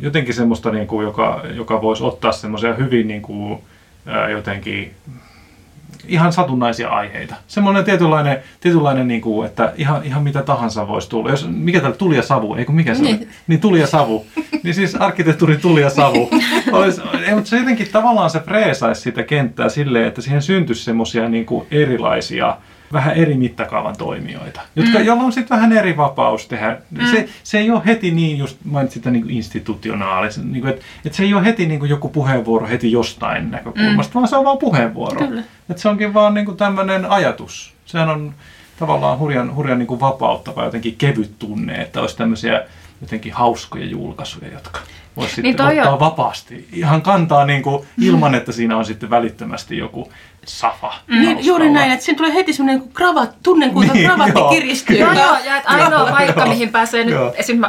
jotenkin 0.00 0.34
semmoista, 0.34 0.70
niin 0.70 0.86
kuin, 0.86 1.04
joka, 1.04 1.42
joka 1.54 1.82
voisi 1.82 2.04
ottaa 2.04 2.32
semmoisia 2.32 2.74
hyvin 2.74 3.08
niin 3.08 3.22
kuin, 3.22 3.58
jotenkin 4.32 4.94
ihan 6.08 6.32
satunnaisia 6.32 6.88
aiheita. 6.88 7.34
Semmoinen 7.46 7.84
tietynlainen, 7.84 8.38
tietynlainen 8.60 9.08
niin 9.08 9.20
kuin, 9.20 9.46
että 9.46 9.72
ihan, 9.76 10.04
ihan 10.04 10.22
mitä 10.22 10.42
tahansa 10.42 10.88
voisi 10.88 11.08
tulla. 11.08 11.30
Jos, 11.30 11.48
mikä 11.48 11.80
täällä 11.80 11.96
tuli 11.96 12.16
ja 12.16 12.22
savu, 12.22 12.54
eikö 12.54 12.72
mikä 12.72 12.94
se 12.94 13.02
niin. 13.02 13.28
niin 13.46 13.60
tuli 13.60 13.80
ja 13.80 13.86
savu. 13.86 14.26
niin 14.62 14.74
siis 14.74 14.94
arkkitehtuuri 14.94 15.56
tuli 15.56 15.80
ja 15.80 15.90
savu. 15.90 16.30
Olisi, 16.72 17.00
ei, 17.26 17.34
mutta 17.34 17.50
se 17.50 17.58
jotenkin 17.58 17.88
tavallaan 17.92 18.30
se 18.30 18.40
freesaisi 18.40 19.00
sitä 19.00 19.22
kenttää 19.22 19.68
silleen, 19.68 20.06
että 20.06 20.20
siihen 20.20 20.42
syntyisi 20.42 20.84
semmoisia 20.84 21.28
niin 21.28 21.46
erilaisia 21.70 22.56
vähän 22.92 23.14
eri 23.14 23.34
mittakaavan 23.34 23.96
toimijoita, 23.96 24.60
jotka, 24.76 24.98
mm. 24.98 25.04
joilla 25.04 25.22
on 25.22 25.32
sitten 25.32 25.56
vähän 25.56 25.72
eri 25.72 25.96
vapaus 25.96 26.46
tehdä. 26.46 26.78
Mm. 26.90 27.06
Se, 27.06 27.28
se 27.42 27.58
ei 27.58 27.70
ole 27.70 27.82
heti 27.86 28.10
niin, 28.10 28.38
just 28.38 28.56
mainitsit 28.64 29.00
sitä 29.00 29.10
niin 29.10 29.30
institutionaalisen, 29.30 30.52
niin 30.52 30.66
että 30.66 30.84
et 31.04 31.14
se 31.14 31.22
ei 31.22 31.34
ole 31.34 31.44
heti 31.44 31.66
niin 31.66 31.80
kuin 31.80 31.90
joku 31.90 32.08
puheenvuoro 32.08 32.68
heti 32.68 32.92
jostain 32.92 33.50
näkökulmasta, 33.50 34.10
mm. 34.10 34.14
vaan 34.14 34.28
se 34.28 34.36
on 34.36 34.44
vaan 34.44 34.58
puheenvuoro. 34.58 35.26
Kyllä. 35.26 35.42
Et 35.70 35.78
se 35.78 35.88
onkin 35.88 36.14
vaan 36.14 36.34
niin 36.34 36.56
tämmöinen 36.56 37.10
ajatus. 37.10 37.74
Sehän 37.86 38.08
on 38.08 38.34
tavallaan 38.78 39.18
hurjan, 39.18 39.54
hurjan 39.54 39.78
niin 39.78 39.86
kuin 39.86 40.00
vapauttava 40.00 40.64
jotenkin 40.64 40.96
kevyt 40.96 41.38
tunne, 41.38 41.74
että 41.74 42.00
olisi 42.00 42.16
tämmöisiä 42.16 42.62
jotenkin 43.00 43.32
hauskoja 43.32 43.86
julkaisuja, 43.86 44.52
jotka 44.52 44.80
voisi 45.16 45.42
niin 45.42 45.52
sitten 45.52 45.78
ottaa 45.78 45.92
on... 45.92 46.00
vapaasti. 46.00 46.68
Ihan 46.72 47.02
kantaa 47.02 47.44
niin 47.44 47.62
kuin, 47.62 47.86
ilman, 48.00 48.34
että 48.34 48.52
siinä 48.52 48.76
on 48.76 48.84
sitten 48.84 49.10
välittömästi 49.10 49.78
joku 49.78 50.12
safa. 50.48 50.94
Niin, 51.08 51.44
juuri 51.44 51.70
näin, 51.70 51.92
että 51.92 52.04
siinä 52.04 52.16
tulee 52.16 52.34
heti 52.34 52.52
semmoinen 52.52 52.80
niin 52.80 52.92
kravat, 52.92 53.36
tunnen 53.42 53.70
kuinka 53.70 53.94
niin, 53.94 54.06
kravatti 54.06 54.38
joo, 54.38 54.50
kiristyy. 54.50 54.96
Joo, 54.96 55.12
joo, 55.12 55.36
ja 55.44 55.56
että 55.56 55.70
ainoa 55.70 56.10
paikka, 56.10 56.46
mihin 56.46 56.68
pääsee 56.68 57.04
nyt 57.04 57.16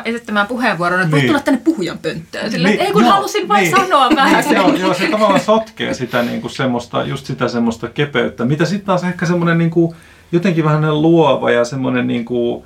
esittämään 0.05 0.47
puheenvuoron, 0.47 1.01
että 1.01 1.15
niin. 1.15 1.21
voi 1.21 1.27
tulla 1.27 1.39
tänne 1.39 1.61
puhujan 1.63 1.97
pönttöön. 1.97 2.51
Sillä, 2.51 2.69
niin, 2.69 2.79
ei 2.79 2.91
kun 2.91 3.01
joo, 3.01 3.11
halusin 3.11 3.47
vain 3.47 3.63
niin. 3.63 3.75
sanoa 3.75 4.09
vähän. 4.15 4.43
Niin, 4.43 4.55
joo, 4.55 4.75
joo, 4.75 4.93
se 4.93 5.07
tavallaan 5.07 5.39
sotkee 5.39 5.93
sitä, 5.93 6.21
niin 6.23 6.41
kuin 6.41 6.51
semmoista, 6.51 7.03
just 7.03 7.25
sitä 7.25 7.47
semmoista 7.47 7.87
kepeyttä, 7.87 8.45
mitä 8.45 8.65
sitten 8.65 8.85
taas 8.85 9.03
ehkä 9.03 9.25
semmoinen 9.25 9.57
niin 9.57 9.69
kuin, 9.69 9.95
jotenkin 10.31 10.63
vähän 10.63 11.01
luova 11.01 11.51
ja 11.51 11.65
semmoinen 11.65 12.07
niin 12.07 12.25
kuin, 12.25 12.63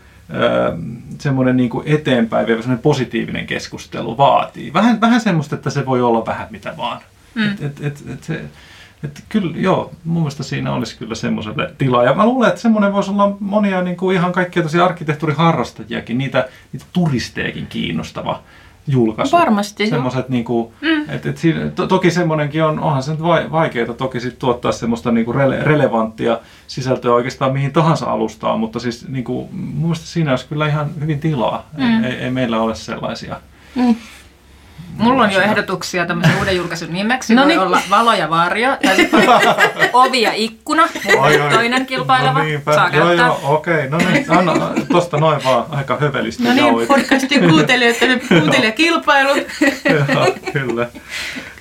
semmoinen 1.20 1.58
niin 1.58 1.70
kuin 1.70 1.88
eteenpäin 1.88 2.48
vievä 2.48 2.62
semmoinen 2.62 2.84
positiivinen 2.84 3.48
keskustelu 3.48 4.18
vaatii. 4.18 4.74
Vähän, 4.74 5.02
vähän 5.02 5.22
semmoista, 5.22 5.56
että 5.56 5.70
se 5.70 5.86
voi 5.86 6.02
olla 6.02 6.26
vähän 6.26 6.48
mitä 6.50 6.74
vaan. 6.78 7.02
Mm. 7.36 7.52
Et, 7.52 7.62
et, 7.62 7.82
et, 7.82 8.04
et 8.14 8.24
se, 8.24 8.42
et 9.04 9.24
kyllä, 9.30 9.58
joo, 9.58 9.92
mun 10.06 10.22
mielestä 10.22 10.44
siinä 10.44 10.74
olisi 10.74 10.98
kyllä 10.98 11.16
semmoiselle 11.16 11.74
tilaa. 11.78 12.04
Ja 12.04 12.14
mä 12.14 12.26
luulen, 12.26 12.50
että 12.50 12.62
semmoinen 12.62 12.94
voisi 12.94 13.12
olla 13.12 13.38
monia 13.40 13.82
niin 13.82 13.98
kuin 13.98 14.16
ihan 14.16 14.32
kaikkia 14.32 14.64
tosi 14.64 14.80
arkkitehtuuriharrastajiakin, 14.80 16.18
niitä, 16.18 16.50
niitä 16.74 16.86
turisteekin 16.94 17.68
kiinnostava 17.68 18.44
julkaisu. 18.88 19.38
Varmasti. 19.38 19.90
Semmoiset, 19.90 20.30
niin 20.30 20.44
kuin, 20.44 20.74
mm. 20.82 21.10
et, 21.10 21.26
et 21.26 21.38
siinä, 21.38 21.70
to, 21.70 21.88
toki 21.88 22.12
semmoinenkin 22.12 22.64
on, 22.64 22.80
onhan 22.80 23.04
se 23.04 23.12
nyt 23.12 23.22
vaikeaa 23.52 23.94
toki 23.94 24.20
sit 24.20 24.40
tuottaa 24.40 24.72
semmoista 24.72 25.12
niin 25.12 25.26
kuin 25.26 25.36
rele, 25.36 25.64
relevanttia 25.64 26.40
sisältöä 26.68 27.14
oikeastaan 27.14 27.54
mihin 27.54 27.74
tahansa 27.74 28.06
alustaan, 28.06 28.60
mutta 28.60 28.80
siis 28.80 29.08
niin 29.08 29.24
kuin, 29.24 29.56
mun 29.56 29.82
mielestä 29.82 30.06
siinä 30.06 30.32
olisi 30.32 30.48
kyllä 30.48 30.68
ihan 30.68 30.90
hyvin 31.00 31.20
tilaa. 31.20 31.70
Mm. 31.78 32.04
Ei, 32.04 32.14
ei, 32.14 32.32
meillä 32.32 32.62
ole 32.62 32.76
sellaisia. 32.76 33.42
Mm. 33.76 33.96
Mulla 35.02 35.24
on 35.24 35.32
jo 35.32 35.42
ehdotuksia 35.42 36.06
tämmöisen 36.06 36.38
uuden 36.38 36.56
julkaisun 36.58 36.94
nimeksi. 36.94 37.36
No 37.36 37.42
Voi 37.42 37.48
niin. 37.48 37.60
olla 37.60 37.82
valo 37.90 38.14
ja 38.14 38.30
varjo, 38.30 38.78
tai 38.84 39.10
ovi 39.94 40.22
ja 40.22 40.32
ikkuna, 40.34 40.84
oi, 41.18 41.42
oi. 41.42 41.50
toinen 41.50 41.86
kilpaileva. 41.86 42.40
No 42.40 42.46
niinpä. 42.46 42.74
Saa 42.76 42.90
joo, 42.90 43.12
joo, 43.12 43.40
okei. 43.44 43.90
No 43.90 43.98
niin, 43.98 44.32
anna 44.32 44.54
tosta 44.92 45.18
noin 45.18 45.44
vaan, 45.44 45.66
aika 45.70 45.98
hövelisti 46.02 46.44
No 46.44 46.54
niin, 46.54 46.88
podcastin 46.88 47.50
kuuntelijoita, 47.50 48.06
kuuntelijakilpailu. 48.30 49.36
joo, 49.90 50.28
kyllä. 50.54 50.88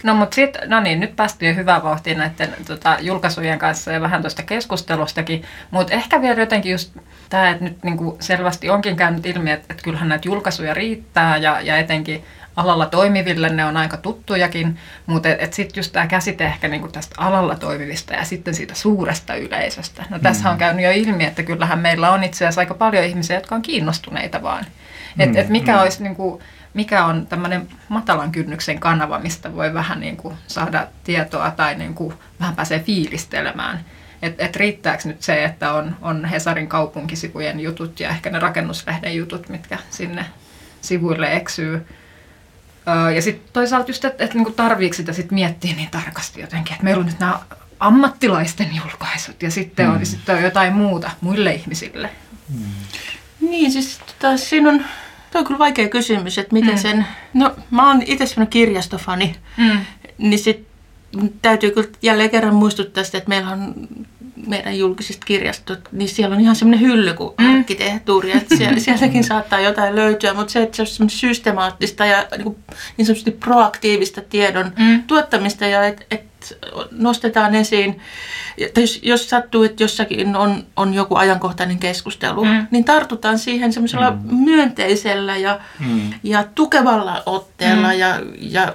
No 0.02 0.14
mutta 0.14 0.34
sitten, 0.34 0.70
no 0.70 0.80
niin, 0.80 1.00
nyt 1.00 1.16
päästiin 1.16 1.56
hyvää 1.56 1.82
vauhtia 1.82 2.18
näiden 2.18 2.54
tota, 2.66 2.96
julkaisujen 3.00 3.58
kanssa 3.58 3.92
ja 3.92 4.00
vähän 4.00 4.20
tuosta 4.20 4.42
keskustelustakin, 4.42 5.42
mutta 5.70 5.94
ehkä 5.94 6.20
vielä 6.20 6.40
jotenkin 6.40 6.72
just 6.72 6.92
tämä, 7.28 7.50
että 7.50 7.64
nyt 7.64 7.84
niinku 7.84 8.16
selvästi 8.20 8.70
onkin 8.70 8.96
käynyt 8.96 9.26
ilmi, 9.26 9.50
että, 9.50 9.66
että 9.70 9.82
kyllähän 9.82 10.08
näitä 10.08 10.28
julkaisuja 10.28 10.74
riittää 10.74 11.36
ja, 11.36 11.60
ja 11.60 11.78
etenkin 11.78 12.24
alalla 12.56 12.86
toimiville 12.86 13.48
ne 13.48 13.64
on 13.64 13.76
aika 13.76 13.96
tuttujakin, 13.96 14.78
mutta 15.06 15.28
et, 15.28 15.42
et 15.42 15.52
sitten 15.52 15.78
just 15.78 15.92
tämä 15.92 16.06
käsite 16.06 16.44
ehkä 16.44 16.68
niinku 16.68 16.88
tästä 16.88 17.14
alalla 17.18 17.56
toimivista 17.56 18.14
ja 18.14 18.24
sitten 18.24 18.54
siitä 18.54 18.74
suuresta 18.74 19.34
yleisöstä. 19.34 20.04
No 20.10 20.18
tässä 20.18 20.44
mm. 20.44 20.50
on 20.50 20.58
käynyt 20.58 20.84
jo 20.84 20.90
ilmi, 20.90 21.24
että 21.24 21.42
kyllähän 21.42 21.78
meillä 21.78 22.10
on 22.10 22.24
itse 22.24 22.44
asiassa 22.44 22.60
aika 22.60 22.74
paljon 22.74 23.04
ihmisiä, 23.04 23.36
jotka 23.36 23.54
on 23.54 23.62
kiinnostuneita 23.62 24.42
vaan. 24.42 24.66
Että 25.18 25.38
mm. 25.38 25.40
et 25.40 25.48
mikä 25.48 25.72
mm. 25.72 25.82
olisi 25.82 26.02
niinku, 26.02 26.42
mikä 26.74 27.04
on 27.04 27.26
tämmöinen 27.26 27.68
matalan 27.88 28.32
kynnyksen 28.32 28.80
kanava, 28.80 29.18
mistä 29.18 29.56
voi 29.56 29.74
vähän 29.74 30.00
niin 30.00 30.16
kuin 30.16 30.34
saada 30.46 30.86
tietoa 31.04 31.50
tai 31.50 31.74
niin 31.74 31.94
kuin 31.94 32.14
vähän 32.40 32.56
pääsee 32.56 32.80
fiilistelemään. 32.80 33.84
Että 34.22 34.44
et 34.44 34.56
riittääkö 34.56 35.02
nyt 35.04 35.22
se, 35.22 35.44
että 35.44 35.72
on, 35.72 35.96
on 36.02 36.24
Hesarin 36.24 36.68
kaupunkisivujen 36.68 37.60
jutut 37.60 38.00
ja 38.00 38.08
ehkä 38.08 38.30
ne 38.30 38.38
rakennuslehden 38.38 39.16
jutut, 39.16 39.48
mitkä 39.48 39.78
sinne 39.90 40.24
sivuille 40.80 41.36
eksyy. 41.36 41.86
Ja 43.14 43.22
sitten 43.22 43.52
toisaalta 43.52 43.90
just, 43.90 44.04
että 44.04 44.24
et, 44.24 44.34
niinku 44.34 44.50
tarviiko 44.50 44.94
sitä 44.94 45.12
sit 45.12 45.30
miettiä 45.30 45.74
niin 45.76 45.90
tarkasti 45.90 46.40
jotenkin, 46.40 46.72
että 46.72 46.84
meillä 46.84 47.00
on 47.00 47.06
nyt 47.06 47.18
nämä 47.18 47.40
ammattilaisten 47.80 48.76
julkaisut 48.76 49.42
ja 49.42 49.50
sitten 49.50 49.90
on, 49.90 49.98
mm. 49.98 50.04
sitten 50.04 50.36
on 50.36 50.42
jotain 50.42 50.72
muuta 50.72 51.10
muille 51.20 51.54
ihmisille. 51.54 52.10
Mm. 52.48 52.64
Niin, 53.40 53.72
siis 53.72 54.00
taas 54.18 54.50
siinä 54.50 54.68
on 54.68 54.84
Tuo 55.30 55.40
on 55.40 55.46
kyllä 55.46 55.58
vaikea 55.58 55.88
kysymys, 55.88 56.38
että 56.38 56.52
miten 56.52 56.74
mm. 56.74 56.78
sen... 56.78 57.06
No, 57.34 57.56
mä 57.70 57.88
oon 57.88 58.02
itse 58.06 58.26
sellainen 58.26 58.50
kirjastofani, 58.50 59.36
mm. 59.56 59.80
niin 60.18 60.38
sit 60.38 60.66
täytyy 61.42 61.70
kyllä 61.70 61.88
jälleen 62.02 62.30
kerran 62.30 62.54
muistuttaa 62.54 63.04
sitä, 63.04 63.18
että 63.18 63.28
meillä 63.28 63.50
on 63.50 63.74
meidän 64.46 64.78
julkiset 64.78 65.24
kirjastot, 65.24 65.78
niin 65.92 66.08
siellä 66.08 66.34
on 66.34 66.40
ihan 66.40 66.56
semmoinen 66.56 66.86
hylly 66.86 67.14
kuin 67.14 67.34
mm. 67.40 67.54
arkkitehtuuri, 67.54 68.32
että 68.36 68.56
siellä, 68.56 68.78
sieltäkin 68.90 69.24
saattaa 69.24 69.60
jotain 69.60 69.96
löytyä, 69.96 70.34
mutta 70.34 70.52
se, 70.52 70.62
että 70.62 70.84
se 70.84 71.02
on 71.02 71.10
systemaattista 71.10 72.06
ja 72.06 72.26
niin, 72.38 72.56
niin 72.96 73.06
sanotusti 73.06 73.30
proaktiivista 73.30 74.20
tiedon 74.20 74.72
mm. 74.78 75.02
tuottamista 75.02 75.66
ja 75.66 75.84
että 75.84 76.04
et 76.10 76.30
nostetaan 76.90 77.54
esiin, 77.54 78.00
että 78.58 78.80
jos, 78.80 79.00
jos 79.02 79.30
sattuu, 79.30 79.62
että 79.62 79.82
jossakin 79.82 80.36
on, 80.36 80.66
on 80.76 80.94
joku 80.94 81.16
ajankohtainen 81.16 81.78
keskustelu, 81.78 82.44
mm. 82.44 82.66
niin 82.70 82.84
tartutaan 82.84 83.38
siihen 83.38 83.72
semmoisella 83.72 84.10
mm. 84.10 84.34
myönteisellä 84.34 85.36
ja, 85.36 85.60
mm. 85.78 86.00
ja 86.22 86.44
tukevalla 86.54 87.22
otteella 87.26 87.92
mm. 87.92 87.98
ja, 87.98 88.20
ja 88.40 88.74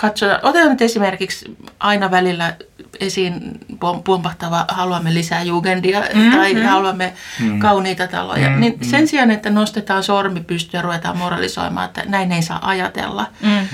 katsotaan, 0.00 0.40
otetaan 0.42 0.70
nyt 0.70 0.82
esimerkiksi 0.82 1.56
aina 1.80 2.10
välillä 2.10 2.56
esiin 3.00 3.60
pumpahtava 4.04 4.64
haluamme 4.68 5.14
lisää 5.14 5.42
jugendia 5.42 6.00
mm, 6.14 6.30
tai 6.30 6.54
mm. 6.54 6.62
haluamme 6.62 7.12
mm. 7.40 7.58
kauniita 7.58 8.06
taloja, 8.06 8.50
mm, 8.50 8.60
niin 8.60 8.78
sen 8.82 9.08
sijaan, 9.08 9.30
että 9.30 9.50
nostetaan 9.50 10.02
sormi 10.02 10.40
pystyyn 10.40 10.78
ja 10.78 10.82
ruvetaan 10.82 11.16
moralisoimaan, 11.16 11.86
että 11.86 12.02
näin 12.06 12.32
ei 12.32 12.42
saa 12.42 12.68
ajatella, 12.68 13.26
mm. 13.42 13.66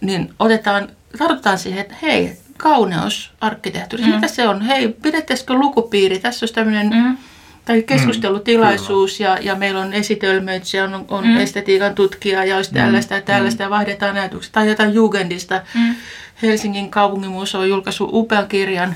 niin 0.00 0.34
otetaan, 0.38 0.88
tartutaan 1.18 1.58
siihen, 1.58 1.80
että 1.80 1.94
hei, 2.02 2.36
kauneus 2.56 3.32
arkkitehtuuri, 3.40 4.04
mm. 4.04 4.10
mitä 4.10 4.28
se 4.28 4.48
on? 4.48 4.62
Hei, 4.62 4.88
pidettäisikö 4.88 5.54
lukupiiri? 5.54 6.18
Tässä 6.18 6.44
olisi 6.44 6.54
tämmöinen... 6.54 6.90
Mm 6.90 7.16
tai 7.64 7.82
keskustelutilaisuus 7.82 9.18
mm, 9.18 9.24
ja, 9.24 9.38
ja 9.40 9.54
meillä 9.54 9.80
on 9.80 9.92
esitelmöitsijä, 9.92 10.84
on, 10.84 11.04
on 11.08 11.26
mm. 11.26 11.36
estetiikan 11.36 11.94
tutkija 11.94 12.44
ja 12.44 12.56
olisi 12.56 12.72
tällaista 12.72 13.14
ja 13.14 13.20
mm. 13.20 13.24
tällaista 13.26 13.62
mm. 13.62 13.66
ja 13.66 13.70
vaihdetaan 13.70 14.16
ajatuksia. 14.16 14.52
Tai 14.52 14.68
jotain 14.68 14.94
Jugendista. 14.94 15.60
Mm. 15.74 15.94
Helsingin 16.42 16.90
kaupunginmuseo 16.90 17.60
on 17.60 17.68
julkaissut 17.68 18.10
upean 18.12 18.48
kirjan 18.48 18.94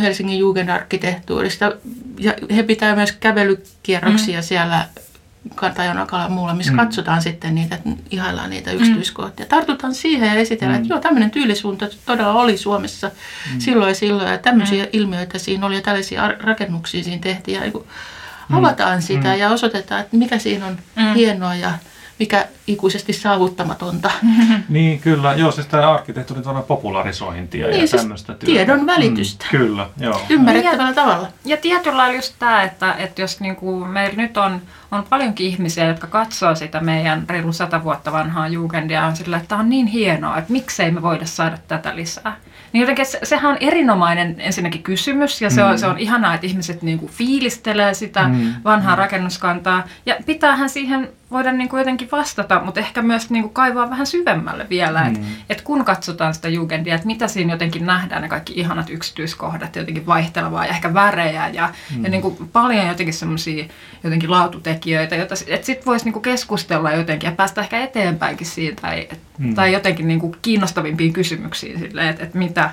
Helsingin 0.00 0.38
Jugendarkkitehtuurista 0.38 1.72
ja 2.18 2.34
he 2.56 2.62
pitää 2.62 2.96
myös 2.96 3.12
kävelykierroksia 3.12 4.38
mm. 4.38 4.42
siellä 4.42 4.86
Kantajonakalla 5.54 6.24
ja 6.24 6.30
muulla, 6.30 6.54
missä 6.54 6.72
mm. 6.72 6.78
katsotaan 6.78 7.22
sitten 7.22 7.54
niitä, 7.54 7.78
ihaillaan 8.10 8.50
niitä 8.50 8.70
mm. 8.70 8.76
yksityiskohtia. 8.76 9.46
Tartutaan 9.46 9.94
siihen 9.94 10.28
ja 10.28 10.34
esitellään, 10.34 10.80
mm. 10.80 10.82
että 10.82 10.94
joo, 10.94 11.00
tämmöinen 11.00 11.30
tyylisuunta 11.30 11.86
todella 12.06 12.32
oli 12.32 12.56
Suomessa 12.56 13.10
mm. 13.52 13.60
silloin 13.60 13.88
ja 13.88 13.94
silloin. 13.94 14.28
Ja 14.28 14.38
tämmöisiä 14.38 14.84
mm. 14.84 14.90
ilmiöitä 14.92 15.38
siinä 15.38 15.66
oli 15.66 15.74
ja 15.74 15.82
tällaisia 15.82 16.28
rakennuksia 16.28 17.04
siinä 17.04 17.22
tehtiin. 17.22 17.60
Ja 17.60 17.70
mm. 17.70 18.56
avataan 18.56 19.02
sitä 19.02 19.28
mm. 19.28 19.38
ja 19.38 19.50
osoitetaan, 19.50 20.00
että 20.00 20.16
mikä 20.16 20.38
siinä 20.38 20.66
on 20.66 20.78
mm. 20.96 21.14
hienoa 21.14 21.54
ja 21.54 21.72
mikä 22.18 22.46
ikuisesti 22.66 23.12
saavuttamatonta. 23.12 24.10
Niin, 24.68 25.00
kyllä. 25.00 25.34
Joo, 25.34 25.52
siis 25.52 25.66
tämä 25.66 25.90
arkkitehtuurin 25.90 26.44
popularisointia 26.68 27.66
niin, 27.66 27.80
ja 27.80 27.86
siis 27.86 28.02
tämmöistä 28.02 28.34
työtä. 28.34 28.46
tiedon 28.46 28.86
välitystä. 28.86 29.44
Mm, 29.52 29.58
kyllä, 29.58 29.88
joo. 30.00 30.20
Ymmärrettävällä 30.28 30.88
ja, 30.88 30.94
tavalla. 30.94 31.28
Ja 31.44 31.56
tietyllä 31.56 31.96
lailla 31.96 32.16
just 32.16 32.34
tämä, 32.38 32.62
että, 32.62 32.92
että 32.92 33.22
jos 33.22 33.40
niinku 33.40 33.84
meillä 33.84 34.16
nyt 34.16 34.36
on, 34.36 34.62
on 34.90 35.04
paljonkin 35.10 35.46
ihmisiä, 35.46 35.84
jotka 35.84 36.06
katsoo 36.06 36.54
sitä 36.54 36.80
meidän 36.80 37.24
reilu 37.28 37.52
sata 37.52 37.84
vuotta 37.84 38.12
vanhaa 38.12 38.48
jugendia 38.48 39.06
on 39.06 39.16
sillä, 39.16 39.36
että 39.36 39.48
tämä 39.48 39.60
on 39.60 39.68
niin 39.68 39.86
hienoa, 39.86 40.38
että 40.38 40.52
miksei 40.52 40.90
me 40.90 41.02
voida 41.02 41.26
saada 41.26 41.58
tätä 41.68 41.96
lisää. 41.96 42.36
Niin 42.72 42.80
jotenkin 42.80 43.06
se, 43.06 43.18
sehän 43.22 43.50
on 43.52 43.56
erinomainen 43.60 44.36
ensinnäkin 44.38 44.82
kysymys 44.82 45.42
ja 45.42 45.50
se 45.50 45.64
on, 45.64 45.70
mm. 45.70 45.78
se 45.78 45.86
on 45.86 45.98
ihanaa, 45.98 46.34
että 46.34 46.46
ihmiset 46.46 46.82
niinku 46.82 47.08
fiilistelee 47.08 47.94
sitä 47.94 48.28
mm. 48.28 48.54
vanhaa 48.64 48.96
mm. 48.96 48.98
rakennuskantaa 48.98 49.84
ja 50.06 50.16
pitäähän 50.26 50.68
siihen 50.68 51.08
voida 51.30 51.52
niinku 51.52 51.76
jotenkin 51.76 52.08
vastata, 52.12 52.60
mutta 52.64 52.80
ehkä 52.80 53.02
myös 53.02 53.30
niinku 53.30 53.48
kaivaa 53.48 53.90
vähän 53.90 54.06
syvemmälle 54.06 54.66
vielä, 54.70 55.00
mm. 55.00 55.06
että 55.06 55.20
et 55.50 55.60
kun 55.60 55.84
katsotaan 55.84 56.34
sitä 56.34 56.48
jugendia, 56.48 56.94
että 56.94 57.06
mitä 57.06 57.28
siinä 57.28 57.52
jotenkin 57.52 57.86
nähdään, 57.86 58.22
ne 58.22 58.28
kaikki 58.28 58.52
ihanat 58.56 58.90
yksityiskohdat, 58.90 59.76
jotenkin 59.76 60.06
vaihtelevaa 60.06 60.64
ja 60.64 60.70
ehkä 60.70 60.94
värejä 60.94 61.48
ja, 61.48 61.72
mm. 61.96 62.04
ja 62.04 62.10
niinku 62.10 62.48
paljon 62.52 62.86
jotenkin 62.86 63.14
semmoisia 63.14 63.64
jotenkin 64.04 64.30
laatutekijöitä, 64.76 65.16
joita 65.16 65.34
että 65.46 65.66
sitten 65.66 65.86
voisi 65.86 66.04
niinku 66.04 66.20
keskustella 66.20 66.92
jotenkin 66.92 67.28
ja 67.28 67.32
päästä 67.32 67.60
ehkä 67.60 67.84
eteenpäinkin 67.84 68.46
siitä 68.46 68.82
tai, 68.82 69.08
mm. 69.38 69.54
tai 69.54 69.72
jotenkin 69.72 70.08
niinku 70.08 70.36
kiinnostavimpiin 70.42 71.12
kysymyksiin 71.12 71.78
sille, 71.78 72.08
että, 72.08 72.24
että 72.24 72.38
mitä, 72.38 72.70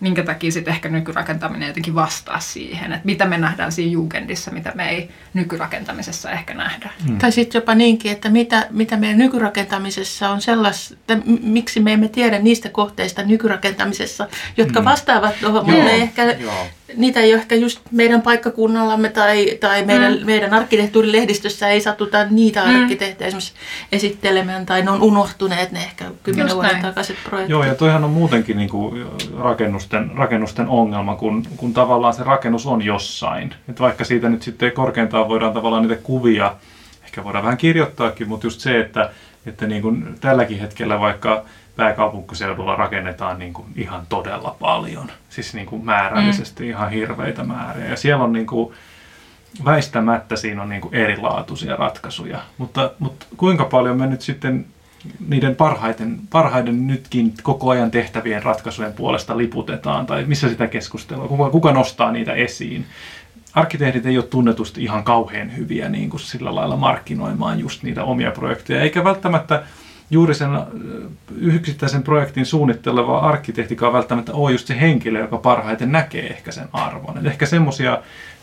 minkä 0.00 0.22
takia 0.22 0.52
sitten 0.52 0.74
ehkä 0.74 0.88
nykyrakentaminen 0.88 1.68
jotenkin 1.68 1.94
vastaa 1.94 2.40
siihen, 2.40 2.92
että 2.92 3.06
mitä 3.06 3.26
me 3.26 3.38
nähdään 3.38 3.72
siinä 3.72 3.92
jugendissa, 3.92 4.50
mitä 4.50 4.72
me 4.74 4.88
ei 4.88 5.10
nykyrakentamisessa 5.34 6.30
ehkä 6.30 6.54
nähdä. 6.54 6.90
Mm. 7.08 7.18
Tai 7.18 7.32
sitten 7.32 7.58
jopa 7.58 7.74
niinkin, 7.74 8.12
että 8.12 8.28
mitä, 8.28 8.66
mitä 8.70 8.96
meidän 8.96 9.18
nykyrakentamisessa 9.18 10.30
on 10.30 10.40
sellaista, 10.40 10.94
miksi 11.42 11.80
me 11.80 11.92
emme 11.92 12.08
tiedä 12.08 12.38
niistä 12.38 12.68
kohteista 12.68 13.22
nykyrakentamisessa, 13.22 14.28
jotka 14.56 14.80
mm. 14.80 14.84
vastaavat 14.84 15.40
tuohon, 15.40 15.70
mutta 15.70 15.90
ehkä 15.90 16.24
Joo 16.24 16.66
niitä 16.96 17.20
ei 17.20 17.32
ole 17.32 17.40
ehkä 17.40 17.54
just 17.54 17.80
meidän 17.90 18.22
paikkakunnallamme 18.22 19.08
tai, 19.08 19.58
tai 19.60 19.84
meidän, 19.84 20.18
mm. 20.18 20.26
meidän 20.26 20.54
arkkitehtuurilehdistössä 20.54 21.68
ei 21.68 21.80
satuta 21.80 22.24
niitä 22.24 22.64
mm. 22.64 22.80
arkkitehtejä 22.80 23.28
esimerkiksi 23.28 23.52
esittelemään 23.92 24.66
tai 24.66 24.82
ne 24.82 24.90
on 24.90 25.02
unohtuneet 25.02 25.72
ne 25.72 25.78
ehkä 25.78 26.04
kymmenen 26.22 26.54
vuoden 26.54 26.82
takaiset 26.82 27.16
projektit. 27.24 27.50
Joo 27.50 27.64
ja 27.64 27.74
toihan 27.74 28.04
on 28.04 28.10
muutenkin 28.10 28.56
niin 28.56 28.68
kuin 28.68 29.06
rakennusten, 29.38 30.10
rakennusten 30.14 30.68
ongelma, 30.68 31.16
kun, 31.16 31.46
kun 31.56 31.74
tavallaan 31.74 32.14
se 32.14 32.22
rakennus 32.22 32.66
on 32.66 32.82
jossain. 32.82 33.54
Et 33.68 33.80
vaikka 33.80 34.04
siitä 34.04 34.28
nyt 34.28 34.42
sitten 34.42 34.72
korkeintaan 34.72 35.28
voidaan 35.28 35.52
tavallaan 35.52 35.82
niitä 35.82 36.02
kuvia, 36.02 36.54
ehkä 37.04 37.24
voidaan 37.24 37.44
vähän 37.44 37.58
kirjoittaakin, 37.58 38.28
mutta 38.28 38.46
just 38.46 38.60
se, 38.60 38.80
että, 38.80 39.10
että 39.46 39.66
niin 39.66 39.82
kuin 39.82 40.14
tälläkin 40.20 40.60
hetkellä 40.60 41.00
vaikka 41.00 41.44
pääkaupunkiseudulla 41.76 42.76
rakennetaan 42.76 43.38
niin 43.38 43.52
kuin 43.52 43.66
ihan 43.76 44.02
todella 44.08 44.56
paljon. 44.60 45.10
Siis 45.28 45.54
niin 45.54 45.66
kuin 45.66 45.84
määrällisesti 45.84 46.62
mm. 46.62 46.70
ihan 46.70 46.90
hirveitä 46.90 47.44
määriä. 47.44 47.86
Ja 47.86 47.96
siellä 47.96 48.24
on 48.24 48.32
niin 48.32 48.46
kuin, 48.46 48.74
väistämättä 49.64 50.36
siinä 50.36 50.62
on 50.62 50.68
niin 50.68 50.80
kuin 50.80 50.94
erilaatuisia 50.94 51.76
ratkaisuja. 51.76 52.38
Mutta, 52.58 52.90
mutta 52.98 53.26
kuinka 53.36 53.64
paljon 53.64 53.98
me 53.98 54.06
nyt 54.06 54.20
sitten 54.20 54.66
niiden 55.28 55.56
parhaiten, 55.56 56.20
parhaiden 56.30 56.86
nytkin 56.86 57.34
koko 57.42 57.70
ajan 57.70 57.90
tehtävien 57.90 58.42
ratkaisujen 58.42 58.92
puolesta 58.92 59.38
liputetaan, 59.38 60.06
tai 60.06 60.24
missä 60.24 60.48
sitä 60.48 60.66
keskustelua, 60.66 61.28
kuka, 61.28 61.50
kuka 61.50 61.72
nostaa 61.72 62.12
niitä 62.12 62.32
esiin. 62.32 62.86
Arkkitehdit 63.54 64.06
ei 64.06 64.18
ole 64.18 64.26
tunnetusti 64.26 64.82
ihan 64.82 65.04
kauhean 65.04 65.56
hyviä 65.56 65.88
niin 65.88 66.10
kuin 66.10 66.20
sillä 66.20 66.54
lailla 66.54 66.76
markkinoimaan 66.76 67.60
just 67.60 67.82
niitä 67.82 68.04
omia 68.04 68.30
projekteja, 68.30 68.80
eikä 68.80 69.04
välttämättä 69.04 69.62
juuri 70.10 70.34
sen 70.34 70.48
yksittäisen 71.36 72.02
projektin 72.02 72.46
suunnitteleva 72.46 73.18
arkkitehtikaan 73.18 73.92
välttämättä 73.92 74.32
ole 74.32 74.52
just 74.52 74.66
se 74.66 74.80
henkilö, 74.80 75.20
joka 75.20 75.36
parhaiten 75.36 75.92
näkee 75.92 76.26
ehkä 76.26 76.52
sen 76.52 76.68
arvon. 76.72 77.18
Et 77.18 77.26
ehkä 77.26 77.46
semmoisia 77.46 77.98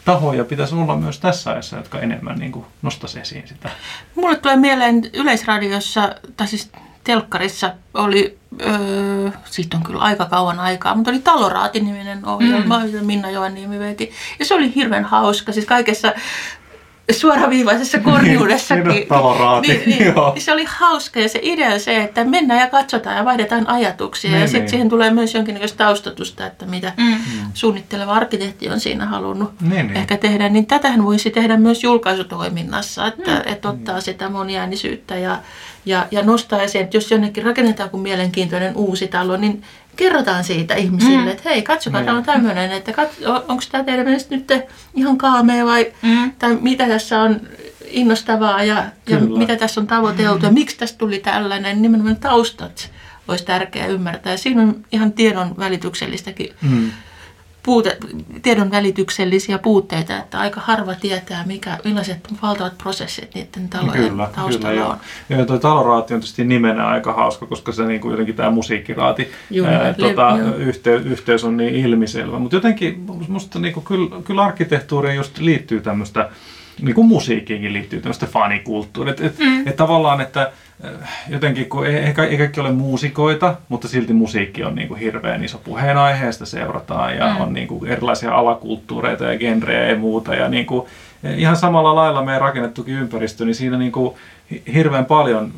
tahoja 0.05 0.45
pitäisi 0.45 0.75
olla 0.75 0.95
myös 0.95 1.19
tässä 1.19 1.51
ajassa, 1.51 1.77
jotka 1.77 1.99
enemmän 1.99 2.39
niin 2.39 2.51
kuin 2.51 2.65
nostaisi 2.81 3.19
esiin 3.19 3.47
sitä. 3.47 3.69
Mulle 4.15 4.35
tulee 4.35 4.55
mieleen 4.55 5.01
Yleisradiossa, 5.13 6.15
tai 6.37 6.47
siis 6.47 6.71
telkkarissa 7.03 7.73
oli, 7.93 8.37
öö, 8.61 9.31
siitä 9.45 9.77
on 9.77 9.83
kyllä 9.83 10.01
aika 10.01 10.25
kauan 10.25 10.59
aikaa, 10.59 10.95
mutta 10.95 11.11
oli 11.11 11.19
Taloraati-niminen 11.19 12.25
ohjelma, 12.25 12.79
mm. 12.79 13.05
Minna 13.05 13.29
Joanniemi 13.29 13.79
veti. 13.79 14.11
Ja 14.39 14.45
se 14.45 14.53
oli 14.53 14.75
hirveän 14.75 15.05
hauska, 15.05 15.51
siis 15.51 15.65
kaikessa 15.65 16.13
suoraviivaisessa 17.11 17.99
korjuudessakin. 17.99 19.07
niin, 19.67 19.81
niin, 19.85 20.13
niin, 20.33 20.41
se 20.41 20.53
oli 20.53 20.65
hauska 20.67 21.19
ja 21.19 21.29
se 21.29 21.39
idea 21.41 21.79
se, 21.79 22.03
että 22.03 22.23
mennään 22.23 22.59
ja 22.59 22.67
katsotaan 22.67 23.17
ja 23.17 23.25
vaihdetaan 23.25 23.69
ajatuksia. 23.69 24.31
Niin, 24.31 24.41
ja 24.41 24.47
sitten 24.47 24.61
niin. 24.61 24.69
siihen 24.69 24.89
tulee 24.89 25.11
myös 25.11 25.33
jonkinlaista 25.33 25.77
taustatusta, 25.77 26.45
että 26.45 26.65
mitä 26.65 26.93
mm. 26.97 27.15
suunnitteleva 27.53 28.13
arkkitehti 28.13 28.69
on 28.69 28.79
siinä 28.79 29.05
halunnut 29.05 29.61
niin, 29.61 29.87
niin. 29.87 29.97
ehkä 29.97 30.17
tehdä. 30.17 30.49
Niin 30.49 30.65
tätähän 30.65 31.05
voisi 31.05 31.31
tehdä 31.31 31.57
myös 31.57 31.83
julkaisutoiminnassa, 31.83 33.07
että, 33.07 33.31
mm. 33.31 33.41
että 33.53 33.69
ottaa 33.69 34.01
sitä 34.01 34.29
moniäänisyyttä 34.29 35.15
ja, 35.17 35.39
ja, 35.85 36.07
ja 36.11 36.21
nostaa 36.21 36.61
esiin, 36.61 36.83
että 36.83 36.97
jos 36.97 37.11
jonnekin 37.11 37.43
rakennetaan 37.43 37.89
kuin 37.89 38.03
mielenkiintoinen 38.03 38.75
uusi 38.75 39.07
talo, 39.07 39.37
niin 39.37 39.63
kerrotaan 39.95 40.43
siitä 40.43 40.75
ihmisille, 40.75 41.21
mm. 41.21 41.27
että 41.27 41.49
hei, 41.49 41.61
katsokaa, 41.61 42.01
mm. 42.01 42.05
tämä 42.05 42.17
on 42.17 42.23
tämmöinen, 42.23 42.71
että 42.71 42.93
onko 43.47 43.63
tämä 43.71 43.83
teidän 43.83 44.05
mielestä 44.05 44.35
nyt 44.35 44.51
ihan 44.93 45.17
kaamea 45.17 45.65
vai 45.65 45.93
mm. 46.01 46.31
tai 46.39 46.57
mitä 46.61 46.87
tässä 46.87 47.21
on 47.21 47.41
innostavaa 47.85 48.63
ja, 48.63 48.83
ja 49.09 49.19
mitä 49.19 49.55
tässä 49.55 49.81
on 49.81 49.87
tavoiteltu 49.87 50.39
mm. 50.39 50.45
ja 50.45 50.51
miksi 50.51 50.77
tästä 50.77 50.97
tuli 50.97 51.19
tällainen, 51.19 51.81
nimenomaan 51.81 52.15
taustat 52.15 52.91
olisi 53.27 53.45
tärkeää 53.45 53.87
ymmärtää. 53.87 54.37
Siinä 54.37 54.61
on 54.61 54.85
ihan 54.91 55.13
tiedon 55.13 55.57
välityksellistäkin 55.57 56.53
mm 56.61 56.91
puute, 57.63 57.97
tiedon 58.41 58.71
välityksellisiä 58.71 59.57
puutteita, 59.57 60.17
että 60.17 60.39
aika 60.39 60.61
harva 60.61 60.95
tietää, 60.95 61.43
mikä, 61.45 61.77
millaiset 61.83 62.17
valtavat 62.41 62.77
prosessit 62.77 63.35
niiden 63.35 63.69
talojen 63.69 64.09
kyllä, 64.09 64.29
taustalla 64.35 64.69
kyllä, 64.69 64.87
on. 64.87 64.97
Joo. 65.29 65.39
Ja 65.39 65.45
tuo 65.45 65.57
taloraati 65.57 66.13
on 66.13 66.19
tietysti 66.19 66.43
nimenä 66.43 66.87
aika 66.87 67.13
hauska, 67.13 67.45
koska 67.45 67.71
se 67.71 67.85
niin 67.85 68.01
kuin 68.01 68.11
jotenkin 68.11 68.35
tämä 68.35 68.49
musiikkiraati 68.49 69.31
Juu, 69.51 69.67
ää, 69.67 69.93
tuota, 69.93 70.37
yhteys, 70.57 71.05
yhteys 71.05 71.43
on 71.43 71.57
niin 71.57 71.75
ilmiselvä. 71.75 72.39
Mutta 72.39 72.55
jotenkin 72.55 73.05
musta 73.27 73.59
niin 73.59 73.73
kuin, 73.73 73.83
kyllä, 73.83 74.21
kyllä 74.23 74.43
arkkitehtuuriin 74.43 75.15
just 75.15 75.37
liittyy 75.37 75.81
tämmöistä 75.81 76.29
niin 76.81 76.95
kuin 76.95 77.07
musiikkiinkin 77.07 77.73
liittyy 77.73 78.01
tämmöistä 78.01 78.25
fanikulttuuria. 78.25 79.11
Että 79.11 79.25
et, 79.25 79.39
mm. 79.39 79.67
et 79.67 79.75
tavallaan, 79.75 80.21
että 80.21 80.51
äh, 80.85 80.91
jotenkin 81.29 81.69
kun 81.69 81.85
ei, 81.87 81.95
ei, 81.95 82.13
ei 82.29 82.37
kaikki 82.37 82.59
ole 82.59 82.71
muusikoita, 82.71 83.55
mutta 83.69 83.87
silti 83.87 84.13
musiikki 84.13 84.63
on 84.63 84.75
niin 84.75 84.87
kuin 84.87 84.99
hirveän 84.99 85.43
iso 85.43 85.57
puheenaiheesta 85.63 86.45
seurataan 86.45 87.17
ja 87.17 87.33
mm. 87.33 87.41
on 87.41 87.53
niin 87.53 87.67
kuin 87.67 87.91
erilaisia 87.91 88.35
alakulttuureita 88.35 89.23
ja 89.23 89.39
genrejä 89.39 89.87
ja 89.87 89.97
muuta. 89.97 90.35
Ja 90.35 90.49
niin 90.49 90.65
kuin, 90.65 90.87
ihan 91.37 91.55
samalla 91.55 91.95
lailla 91.95 92.25
meidän 92.25 92.41
rakennettukin 92.41 92.95
ympäristö, 92.95 93.45
niin 93.45 93.55
siinä 93.55 93.77
niin 93.77 93.91
kuin 93.91 94.15
hirveän 94.73 95.05
paljon 95.05 95.53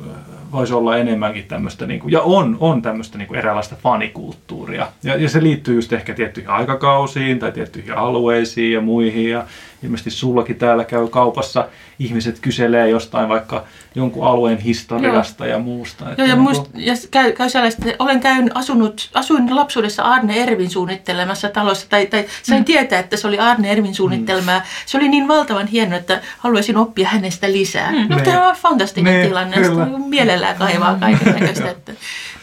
voisi 0.51 0.74
olla 0.74 0.97
enemmänkin 0.97 1.45
tämmöistä, 1.47 1.86
niin 1.86 1.99
kuin, 1.99 2.11
ja 2.11 2.22
on, 2.22 2.57
on 2.59 2.82
tämmöistä 2.82 3.18
niin 3.18 3.28
kuin 3.28 3.38
eräänlaista 3.38 3.76
fanikulttuuria. 3.84 4.88
Ja, 5.03 5.16
ja 5.16 5.30
se 5.30 5.43
liittyy 5.43 5.76
just 5.76 5.93
ehkä 5.93 6.13
tiettyihin 6.13 6.49
aikakausiin 6.49 7.39
tai 7.39 7.51
tiettyihin 7.51 7.97
alueisiin 7.97 8.74
ja 8.74 8.82
muihin. 8.82 9.30
Ja 9.30 9.45
ilmeisesti 9.86 10.11
sullakin 10.11 10.55
täällä 10.55 10.83
käy 10.83 11.07
kaupassa 11.07 11.67
ihmiset 11.99 12.39
kyselee 12.39 12.89
jostain 12.89 13.29
vaikka 13.29 13.63
jonkun 13.95 14.27
alueen 14.27 14.57
historiasta 14.57 15.45
Joo. 15.45 15.57
ja 15.57 15.59
muusta. 15.59 16.09
Että 16.09 16.21
Joo, 16.21 16.29
ja, 16.29 16.36
muist, 16.36 16.65
ja 16.75 16.93
käy, 17.11 17.31
käy 17.31 17.49
sellaista, 17.49 17.89
että 17.89 18.03
olen 18.03 18.19
käynyt, 18.19 18.51
asunut, 18.55 19.09
asuin 19.13 19.55
lapsuudessa 19.55 20.03
Arne 20.03 20.43
Ervin 20.43 20.69
suunnittelemassa 20.69 21.49
talossa, 21.49 21.89
tai, 21.89 22.05
tai 22.05 22.25
sain 22.43 22.61
mm. 22.61 22.65
tietää, 22.65 22.99
että 22.99 23.17
se 23.17 23.27
oli 23.27 23.39
Arne 23.39 23.71
Ervin 23.71 23.95
suunnittelmaa. 23.95 24.59
Mm. 24.59 24.65
Se 24.86 24.97
oli 24.97 25.07
niin 25.07 25.27
valtavan 25.27 25.67
hieno, 25.67 25.95
että 25.95 26.21
haluaisin 26.38 26.77
oppia 26.77 27.07
hänestä 27.07 27.51
lisää. 27.51 27.91
Mm. 27.91 28.07
No, 28.09 28.19
tämä 28.19 28.49
on 28.49 28.55
fantastinen 28.55 29.21
ne, 29.21 29.27
tilanne. 29.27 29.57
Kyllä. 29.57 29.88
Mielellään 30.07 30.55
kaivaa 30.55 30.93
mm. 30.93 30.99
kaiken 30.99 31.33
näköistä, 31.33 31.69
että 31.69 31.93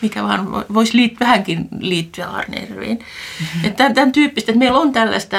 mikä 0.03 0.23
vaan 0.23 0.65
voisi 0.75 0.97
liit, 0.97 1.21
vähänkin 1.21 1.69
liittyä 1.81 2.27
Arne 2.27 2.57
Erviin. 2.57 2.99
Mm-hmm. 2.99 3.65
Että 3.65 3.77
tämän, 3.77 3.95
tämän 3.95 4.13
tyyppistä, 4.13 4.53
että 4.53 4.59
meillä 4.59 4.79
on 4.79 4.93
tällaista 4.93 5.37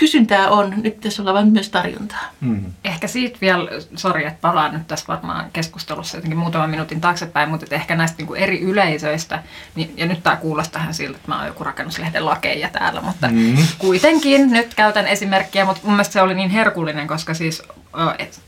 kysyntää 0.00 0.48
on, 0.48 0.74
nyt 0.82 1.00
tässä 1.00 1.22
ollaan 1.22 1.48
myös 1.48 1.68
tarjontaa. 1.68 2.22
Mm. 2.40 2.64
Ehkä 2.84 3.08
siitä 3.08 3.38
vielä, 3.40 3.70
sori 3.96 4.26
että 4.26 4.38
palaan 4.40 4.72
nyt 4.72 4.86
tässä 4.88 5.04
varmaan 5.08 5.50
keskustelussa 5.52 6.16
jotenkin 6.16 6.38
muutaman 6.38 6.70
minuutin 6.70 7.00
taaksepäin, 7.00 7.48
mutta 7.48 7.74
ehkä 7.74 7.96
näistä 7.96 8.18
niin 8.18 8.26
kuin 8.26 8.40
eri 8.40 8.60
yleisöistä, 8.60 9.42
niin, 9.74 9.92
ja 9.96 10.06
nyt 10.06 10.22
tämä 10.22 10.36
kuulostaa 10.36 10.82
ihan 10.82 10.94
siltä, 10.94 11.16
että 11.16 11.28
mä 11.28 11.38
oon 11.38 11.46
joku 11.46 11.64
rakennuslehden 11.64 12.26
lakeja 12.26 12.68
täällä, 12.68 13.00
mutta 13.00 13.28
mm. 13.28 13.56
kuitenkin 13.78 14.50
nyt 14.50 14.74
käytän 14.74 15.06
esimerkkiä, 15.06 15.64
mutta 15.64 15.80
mun 15.84 15.92
mielestä 15.92 16.12
se 16.12 16.22
oli 16.22 16.34
niin 16.34 16.50
herkullinen, 16.50 17.06
koska 17.06 17.34
siis 17.34 17.62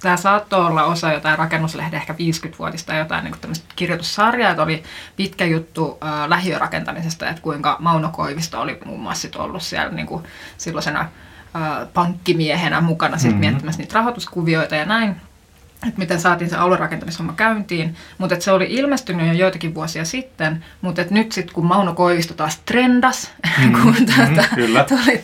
tämä 0.02 0.16
saattoi 0.16 0.66
olla 0.66 0.84
osa 0.84 1.12
jotain 1.12 1.38
rakennuslehden 1.38 2.00
ehkä 2.00 2.12
50-vuotista 2.12 2.94
jotain 2.94 3.24
niin 3.24 3.34
tämmöistä 3.40 3.66
kirjoitussarjaa, 3.76 4.50
että 4.50 4.62
oli 4.62 4.82
pitkä 5.16 5.44
juttu 5.44 5.98
äh, 6.04 6.28
lähiörakentamisesta, 6.28 7.28
että 7.28 7.42
kuinka 7.42 7.76
Mauno 7.78 8.08
Koivisto 8.08 8.60
oli 8.60 8.78
muun 8.84 9.00
muassa 9.00 9.28
ollut 9.38 9.62
siellä 9.62 9.92
niin 9.92 10.06
kuin 10.06 10.22
silloisena 10.58 11.08
pankkimiehenä 11.94 12.80
mukana 12.80 13.18
sit 13.18 13.30
mm-hmm. 13.30 13.40
miettimässä 13.40 13.82
niitä 13.82 13.94
rahoituskuvioita 13.94 14.76
ja 14.76 14.84
näin, 14.84 15.16
että 15.88 15.98
miten 15.98 16.20
saatiin 16.20 16.50
se 16.50 16.56
aluerakentamishomma 16.56 17.32
käyntiin, 17.32 17.96
mutta 18.18 18.40
se 18.40 18.52
oli 18.52 18.66
ilmestynyt 18.70 19.26
jo 19.26 19.32
joitakin 19.32 19.74
vuosia 19.74 20.04
sitten, 20.04 20.64
mutta 20.80 21.02
nyt 21.10 21.32
sitten 21.32 21.54
kun 21.54 21.66
Mauno 21.66 21.94
Koivisto 21.94 22.34
taas 22.34 22.58
trendas, 22.58 23.32
mm, 23.58 23.72
kun 23.82 23.94
tätä, 24.06 24.48
mm, 24.56 24.84
tuli 24.88 25.18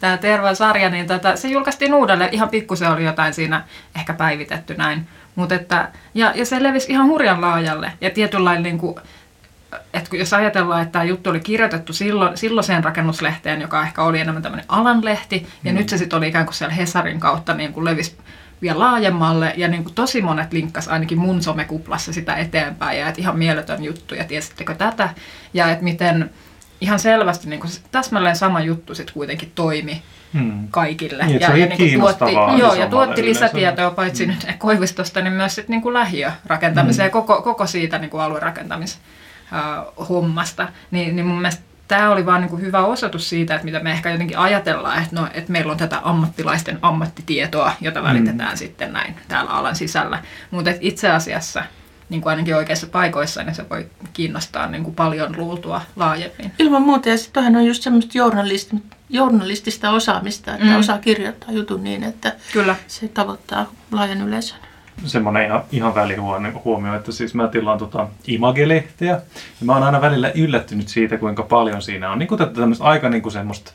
tämä 0.00 0.16
Terva-sarja, 0.16 0.90
niin 0.90 1.06
tätä, 1.06 1.36
se 1.36 1.48
julkaistiin 1.48 1.94
uudelleen, 1.94 2.34
ihan 2.34 2.48
pikkusen 2.48 2.90
oli 2.90 3.04
jotain 3.04 3.34
siinä 3.34 3.64
ehkä 3.96 4.12
päivitetty 4.12 4.74
näin, 4.74 5.08
mutta 5.34 5.54
että, 5.54 5.88
ja, 6.14 6.32
ja 6.34 6.46
se 6.46 6.62
levisi 6.62 6.92
ihan 6.92 7.06
hurjan 7.06 7.40
laajalle 7.40 7.92
ja 8.00 8.10
tietynlainen 8.10 8.62
niin 8.62 8.78
kuin, 8.78 8.96
että 9.94 10.16
jos 10.16 10.32
ajatellaan, 10.32 10.82
että 10.82 10.92
tämä 10.92 11.04
juttu 11.04 11.30
oli 11.30 11.40
kirjoitettu 11.40 11.92
silloin, 11.92 12.36
silloiseen 12.36 12.84
rakennuslehteen, 12.84 13.60
joka 13.60 13.82
ehkä 13.82 14.02
oli 14.02 14.20
enemmän 14.20 14.42
tämmöinen 14.42 14.66
alanlehti, 14.68 15.46
ja 15.64 15.72
mm. 15.72 15.78
nyt 15.78 15.88
se 15.88 15.98
sitten 15.98 16.16
oli 16.16 16.28
ikään 16.28 16.46
kuin 16.46 16.54
siellä 16.54 16.74
Hesarin 16.74 17.20
kautta 17.20 17.54
niin 17.54 17.72
kuin 17.72 17.84
levisi 17.84 18.16
vielä 18.62 18.78
laajemmalle, 18.78 19.52
ja 19.56 19.68
niin 19.68 19.84
kuin 19.84 19.94
tosi 19.94 20.22
monet 20.22 20.52
linkkas 20.52 20.88
ainakin 20.88 21.18
mun 21.18 21.42
somekuplassa 21.42 22.12
sitä 22.12 22.36
eteenpäin, 22.36 22.98
ja 22.98 23.08
että 23.08 23.20
ihan 23.20 23.38
mieletön 23.38 23.84
juttu, 23.84 24.14
ja 24.14 24.24
tiesittekö 24.24 24.74
tätä, 24.74 25.08
ja 25.54 25.70
että 25.70 25.84
miten 25.84 26.30
ihan 26.80 26.98
selvästi 26.98 27.48
niin 27.48 27.60
kuin 27.60 27.72
täsmälleen 27.90 28.36
sama 28.36 28.60
juttu 28.60 28.94
sitten 28.94 29.14
kuitenkin 29.14 29.52
toimi 29.54 30.02
hmm. 30.34 30.68
kaikille. 30.70 31.26
Niin, 31.26 31.40
ja, 31.40 31.50
se 31.50 31.58
ja, 31.58 31.66
niin 31.66 32.00
tuotti, 32.00 32.32
joo, 32.58 32.74
ja 32.74 32.86
tuotti 32.86 33.24
lisätietoa 33.24 33.90
paitsi 33.90 34.26
hmm. 34.26 34.34
nyt 34.34 34.56
Koivistosta, 34.58 35.20
niin 35.20 35.32
myös 35.32 35.54
sit 35.54 35.68
niin 35.68 35.82
kuin 35.82 35.94
lähiörakentamiseen 35.94 37.10
hmm. 37.10 37.18
ja 37.18 37.22
koko, 37.22 37.42
koko 37.42 37.66
siitä 37.66 37.98
niin 37.98 38.10
kuin 38.10 38.22
aluerakentamiseen 38.22 39.02
äh, 39.54 40.08
hommasta, 40.08 40.68
niin, 40.90 41.16
niin 41.16 41.26
mun 41.26 41.36
mielestä 41.36 41.62
tämä 41.88 42.10
oli 42.10 42.26
vaan 42.26 42.40
niin 42.40 42.60
hyvä 42.60 42.84
osoitus 42.84 43.28
siitä, 43.28 43.54
että 43.54 43.64
mitä 43.64 43.80
me 43.80 43.92
ehkä 43.92 44.10
jotenkin 44.10 44.38
ajatellaan, 44.38 45.02
että, 45.02 45.16
no, 45.16 45.28
että 45.34 45.52
meillä 45.52 45.72
on 45.72 45.78
tätä 45.78 46.00
ammattilaisten 46.04 46.78
ammattitietoa, 46.82 47.72
jota 47.80 48.00
mm. 48.00 48.06
välitetään 48.06 48.52
mm. 48.52 48.56
sitten 48.56 48.92
näin 48.92 49.14
täällä 49.28 49.50
alan 49.50 49.76
sisällä. 49.76 50.22
Mutta 50.50 50.70
itse 50.80 51.10
asiassa 51.10 51.64
niin 52.08 52.22
kuin 52.22 52.30
ainakin 52.30 52.56
oikeissa 52.56 52.86
paikoissa, 52.86 53.42
niin 53.42 53.54
se 53.54 53.70
voi 53.70 53.86
kiinnostaa 54.12 54.66
niin 54.66 54.84
kuin 54.84 54.94
paljon 54.94 55.36
luultua 55.36 55.80
laajemmin. 55.96 56.52
Ilman 56.58 56.82
muuta, 56.82 57.08
ja 57.08 57.18
sitten 57.18 57.56
on 57.56 57.66
just 57.66 57.82
semmoista 57.82 58.18
journalistista, 58.18 58.96
journalistista 59.10 59.90
osaamista, 59.90 60.54
että 60.54 60.66
mm. 60.66 60.76
osaa 60.76 60.98
kirjoittaa 60.98 61.52
jutun 61.52 61.84
niin, 61.84 62.02
että 62.02 62.32
Kyllä. 62.52 62.76
se 62.86 63.08
tavoittaa 63.08 63.72
laajan 63.90 64.28
yleisön 64.28 64.58
semmoinen 65.04 65.46
ihan, 65.46 65.62
ihan 65.72 65.94
välihuomio, 65.94 66.94
että 66.94 67.12
siis 67.12 67.34
mä 67.34 67.48
tilaan 67.48 67.78
tota 67.78 68.08
Image-lehteä, 68.26 69.08
ja 69.08 69.20
mä 69.64 69.72
oon 69.72 69.82
aina 69.82 70.00
välillä 70.00 70.32
yllättynyt 70.34 70.88
siitä, 70.88 71.18
kuinka 71.18 71.42
paljon 71.42 71.82
siinä 71.82 72.10
on 72.10 72.18
niin 72.18 72.28
kuin 72.28 72.40
tämmöistä 72.54 72.84
aika 72.84 73.08
niin 73.08 73.22
kuin 73.22 73.32
semmoista 73.32 73.72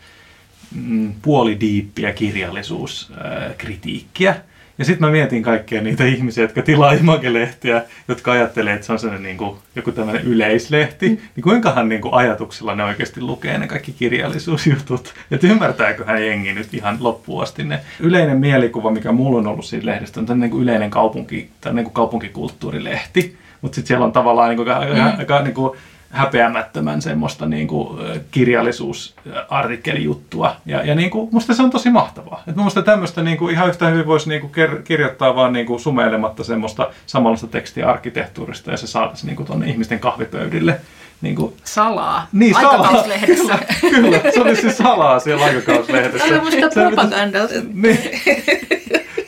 mm, 0.76 1.14
puolidiippiä 1.22 2.14
kirjallisuuskritiikkiä. 2.14 4.30
Äh, 4.30 4.38
ja 4.78 4.86
sitten 4.86 5.08
mä 5.08 5.12
mietin 5.12 5.44
kaikkia 5.44 5.82
niitä 5.82 6.06
ihmisiä, 6.16 6.44
jotka 6.44 6.62
tilaa 6.62 6.92
Image-lehtiä, 6.92 7.82
jotka 8.08 8.32
ajattelee, 8.32 8.74
että 8.74 8.86
se 8.86 8.94
on 8.94 9.00
sellainen 9.00 9.24
niin 9.24 9.38
kuin, 9.38 9.58
joku 9.76 9.92
tämmöinen 9.92 10.22
yleislehti. 10.22 11.10
Mm. 11.10 11.18
Niin 11.36 11.44
kuinkahan 11.44 11.90
niin 11.90 12.02
kuin 12.02 12.14
ajatuksilla 12.14 12.76
ne 12.76 12.84
oikeasti 12.84 13.22
lukee 13.22 13.58
ne 13.58 13.68
kaikki 13.68 13.92
kirjallisuusjutut? 13.92 15.14
Että 15.32 15.48
ymmärtääköhän 15.48 16.26
jengi 16.26 16.54
nyt 16.54 16.74
ihan 16.74 16.98
loppuun 17.00 17.44
asti 17.44 17.64
ne. 17.64 17.80
Yleinen 18.00 18.38
mielikuva, 18.38 18.92
mikä 18.92 19.12
mulla 19.12 19.38
on 19.38 19.48
ollut 19.48 19.66
siitä 19.66 19.86
lehdestä, 19.86 20.20
on 20.20 20.26
tämmöinen 20.26 20.50
niin 20.50 20.64
yleinen 20.64 20.90
kaupunki, 20.90 21.50
niin 21.74 21.84
kuin 21.84 21.94
kaupunkikulttuurilehti. 21.94 23.38
Mutta 23.62 23.76
sitten 23.76 23.88
siellä 23.88 24.06
on 24.06 24.12
tavallaan 24.12 24.50
niin 24.50 24.58
kuin, 24.58 24.68
mm. 24.68 25.20
aika 25.20 25.42
niin 25.42 25.54
kuin, 25.54 25.78
häpeämättömän 26.10 27.02
semmoista 27.02 27.46
niin 27.46 27.68
kuin 27.68 28.00
kirjallisuusartikkelijuttua. 28.32 30.56
Ja, 30.66 30.84
ja 30.84 30.96
niin 30.96 31.10
kuin, 31.10 31.30
musta 31.32 31.54
se 31.54 31.64
on 31.64 31.70
tosi 31.70 31.90
mahtavaa. 31.90 32.44
Et 32.48 32.56
musta 32.56 32.82
tämmöistä 32.82 33.22
niin 33.22 33.38
kuin, 33.38 33.54
ihan 33.54 33.70
yhtä 33.70 33.88
hyvin 33.88 34.08
voisi 34.08 34.30
niin 34.30 34.42
kuin, 34.42 34.52
kirjoittaa 34.84 35.36
vaan 35.36 35.54
niin 35.54 35.66
kuin, 35.66 35.80
sumeilematta 35.80 36.44
semmoista 36.44 36.90
samanlaista 37.06 37.48
tekstiä 37.48 37.90
arkkitehtuurista 37.90 38.72
ja 38.72 38.78
se 38.78 38.88
saataisiin 38.88 39.36
niin 39.36 39.46
tuonne 39.46 39.68
ihmisten 39.68 40.00
kahvipöydille. 40.00 40.82
Niin 41.22 41.36
kuin, 41.36 41.54
salaa. 41.64 42.28
Niin, 42.32 42.54
salaa. 42.54 43.04
Kyllä, 43.26 43.60
kyllä, 43.82 44.20
se 44.34 44.42
olisi 44.42 44.62
siis 44.62 44.78
salaa 44.78 45.20
siellä 45.20 45.46
aikakauslehdessä. 45.46 46.28
Tämä 46.28 46.40
on 46.40 46.46
musta 46.46 46.70
propagandaa. 46.70 47.48
Niin. 47.74 48.00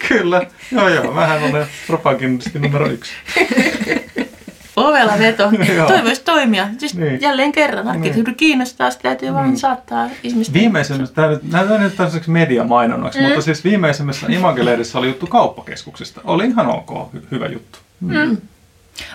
Kyllä, 0.07 0.41
joo 0.71 0.89
joo, 0.89 1.11
mähän 1.11 1.43
olen 1.43 1.67
propagandisti 1.87 2.59
numero 2.59 2.87
yksi. 2.87 3.11
Ovella 4.87 5.19
veto. 5.19 5.51
Toi 5.87 6.03
voisi 6.03 6.23
toimia. 6.23 6.67
Siis 6.77 6.95
niin. 6.95 7.21
jälleen 7.21 7.51
kerran 7.51 7.87
arkkitehtuuri 7.87 8.31
niin. 8.31 8.37
kiinnostaa, 8.37 8.91
sitä 8.91 9.03
täytyy 9.03 9.33
vaan 9.33 9.49
mm. 9.49 9.55
saattaa 9.55 10.09
ihmistä. 10.23 10.53
Viimeisimmässä, 10.53 11.15
tämä 11.15 11.27
nyt 11.27 11.51
näytetään 11.51 11.81
nyt 11.81 11.95
tällaiseksi 11.95 12.31
mediamainonnaksi, 12.31 13.19
mm. 13.19 13.25
mutta 13.25 13.41
siis 13.41 13.63
viimeisimmässä 13.63 14.27
Imagelehdessä 14.29 14.99
oli 14.99 15.07
juttu 15.07 15.27
kauppakeskuksesta. 15.27 16.21
Oli 16.23 16.45
ihan 16.45 16.67
ok, 16.67 16.89
hy- 16.89 17.27
hyvä 17.31 17.47
juttu. 17.47 17.79
Mm. 17.99 18.17
Mm. 18.17 18.37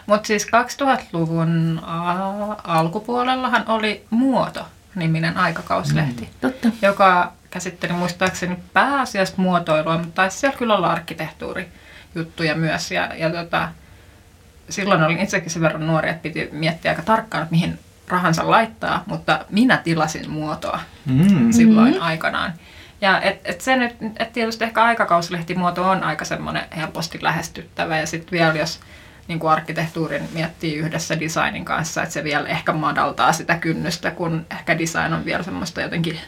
Mutta 0.06 0.26
siis 0.26 0.46
2000-luvun 0.46 1.80
alkupuolellahan 2.64 3.64
oli 3.68 4.04
Muoto-niminen 4.10 5.36
aikakauslehti, 5.36 6.22
mm. 6.22 6.28
Totta. 6.40 6.68
joka 6.82 7.32
käsitteli 7.50 7.92
muistaakseni 7.92 8.56
pääasiassa 8.72 9.34
muotoilua, 9.36 9.98
mutta 9.98 10.14
taisi 10.14 10.38
siellä 10.38 10.58
kyllä 10.58 10.76
olla 10.76 10.92
arkkitehtuurijuttuja 10.92 12.54
myös. 12.54 12.90
Ja, 12.90 13.10
ja 13.16 13.30
tota, 13.30 13.68
silloin 14.68 15.02
olin 15.02 15.18
itsekin 15.18 15.50
sen 15.50 15.62
verran 15.62 15.86
nuori, 15.86 16.10
että 16.10 16.22
piti 16.22 16.48
miettiä 16.52 16.90
aika 16.90 17.02
tarkkaan, 17.02 17.42
että 17.42 17.52
mihin 17.52 17.78
rahansa 18.08 18.50
laittaa, 18.50 19.02
mutta 19.06 19.44
minä 19.50 19.76
tilasin 19.76 20.30
muotoa 20.30 20.80
mm. 21.06 21.52
silloin 21.52 21.88
mm-hmm. 21.88 22.02
aikanaan. 22.02 22.52
Ja 23.00 23.20
et, 23.20 23.40
et 23.44 23.60
se 23.60 23.76
nyt, 23.76 23.96
et 24.18 24.32
tietysti 24.32 24.64
ehkä 24.64 24.84
aikakauslehtimuoto 24.84 25.84
on 25.90 26.02
aika 26.02 26.24
semmoinen 26.24 26.64
helposti 26.76 27.18
lähestyttävä 27.22 27.98
ja 27.98 28.06
sitten 28.06 28.38
vielä 28.38 28.54
jos 28.54 28.80
niin 29.28 29.38
kuin 29.38 29.50
arkkitehtuurin 29.50 30.28
miettii 30.32 30.74
yhdessä 30.74 31.20
designin 31.20 31.64
kanssa, 31.64 32.02
että 32.02 32.12
se 32.12 32.24
vielä 32.24 32.48
ehkä 32.48 32.72
madaltaa 32.72 33.32
sitä 33.32 33.54
kynnystä, 33.54 34.10
kun 34.10 34.46
ehkä 34.50 34.78
design 34.78 35.12
on 35.12 35.24
vielä 35.24 35.42
semmoista 35.42 35.80
jotenkin 35.80 36.20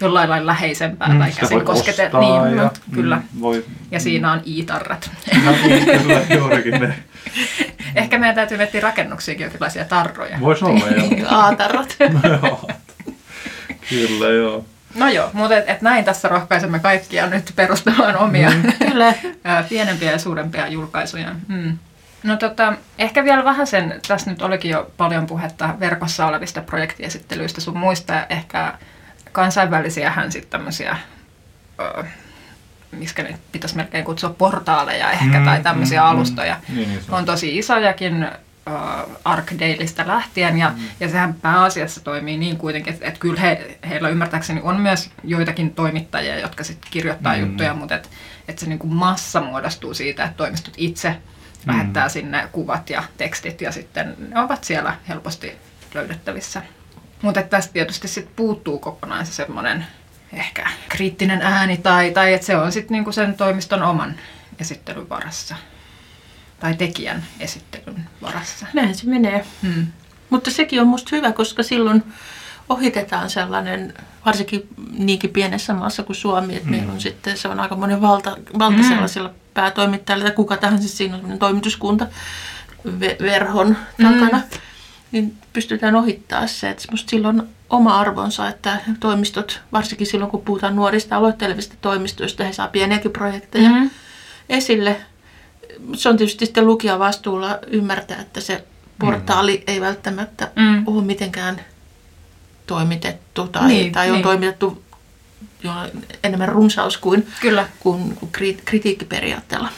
jollain 0.00 0.30
lailla 0.30 0.46
läheisempää 0.46 1.08
mm, 1.08 1.18
tai 1.18 1.32
käsin 1.40 1.64
koskete. 1.64 2.10
Niin, 2.20 2.56
ja, 2.56 2.70
kyllä. 2.92 3.16
Mm, 3.16 3.40
voi, 3.40 3.64
ja 3.90 4.00
siinä 4.00 4.32
on 4.32 4.40
iitarrat. 4.46 5.10
No, 5.44 5.50
niin, 5.50 6.38
juurikin 6.38 6.80
ne. 6.80 6.94
Ehkä 7.94 8.18
meidän 8.18 8.34
täytyy 8.34 8.56
miettiä 8.56 8.80
rakennuksiakin 8.80 9.44
jonkinlaisia 9.44 9.84
tarroja. 9.84 10.40
Voisi 10.40 10.64
olla, 10.64 10.86
joo. 10.88 11.28
Aatarrat. 11.38 11.96
kyllä, 13.90 14.28
joo. 14.28 14.64
No 14.94 15.08
joo, 15.08 15.30
mutta 15.32 15.56
et, 15.56 15.64
et 15.68 15.82
näin 15.82 16.04
tässä 16.04 16.28
rohkaisemme 16.28 16.78
kaikkia 16.78 17.26
nyt 17.26 17.52
perustamaan 17.56 18.16
omia 18.16 18.50
mm. 18.50 18.72
Kyllä. 18.78 19.14
pienempiä 19.68 20.12
ja 20.12 20.18
suurempia 20.18 20.68
julkaisuja. 20.68 21.34
Mm. 21.48 21.78
No 22.22 22.36
tota, 22.36 22.72
ehkä 22.98 23.24
vielä 23.24 23.44
vähän 23.44 23.66
sen, 23.66 24.00
tässä 24.08 24.30
nyt 24.30 24.42
olikin 24.42 24.70
jo 24.70 24.90
paljon 24.96 25.26
puhetta 25.26 25.74
verkossa 25.80 26.26
olevista 26.26 26.60
projektiesittelyistä 26.60 27.60
sun 27.60 27.78
muista, 27.78 28.26
ehkä 28.28 28.74
kansainvälisiähän 29.36 30.32
sitten 30.32 30.50
tämmöisiä, 30.50 30.96
miksi 32.92 33.22
ne 33.22 33.38
pitäisi 33.52 33.76
melkein 33.76 34.04
kutsua 34.04 34.30
portaaleja 34.30 35.10
ehkä, 35.10 35.38
mm, 35.38 35.44
tai 35.44 35.62
tämmöisiä 35.62 36.00
mm, 36.00 36.06
alustoja. 36.06 36.60
Mm, 36.68 36.74
niin, 36.74 36.88
niin 36.88 37.00
on 37.08 37.24
tosi 37.24 37.58
isojakin, 37.58 38.24
uh, 38.24 39.16
Arkdaleista 39.24 40.06
lähtien, 40.06 40.58
ja, 40.58 40.68
mm. 40.68 40.84
ja 41.00 41.08
sehän 41.08 41.34
pääasiassa 41.34 42.04
toimii 42.04 42.36
niin 42.36 42.56
kuitenkin, 42.56 42.92
että, 42.92 43.06
että 43.06 43.20
kyllä 43.20 43.40
he, 43.40 43.78
heillä 43.88 44.08
ymmärtääkseni 44.08 44.60
on 44.62 44.80
myös 44.80 45.10
joitakin 45.24 45.70
toimittajia, 45.70 46.38
jotka 46.38 46.64
sitten 46.64 46.90
kirjoittaa 46.90 47.34
mm. 47.34 47.40
juttuja, 47.40 47.74
mutta 47.74 47.94
että, 47.94 48.08
että 48.48 48.60
se 48.60 48.66
niin 48.66 48.78
kuin 48.78 48.94
massa 48.94 49.40
muodostuu 49.40 49.94
siitä, 49.94 50.24
että 50.24 50.36
toimistot 50.36 50.74
itse 50.76 51.08
mm. 51.10 51.72
lähettää 51.72 52.08
sinne 52.08 52.48
kuvat 52.52 52.90
ja 52.90 53.04
tekstit, 53.16 53.60
ja 53.60 53.72
sitten 53.72 54.16
ne 54.18 54.40
ovat 54.40 54.64
siellä 54.64 54.96
helposti 55.08 55.52
löydettävissä. 55.94 56.62
Mutta 57.22 57.42
tästä 57.42 57.72
tietysti 57.72 58.08
sit 58.08 58.36
puuttuu 58.36 58.78
kokonaan 58.78 59.26
se 59.26 59.32
semmoinen 59.32 59.86
ehkä 60.32 60.66
kriittinen 60.88 61.42
ääni, 61.42 61.76
tai, 61.76 62.10
tai 62.10 62.34
että 62.34 62.46
se 62.46 62.56
on 62.56 62.72
sitten 62.72 62.94
niinku 62.94 63.12
sen 63.12 63.34
toimiston 63.34 63.82
oman 63.82 64.16
esittelyn 64.58 65.08
varassa 65.08 65.56
tai 66.60 66.74
tekijän 66.74 67.24
esittelyn 67.40 68.08
varassa. 68.22 68.66
Näin 68.74 68.94
se 68.94 69.06
menee. 69.06 69.46
Hmm. 69.62 69.86
Mutta 70.30 70.50
sekin 70.50 70.80
on 70.80 70.86
musta 70.86 71.16
hyvä, 71.16 71.32
koska 71.32 71.62
silloin 71.62 72.04
ohitetaan 72.68 73.30
sellainen, 73.30 73.94
varsinkin 74.26 74.68
niinkin 74.98 75.30
pienessä 75.30 75.74
maassa 75.74 76.02
kuin 76.02 76.16
Suomi, 76.16 76.56
että 76.56 76.68
hmm. 76.68 76.76
meillä 76.76 76.92
on 76.92 77.00
sitten, 77.00 77.36
se 77.36 77.48
on 77.48 77.60
aika 77.60 77.76
monen 77.76 78.00
valta, 78.00 78.36
valta 78.58 78.76
hmm. 78.76 78.88
sellaisilla 78.88 79.30
päätoimittajilla, 79.54 80.24
tai 80.24 80.34
kuka 80.34 80.56
tahansa 80.56 80.88
siinä 80.88 81.16
on 81.16 81.38
toimituskunta 81.38 82.06
verhon 83.22 83.76
takana, 84.02 84.38
hmm. 84.38 84.60
Niin 85.12 85.34
pystytään 85.52 85.96
ohittaa 85.96 86.46
se, 86.46 86.70
että 86.70 86.84
musta 86.90 87.10
silloin 87.10 87.42
oma 87.70 88.00
arvonsa, 88.00 88.48
että 88.48 88.80
toimistot, 89.00 89.60
varsinkin 89.72 90.06
silloin 90.06 90.30
kun 90.30 90.42
puhutaan 90.42 90.76
nuorista 90.76 91.16
aloittelevista 91.16 91.74
toimistoista, 91.80 92.44
he 92.44 92.52
saa 92.52 92.68
pieniäkin 92.68 93.12
projekteja 93.12 93.68
hmm 93.68 93.90
esille, 94.48 94.96
se 95.94 96.08
on 96.08 96.16
tietysti 96.16 96.46
sitten 96.46 96.66
lukijan 96.66 96.98
vastuulla 96.98 97.58
ymmärtää, 97.66 98.20
että 98.20 98.40
se 98.40 98.64
portaali 98.98 99.56
mm. 99.56 99.62
ei 99.66 99.80
välttämättä 99.80 100.50
mm. 100.56 100.84
ole 100.86 101.04
mitenkään 101.04 101.60
toimitettu 102.66 103.48
tai, 103.48 103.68
niin, 103.68 103.92
tai 103.92 104.08
on 104.08 104.14
niin. 104.14 104.22
toimitettu 104.22 104.82
jo 105.62 105.72
enemmän 106.24 106.48
runsaus 106.48 106.98
kuin, 106.98 107.26
Kyllä. 107.40 107.68
kuin, 107.80 108.16
kuin 108.16 108.32
kritiikkiperiaatteella. 108.64 109.68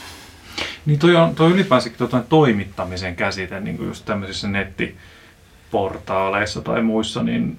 Niin 0.85 0.99
toi 0.99 1.15
on 1.15 1.35
toi 1.35 1.51
ylipäänsä 1.51 1.89
tuo 1.89 2.07
toimittamisen 2.29 3.15
käsite 3.15 3.59
niin 3.59 3.77
kuin 3.77 3.87
just 3.87 4.05
tämmöisissä 4.05 4.47
nettiportaaleissa 5.69 6.61
tai 6.61 6.81
muissa, 6.81 7.23
niin, 7.23 7.55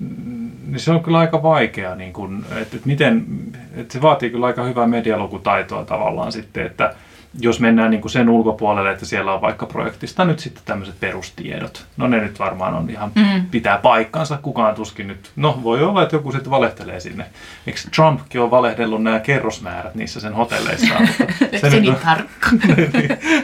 niin 0.67 0.81
se 0.81 0.91
on 0.91 1.03
kyllä 1.03 1.19
aika 1.19 1.43
vaikea, 1.43 1.95
niin 1.95 2.13
kuin, 2.13 2.45
että, 2.51 2.61
että, 2.61 2.79
miten, 2.85 3.27
että 3.75 3.93
se 3.93 4.03
vaatii 4.03 4.31
kyllä 4.31 4.47
aika 4.47 4.63
hyvää 4.65 4.87
medialukutaitoa 4.87 5.85
tavallaan 5.85 6.33
sitten, 6.33 6.67
että, 6.67 6.95
jos 7.41 7.61
mennään 7.61 7.91
niin 7.91 8.01
kuin 8.01 8.11
sen 8.11 8.29
ulkopuolelle, 8.29 8.91
että 8.91 9.07
siellä 9.07 9.35
on 9.35 9.41
vaikka 9.41 9.67
projektista 9.67 10.25
nyt 10.25 10.39
sitten 10.39 10.63
tämmöiset 10.65 11.01
perustiedot. 11.01 11.87
No 11.97 12.07
ne 12.07 12.21
nyt 12.21 12.39
varmaan 12.39 12.75
on 12.75 12.91
ihan, 12.91 13.13
mm. 13.15 13.47
pitää 13.51 13.79
paikkansa, 13.79 14.39
kukaan 14.43 14.75
tuskin 14.75 15.09
nyt, 15.09 15.31
no 15.37 15.61
voi 15.63 15.83
olla, 15.83 16.03
että 16.03 16.17
joku 16.17 16.33
sitten 16.33 16.51
valehtelee 16.51 17.01
sinne. 17.01 17.27
Eikö 17.67 17.81
Trumpkin 17.95 18.41
on 18.41 18.51
valehdellut 18.51 19.03
nämä 19.03 19.21
kerrosmäärät 19.21 19.95
niissä 19.95 20.21
sen 20.21 20.33
hotelleissaan? 20.33 21.09
se, 21.61 21.71
se 21.71 21.81
niin 21.81 21.95
tarkka. 21.95 22.51
niin, 22.77 22.91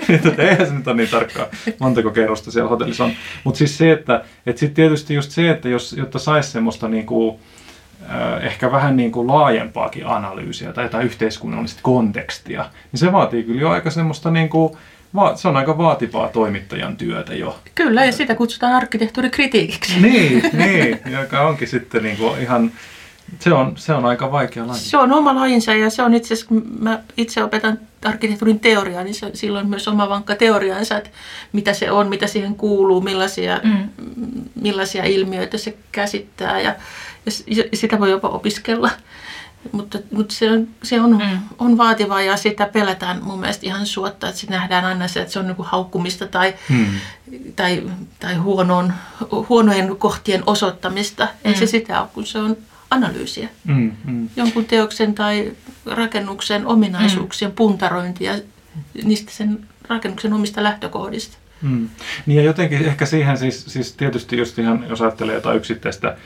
niin, 0.08 0.40
eihän 0.40 0.66
se 0.66 0.74
nyt 0.74 0.88
ole 0.88 0.96
niin 0.96 1.10
tarkkaa, 1.10 1.46
montako 1.80 2.10
kerrosta 2.10 2.50
siellä 2.50 2.70
hotellissa 2.70 3.04
on. 3.04 3.12
Mutta 3.44 3.58
siis 3.58 3.78
se, 3.78 3.92
että, 3.92 4.24
että 4.46 4.60
sitten 4.60 4.74
tietysti 4.74 5.14
just 5.14 5.30
se, 5.30 5.50
että 5.50 5.68
jos, 5.68 5.92
jotta 5.92 6.18
saisi 6.18 6.50
semmoista 6.50 6.88
niin 6.88 7.06
kuin, 7.06 7.38
ehkä 8.42 8.72
vähän 8.72 8.96
niin 8.96 9.12
kuin 9.12 9.26
laajempaakin 9.26 10.06
analyysiä 10.06 10.72
tai 10.72 10.84
jotain 10.84 11.06
yhteiskunnallista 11.06 11.80
kontekstia, 11.82 12.70
niin 12.92 13.00
se 13.00 13.12
vaatii 13.12 13.42
kyllä 13.42 13.60
jo 13.60 13.70
aika 13.70 13.90
semmoista 13.90 14.30
niin 14.30 14.48
kuin, 14.48 14.76
se 15.34 15.48
on 15.48 15.56
aika 15.56 15.78
vaativaa 15.78 16.28
toimittajan 16.28 16.96
työtä 16.96 17.34
jo. 17.34 17.58
Kyllä, 17.74 18.04
ja 18.04 18.12
sitä 18.12 18.34
kutsutaan 18.34 18.72
arkkitehtuurikritiikiksi. 18.72 20.00
niin, 20.08 20.42
niin, 20.52 21.00
joka 21.06 21.40
onkin 21.40 21.68
sitten 21.68 22.02
niin 22.02 22.16
kuin 22.16 22.40
ihan, 22.40 22.72
se 23.38 23.52
on, 23.52 23.72
se 23.76 23.92
on 23.92 24.06
aika 24.06 24.32
vaikea 24.32 24.66
laji. 24.66 24.78
Se 24.78 24.96
on 24.96 25.12
oma 25.12 25.34
lajinsa 25.34 25.74
ja 25.74 25.90
se 25.90 26.02
on 26.02 26.14
itse 26.14 26.34
asiassa, 26.34 26.48
kun 26.48 26.66
mä 26.80 27.02
itse 27.16 27.44
opetan 27.44 27.78
arkkitehtuurin 28.04 28.60
teoriaa, 28.60 29.04
niin 29.04 29.14
se, 29.14 29.30
silloin 29.34 29.68
myös 29.68 29.88
oma 29.88 30.08
vankka 30.08 30.36
teoriansa, 30.36 30.98
että 30.98 31.10
mitä 31.52 31.72
se 31.72 31.90
on, 31.90 32.08
mitä 32.08 32.26
siihen 32.26 32.54
kuuluu, 32.54 33.00
millaisia, 33.00 33.60
mm. 33.64 33.88
millaisia 34.54 35.04
ilmiöitä 35.04 35.58
se 35.58 35.76
käsittää 35.92 36.60
ja 36.60 36.74
sitä 37.74 38.00
voi 38.00 38.10
jopa 38.10 38.28
opiskella. 38.28 38.90
Mutta, 39.72 39.98
mutta 40.10 40.34
se, 40.34 40.50
on, 40.50 40.68
se 40.82 41.00
on, 41.00 41.10
mm. 41.10 41.38
on 41.58 41.78
vaativaa 41.78 42.22
ja 42.22 42.36
sitä 42.36 42.66
pelätään 42.66 43.24
mun 43.24 43.40
mielestä 43.40 43.66
ihan 43.66 43.86
suotta, 43.86 44.28
että 44.28 44.40
se 44.40 44.46
nähdään 44.50 44.84
aina 44.84 45.08
se, 45.08 45.20
että 45.20 45.32
se 45.32 45.38
on 45.38 45.46
niin 45.46 45.56
haukkumista 45.58 46.26
tai, 46.26 46.54
mm. 46.68 46.86
tai, 47.56 47.82
tai 48.20 48.34
huonon, 48.34 48.92
huonojen 49.48 49.96
kohtien 49.96 50.42
osoittamista. 50.46 51.28
Ei 51.44 51.52
mm. 51.52 51.58
se 51.58 51.66
sitä 51.66 52.00
ole, 52.00 52.08
kun 52.14 52.26
se 52.26 52.38
on 52.38 52.56
analyysiä. 52.90 53.48
Mm, 53.64 53.92
mm. 54.04 54.28
Jonkun 54.36 54.64
teoksen 54.64 55.14
tai 55.14 55.52
rakennuksen 55.86 56.66
ominaisuuksien 56.66 57.50
mm. 57.50 57.54
puntarointia 57.54 58.34
niistä 59.04 59.32
sen 59.32 59.58
rakennuksen 59.88 60.32
omista 60.32 60.62
lähtökohdista. 60.62 61.36
Mm. 61.62 61.88
Niin 62.26 62.36
ja 62.36 62.42
jotenkin 62.42 62.84
ehkä 62.84 63.06
siihen 63.06 63.38
siis, 63.38 63.64
siis 63.64 63.92
tietysti 63.92 64.36
just 64.36 64.58
ihan, 64.58 64.86
jos 64.88 65.02
ajattelee 65.02 65.34
jotain 65.34 65.56
yksittäistä 65.56 66.16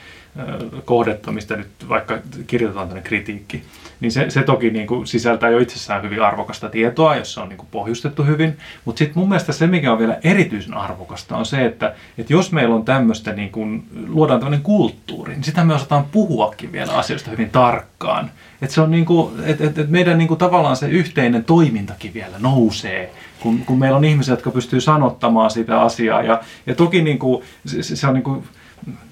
kohdetta, 0.85 1.31
mistä 1.31 1.55
nyt 1.55 1.67
vaikka 1.89 2.17
kirjoitetaan 2.47 2.87
tämmöinen 2.87 3.07
kritiikki, 3.07 3.63
niin 3.99 4.11
se, 4.11 4.29
se 4.29 4.43
toki 4.43 4.69
niin 4.69 4.87
kuin 4.87 5.07
sisältää 5.07 5.49
jo 5.49 5.59
itsessään 5.59 6.03
hyvin 6.03 6.21
arvokasta 6.21 6.69
tietoa, 6.69 7.15
jos 7.15 7.33
se 7.33 7.39
on 7.39 7.49
niin 7.49 7.57
kuin 7.57 7.67
pohjustettu 7.71 8.23
hyvin. 8.23 8.57
Mutta 8.85 8.99
sitten 8.99 9.19
mun 9.19 9.29
mielestä 9.29 9.51
se, 9.51 9.67
mikä 9.67 9.91
on 9.91 9.99
vielä 9.99 10.17
erityisen 10.23 10.73
arvokasta, 10.73 11.37
on 11.37 11.45
se, 11.45 11.65
että, 11.65 11.93
että 12.17 12.33
jos 12.33 12.51
meillä 12.51 12.75
on 12.75 12.85
tämmöistä, 12.85 13.33
niin 13.33 13.51
kuin, 13.51 13.83
luodaan 14.07 14.39
tämmöinen 14.39 14.63
kulttuuri, 14.63 15.33
niin 15.33 15.43
sitä 15.43 15.63
me 15.63 15.73
osataan 15.73 16.05
puhuakin 16.11 16.71
vielä 16.71 16.93
asioista 16.93 17.31
hyvin 17.31 17.49
tarkkaan. 17.49 18.31
Että 18.61 18.73
se 18.75 18.81
on 18.81 18.91
niin 18.91 19.05
kuin, 19.05 19.33
että, 19.43 19.63
että 19.63 19.81
meidän 19.87 20.17
niin 20.17 20.27
kuin 20.27 20.37
tavallaan 20.37 20.77
se 20.77 20.87
yhteinen 20.87 21.45
toimintakin 21.45 22.13
vielä 22.13 22.39
nousee, 22.39 23.13
kun, 23.39 23.59
kun 23.59 23.79
meillä 23.79 23.97
on 23.97 24.05
ihmisiä, 24.05 24.33
jotka 24.33 24.51
pystyy 24.51 24.81
sanottamaan 24.81 25.51
sitä 25.51 25.81
asiaa. 25.81 26.21
Ja, 26.21 26.41
ja 26.65 26.75
toki 26.75 27.01
niin 27.01 27.19
kuin, 27.19 27.43
se, 27.65 27.95
se 27.95 28.07
on 28.07 28.13
niin 28.13 28.23
kuin, 28.23 28.43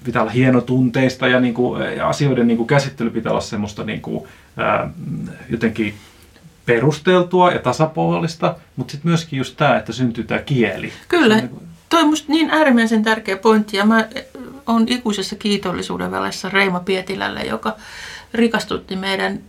pitää 0.04 0.22
olla 0.22 0.32
hienotunteista 0.32 1.28
ja, 1.28 1.40
niin 1.40 1.54
kuin, 1.54 1.96
ja 1.96 2.08
asioiden 2.08 2.46
niin 2.46 2.56
kuin 2.56 2.66
käsittely 2.66 3.10
pitää 3.10 3.32
olla 3.32 3.40
semmoista 3.40 3.84
niin 3.84 4.00
kuin, 4.00 4.28
ää, 4.56 4.90
jotenkin 5.48 5.94
perusteltua 6.66 7.50
ja 7.50 7.58
tasapuolista, 7.58 8.56
mutta 8.76 8.92
sitten 8.92 9.08
myöskin 9.10 9.36
just 9.36 9.56
tämä, 9.56 9.76
että 9.76 9.92
syntyy 9.92 10.24
tämä 10.24 10.40
kieli. 10.40 10.92
Kyllä, 11.08 11.36
niin 11.36 11.48
kuin... 11.48 11.62
toi 11.88 12.02
on 12.02 12.14
niin 12.28 12.50
äärimmäisen 12.50 13.02
tärkeä 13.02 13.36
pointti 13.36 13.76
ja 13.76 13.86
mä 13.86 14.08
olen 14.66 14.88
ikuisessa 14.88 15.36
kiitollisuuden 15.36 16.10
välessä 16.10 16.48
Reima 16.48 16.80
Pietilälle, 16.80 17.40
joka 17.40 17.76
rikastutti 18.34 18.96
meidän 18.96 19.40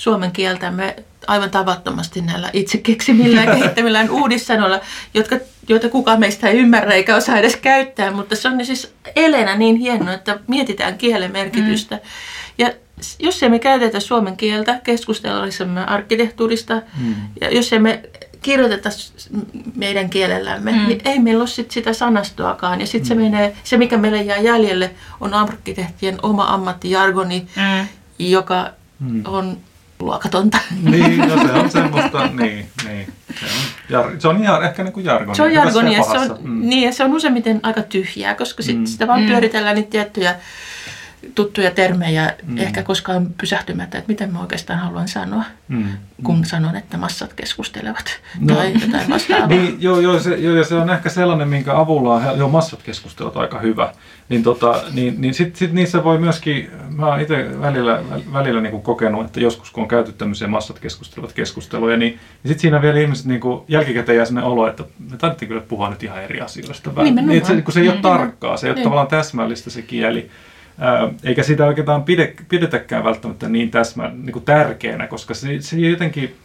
suomen 0.00 0.32
kieltämme 0.32 0.96
aivan 1.26 1.50
tavattomasti 1.50 2.20
näillä 2.20 2.50
itse 2.52 2.78
keksimillään 2.78 3.48
ja 3.48 3.54
kehittämillään 3.54 4.10
uudissanoilla, 4.10 4.80
jotka, 5.14 5.36
joita 5.68 5.88
kukaan 5.88 6.20
meistä 6.20 6.48
ei 6.48 6.58
ymmärrä 6.58 6.94
eikä 6.94 7.16
osaa 7.16 7.38
edes 7.38 7.56
käyttää, 7.56 8.10
mutta 8.10 8.36
se 8.36 8.48
on 8.48 8.66
siis 8.66 8.94
Elena 9.16 9.56
niin 9.56 9.76
hienoa, 9.76 10.14
että 10.14 10.38
mietitään 10.46 10.98
kielen 10.98 11.32
merkitystä. 11.32 11.94
Mm. 11.94 12.00
Ja 12.58 12.72
jos 13.18 13.42
emme 13.42 13.58
käytetä 13.58 14.00
suomen 14.00 14.36
kieltä 14.36 14.80
keskustellessamme 14.84 15.84
arkkitehtuurista, 15.84 16.82
mm. 17.00 17.14
ja 17.40 17.50
jos 17.50 17.72
emme 17.72 18.02
kirjoiteta 18.42 18.88
meidän 19.74 20.10
kielellämme, 20.10 20.72
mm. 20.72 20.86
niin 20.86 21.00
ei 21.04 21.18
meillä 21.18 21.40
ole 21.40 21.48
sit 21.48 21.70
sitä 21.70 21.92
sanastoakaan. 21.92 22.80
Ja 22.80 22.86
sitten 22.86 23.16
mm. 23.16 23.22
se, 23.22 23.30
menee, 23.30 23.56
se, 23.64 23.76
mikä 23.76 23.98
meille 23.98 24.22
jää 24.22 24.38
jäljelle, 24.38 24.90
on 25.20 25.34
arkkitehtien 25.34 26.18
oma 26.22 26.44
ammattijargoni, 26.44 27.46
mm. 27.56 27.86
joka 28.18 28.70
mm. 29.00 29.22
on 29.26 29.56
luokatonta. 30.02 30.58
Niin, 30.82 31.18
no 31.18 31.46
se 31.46 31.52
on 31.52 31.70
semmoista, 31.70 32.26
niin, 32.26 32.66
niin. 32.84 33.12
Se 33.40 33.46
on, 33.46 34.04
jar, 34.04 34.20
se 34.20 34.28
on 34.28 34.44
jar, 34.44 34.64
ehkä 34.64 34.84
niin 34.84 34.92
kuin 34.92 35.06
jargonia. 35.06 35.34
Se 35.34 35.42
on 35.42 35.52
jargonia, 35.52 36.02
se 36.02 36.18
on, 36.18 36.38
mm. 36.40 36.68
niin, 36.68 36.82
ja 36.82 36.92
se 36.92 37.04
on 37.04 37.14
useimmiten 37.14 37.60
aika 37.62 37.82
tyhjää, 37.82 38.34
koska 38.34 38.62
sit 38.62 38.78
mm. 38.78 38.86
sitä 38.86 39.06
vaan 39.06 39.20
mm. 39.20 39.26
pyöritellään 39.26 39.74
niitä 39.76 39.90
tiettyjä 39.90 40.34
tuttuja 41.34 41.70
termejä 41.70 42.34
mm. 42.46 42.58
ehkä 42.58 42.82
koskaan 42.82 43.26
pysähtymättä, 43.40 43.98
että 43.98 44.08
mitä 44.12 44.26
mä 44.26 44.40
oikeastaan 44.40 44.78
haluan 44.78 45.08
sanoa, 45.08 45.44
Mm. 45.68 45.84
kun 46.22 46.44
sanon, 46.44 46.76
että 46.76 46.96
massat 46.96 47.32
keskustelevat 47.32 48.20
No. 48.40 48.54
tai 48.54 48.72
jotain 48.80 49.10
vastaavaa. 49.10 49.46
Niin, 49.56 49.76
joo, 49.80 50.00
joo, 50.00 50.18
se, 50.18 50.34
joo, 50.34 50.56
ja 50.56 50.64
se 50.64 50.74
on 50.74 50.90
ehkä 50.90 51.08
sellainen, 51.08 51.48
minkä 51.48 51.76
avulla 51.78 52.14
on, 52.14 52.38
joo, 52.38 52.48
massat 52.48 52.82
keskustelut 52.82 53.36
aika 53.36 53.58
hyvä. 53.58 53.92
Niin, 54.28 54.42
tota, 54.42 54.82
niin, 54.92 55.20
niin 55.20 55.34
sitten 55.34 55.58
sit 55.58 55.72
niissä 55.72 56.04
voi 56.04 56.18
myöskin, 56.18 56.70
mä 56.88 57.06
oon 57.06 57.20
itse 57.20 57.60
välillä, 57.60 58.02
välillä 58.32 58.60
niin 58.60 58.70
kuin 58.70 58.82
kokenut, 58.82 59.26
että 59.26 59.40
joskus 59.40 59.70
kun 59.70 59.82
on 59.82 59.88
käyty 59.88 60.12
tämmöisiä 60.12 60.48
massat 60.48 60.78
keskustelevat 60.78 61.32
keskusteluja, 61.32 61.96
niin, 61.96 62.12
niin 62.12 62.48
sitten 62.48 62.60
siinä 62.60 62.82
vielä 62.82 62.98
ihmiset 63.00 63.26
niin 63.26 63.40
kuin 63.40 63.62
jälkikäteen 63.68 64.16
jää 64.16 64.24
sellainen 64.24 64.50
olo, 64.52 64.68
että 64.68 64.84
me 65.10 65.16
tarvittiin 65.16 65.48
kyllä 65.48 65.62
puhua 65.62 65.90
nyt 65.90 66.02
ihan 66.02 66.22
eri 66.22 66.40
asioista. 66.40 66.90
Niin, 67.02 67.46
se, 67.46 67.62
kun 67.62 67.72
se 67.74 67.80
ei 67.80 67.88
ole 67.88 67.96
Mm. 67.96 68.02
tarkkaa, 68.02 68.56
se 68.56 68.66
ei 68.66 68.70
ole 68.70 68.74
Niin. 68.74 68.84
tavallaan 68.84 69.08
täsmällistä 69.08 69.70
se 69.70 69.82
kieli. 69.82 70.30
Eikä 71.24 71.42
sitä 71.42 71.66
oikeastaan 71.66 72.04
pide, 72.04 72.34
pidetäkään 72.48 73.04
välttämättä 73.04 73.48
niin 73.48 73.70
täsmä, 73.70 74.10
niin 74.22 74.32
kuin 74.32 74.44
tärkeänä, 74.44 75.06
koska 75.06 75.34
se, 75.34 75.60
se 75.60 75.76
jotenkin, 75.76 76.36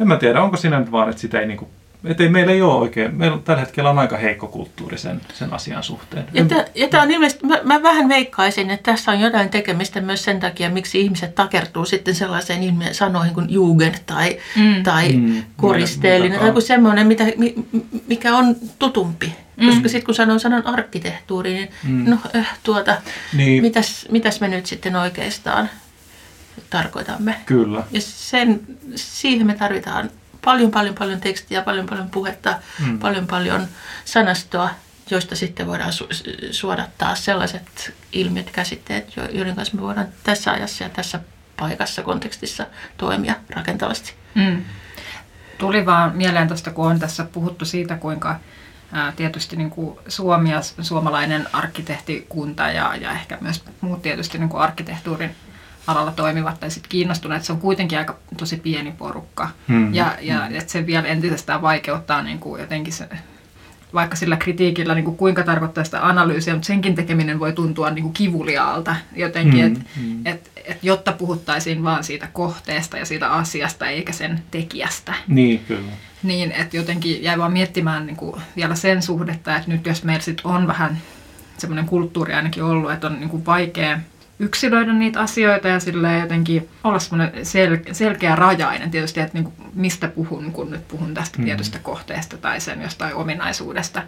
en 0.00 0.08
mä 0.08 0.16
tiedä, 0.16 0.42
onko 0.42 0.56
siinä 0.56 0.80
nyt 0.80 0.92
vaan, 0.92 1.08
että 1.08 1.20
sitä 1.20 1.40
ei 1.40 1.46
niin 1.46 1.58
kuin, 1.58 1.70
että 2.04 2.22
ei, 2.22 2.28
meillä 2.28 2.52
ei 2.52 2.62
ole 2.62 2.74
oikein, 2.74 3.14
meillä 3.14 3.34
on, 3.36 3.42
tällä 3.42 3.60
hetkellä 3.60 3.90
on 3.90 3.98
aika 3.98 4.16
heikko 4.16 4.46
kulttuuri 4.46 4.98
sen, 4.98 5.20
sen 5.34 5.52
asian 5.54 5.82
suhteen. 5.82 6.24
Ja, 6.32 6.44
tä, 6.44 6.66
ja 6.74 6.88
tämä 6.88 7.02
on 7.02 7.10
ilmeisesti, 7.10 7.46
mä, 7.46 7.60
mä 7.64 7.82
vähän 7.82 8.08
veikkaisin, 8.08 8.70
että 8.70 8.92
tässä 8.92 9.10
on 9.10 9.20
jotain 9.20 9.48
tekemistä 9.50 10.00
myös 10.00 10.24
sen 10.24 10.40
takia, 10.40 10.70
miksi 10.70 11.00
ihmiset 11.00 11.34
takertuu 11.34 11.84
sitten 11.84 12.14
sellaiseen 12.14 12.62
ilmiön 12.62 12.94
sanoihin 12.94 13.34
kuin 13.34 13.50
jugend 13.50 13.94
tai, 14.06 14.38
mm. 14.56 14.82
tai 14.82 15.12
Mm. 15.12 15.42
koristeellinen 15.56 16.30
Mitä- 16.30 16.38
tai 16.40 16.48
joku 16.48 16.60
semmoinen, 16.60 17.06
mitä, 17.06 17.24
mi- 17.36 17.54
mikä 18.06 18.36
on 18.36 18.56
tutumpi. 18.78 19.32
Mm. 19.56 19.66
Koska 19.68 19.88
sitten 19.88 20.06
kun 20.06 20.14
sanon 20.14 20.40
sanan 20.40 20.66
arkkitehtuuri, 20.66 21.52
niin 21.52 21.68
mm. 21.88 22.10
no 22.10 22.16
äh, 22.36 22.58
tuota, 22.62 22.96
Niin. 23.36 23.62
mitäs, 23.62 24.06
mitäs 24.10 24.40
me 24.40 24.48
nyt 24.48 24.66
sitten 24.66 24.96
oikeastaan 24.96 25.70
tarkoitamme. 26.70 27.34
Kyllä. 27.46 27.82
Ja 27.90 28.00
sen, 28.00 28.60
siihen 28.94 29.46
me 29.46 29.54
tarvitaan 29.54 30.10
paljon, 30.44 30.70
paljon, 30.70 30.94
paljon 30.94 31.20
tekstiä, 31.20 31.62
paljon, 31.62 31.86
paljon 31.86 32.10
puhetta, 32.10 32.54
mm. 32.86 32.98
paljon, 32.98 33.26
paljon 33.26 33.66
sanastoa, 34.04 34.70
joista 35.10 35.36
sitten 35.36 35.66
voidaan 35.66 35.92
su- 35.92 36.08
suodattaa 36.50 37.14
sellaiset 37.14 37.94
ilmiöt, 38.12 38.50
käsitteet, 38.50 39.16
jo- 39.16 39.28
joiden 39.32 39.56
kanssa 39.56 39.76
me 39.76 39.82
voidaan 39.82 40.08
tässä 40.24 40.52
ajassa 40.52 40.84
ja 40.84 40.90
tässä 40.90 41.20
paikassa, 41.56 42.02
kontekstissa 42.02 42.66
toimia 42.96 43.34
rakentavasti. 43.50 44.14
Mm. 44.34 44.64
Tuli 45.58 45.86
vaan 45.86 46.16
mieleen 46.16 46.48
tuosta, 46.48 46.70
kun 46.70 46.86
on 46.86 46.98
tässä 46.98 47.24
puhuttu 47.24 47.64
siitä, 47.64 47.96
kuinka 47.96 48.40
ää, 48.92 49.12
tietysti 49.12 49.56
niin 49.56 49.70
kuin 49.70 49.98
Suomi 50.08 50.50
ja 50.50 50.60
suomalainen 50.82 51.48
arkkitehtikunta 51.52 52.62
ja, 52.62 52.94
ja 53.00 53.12
ehkä 53.12 53.38
myös 53.40 53.64
muut 53.80 54.02
tietysti 54.02 54.38
niin 54.38 54.48
kuin 54.48 54.62
arkkitehtuurin 54.62 55.36
alalla 55.86 56.12
toimivat 56.12 56.60
tai 56.60 56.70
sitten 56.70 56.88
kiinnostuneet, 56.88 57.44
se 57.44 57.52
on 57.52 57.60
kuitenkin 57.60 57.98
aika 57.98 58.16
tosi 58.36 58.56
pieni 58.56 58.92
porukka. 58.92 59.48
Mm. 59.68 59.94
Ja, 59.94 60.16
ja 60.20 60.46
että 60.46 60.72
se 60.72 60.86
vielä 60.86 61.08
entisestään 61.08 61.62
vaikeuttaa 61.62 62.22
niin 62.22 62.38
kuin 62.38 62.60
jotenkin 62.60 62.92
se, 62.92 63.08
vaikka 63.94 64.16
sillä 64.16 64.36
kritiikillä 64.36 64.94
niin 64.94 65.04
kuin 65.04 65.16
kuinka 65.16 65.42
tarkoittaa 65.42 65.84
sitä 65.84 66.06
analyysiä, 66.06 66.54
mutta 66.54 66.66
senkin 66.66 66.94
tekeminen 66.94 67.40
voi 67.40 67.52
tuntua 67.52 67.90
niin 67.90 68.02
kuin 68.02 68.14
kivuliaalta 68.14 68.96
jotenkin, 69.16 69.64
Mm, 69.64 69.66
että 69.72 70.00
mm. 70.00 70.26
et, 70.26 70.50
et, 70.64 70.78
jotta 70.84 71.12
puhuttaisiin 71.12 71.82
vaan 71.82 72.04
siitä 72.04 72.28
kohteesta 72.32 72.98
ja 72.98 73.04
siitä 73.04 73.32
asiasta 73.32 73.86
eikä 73.86 74.12
sen 74.12 74.42
tekijästä. 74.50 75.14
Niin, 75.28 75.64
kyllä. 75.68 75.92
Niin, 76.22 76.52
että 76.52 76.76
jotenkin 76.76 77.22
jäi 77.22 77.38
vaan 77.38 77.52
miettimään 77.52 78.06
niin 78.06 78.16
kuin 78.16 78.40
vielä 78.56 78.74
sen 78.74 79.02
suhdetta, 79.02 79.56
että 79.56 79.70
nyt 79.70 79.86
jos 79.86 80.04
meillä 80.04 80.22
sit 80.22 80.40
on 80.44 80.66
vähän 80.66 80.98
semmoinen 81.58 81.86
kulttuuri 81.86 82.34
ainakin 82.34 82.64
ollut, 82.64 82.92
että 82.92 83.06
on 83.06 83.20
niin 83.20 83.30
kuin 83.30 83.46
vaikea 83.46 83.98
yksilöidä 84.40 84.92
niitä 84.92 85.20
asioita 85.20 85.68
ja 85.68 85.80
silleen 85.80 86.20
jotenkin 86.20 86.68
olla 86.84 86.98
semmoinen 86.98 87.32
sel- 87.34 87.94
selkeä 87.94 88.36
rajainen 88.36 88.90
tietysti, 88.90 89.20
että 89.20 89.34
niin 89.34 89.44
kuin 89.44 89.54
mistä 89.74 90.08
puhun, 90.08 90.52
kun 90.52 90.70
nyt 90.70 90.88
puhun 90.88 91.14
tästä 91.14 91.38
Mm. 91.38 91.44
tietystä 91.44 91.78
kohteesta 91.78 92.36
tai 92.36 92.60
sen 92.60 92.82
jostain 92.82 93.14
ominaisuudesta, 93.14 94.02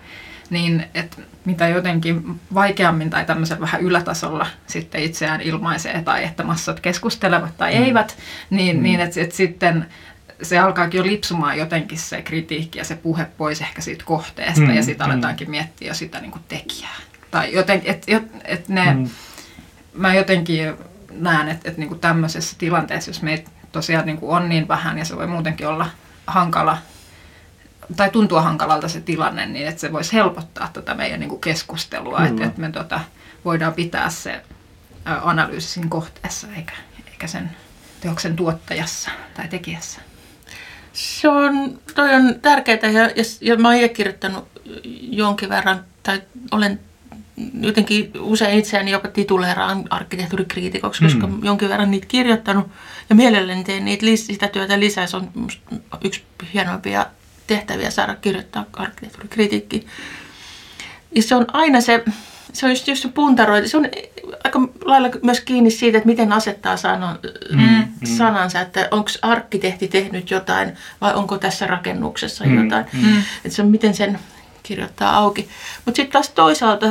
niin 0.50 0.84
että 0.94 1.16
mitä 1.44 1.68
jotenkin 1.68 2.40
vaikeammin 2.54 3.10
tai 3.10 3.24
tämmöisellä 3.24 3.60
vähän 3.60 3.80
ylätasolla 3.80 4.46
sitten 4.66 5.02
itseään 5.02 5.40
ilmaisee 5.40 6.02
tai 6.02 6.24
että 6.24 6.42
massat 6.44 6.80
keskustelevat 6.80 7.56
tai 7.56 7.74
Mm. 7.78 7.82
eivät, 7.84 8.16
niin, 8.50 8.82
niin 8.82 9.00
että, 9.00 9.20
että 9.20 9.36
sitten 9.36 9.86
se 10.42 10.58
alkaakin 10.58 10.98
jo 10.98 11.04
lipsumaan 11.04 11.58
jotenkin 11.58 11.98
se 11.98 12.22
kritiikki 12.22 12.78
ja 12.78 12.84
se 12.84 12.94
puhe 12.96 13.24
pois 13.38 13.60
ehkä 13.60 13.82
siitä 13.82 14.04
kohteesta 14.04 14.60
Mm, 14.60 14.74
ja 14.74 14.82
sitten 14.82 15.06
mm. 15.06 15.12
aletaankin 15.12 15.50
miettiä 15.50 15.88
jo 15.88 15.94
sitä 15.94 16.20
niin 16.20 16.30
kuin 16.30 16.42
tekijää. 16.48 16.96
Tai 17.30 17.52
jotenkin, 17.52 17.90
että 17.90 18.16
et, 18.16 18.22
et 18.44 18.68
ne, 18.68 18.94
Mm. 18.94 19.08
Mm. 19.94 20.00
mä 20.00 20.14
jotenkin 20.14 20.74
näen, 21.10 21.48
että 21.48 21.70
et 21.70 21.76
niinku 21.76 21.94
tämmöisessä 21.94 22.56
tilanteessa, 22.58 23.10
jos 23.10 23.22
meitä 23.22 23.50
tosiaan 23.72 24.06
niinku 24.06 24.32
on 24.32 24.48
niin 24.48 24.68
vähän 24.68 24.98
ja 24.98 25.04
se 25.04 25.16
voi 25.16 25.26
muutenkin 25.26 25.68
olla 25.68 25.86
hankala 26.26 26.78
tai 27.96 28.10
tuntua 28.10 28.42
hankalalta 28.42 28.88
se 28.88 29.00
tilanne, 29.00 29.46
niin 29.46 29.68
että 29.68 29.80
se 29.80 29.92
voisi 29.92 30.12
helpottaa 30.12 30.70
tätä 30.72 30.94
meidän 30.94 31.20
niinku 31.20 31.38
keskustelua, 31.38 32.16
Kyllä. 32.16 32.30
että, 32.30 32.44
että 32.44 32.60
me 32.60 32.70
tota, 32.70 33.00
voidaan 33.44 33.72
pitää 33.72 34.10
se 34.10 34.32
ä, 35.06 35.20
analyysi 35.22 35.68
siinä 35.68 35.88
kohteessa 35.88 36.46
eikä, 36.56 36.72
eikä 37.06 37.26
sen 37.26 37.50
teoksen 38.00 38.36
tuottajassa 38.36 39.10
tai 39.34 39.48
tekijässä. 39.48 40.00
Se 40.92 41.28
on, 41.28 41.80
toi 41.94 42.14
on 42.14 42.34
tärkeää 42.42 42.90
ja, 42.92 43.02
ja, 43.02 43.24
ja 43.40 43.56
mä 43.56 43.68
oon 43.68 43.76
itse 43.76 43.88
kirjoittanut 43.88 44.48
jonkin 45.00 45.48
verran, 45.48 45.84
tai 46.02 46.22
olen 46.50 46.80
jotenkin 47.60 48.10
usein 48.20 48.58
itseäni 48.58 48.90
jopa 48.90 49.08
tituleeraan 49.08 49.84
arkkitehtuurikriitikoksi, 49.90 51.04
koska 51.04 51.26
Mm. 51.26 51.44
jonkin 51.44 51.68
verran 51.68 51.90
niitä 51.90 52.06
kirjoittanut 52.06 52.66
ja 53.10 53.14
mielelläni 53.16 53.64
teen 53.64 53.84
niitä, 53.84 54.06
sitä 54.16 54.48
työtä 54.48 54.80
lisää. 54.80 55.06
Se 55.06 55.16
on 55.16 55.30
yksi 56.04 56.22
hienoimpia 56.54 57.06
tehtäviä 57.46 57.90
saada 57.90 58.14
kirjoittaa 58.14 58.64
arkkitehtuurikritiikki. 58.72 59.86
Ja 61.14 61.22
se 61.22 61.34
on 61.34 61.46
aina 61.52 61.80
se, 61.80 62.04
se 62.52 62.66
on 62.66 62.72
just, 62.72 62.88
just 62.88 63.02
se 63.02 63.08
puntarointi. 63.08 63.68
Se 63.68 63.76
on 63.76 63.86
aika 64.44 64.60
lailla 64.84 65.08
myös 65.22 65.40
kiinni 65.40 65.70
siitä, 65.70 65.98
että 65.98 66.06
miten 66.08 66.32
asettaa 66.32 66.76
sanan, 66.76 67.18
mm, 67.52 67.84
sanansa, 68.16 68.60
että 68.60 68.88
onko 68.90 69.10
arkkitehti 69.22 69.88
tehnyt 69.88 70.30
jotain 70.30 70.72
vai 71.00 71.14
onko 71.14 71.38
tässä 71.38 71.66
rakennuksessa 71.66 72.44
Mm, 72.44 72.64
jotain. 72.64 72.84
mm. 72.92 73.18
Että 73.18 73.48
se 73.56 73.62
on 73.62 73.68
miten 73.68 73.94
sen 73.94 74.18
kirjoittaa 74.62 75.16
auki. 75.16 75.48
Mutta 75.86 75.96
sitten 75.96 76.12
taas 76.12 76.28
toisaalta 76.28 76.86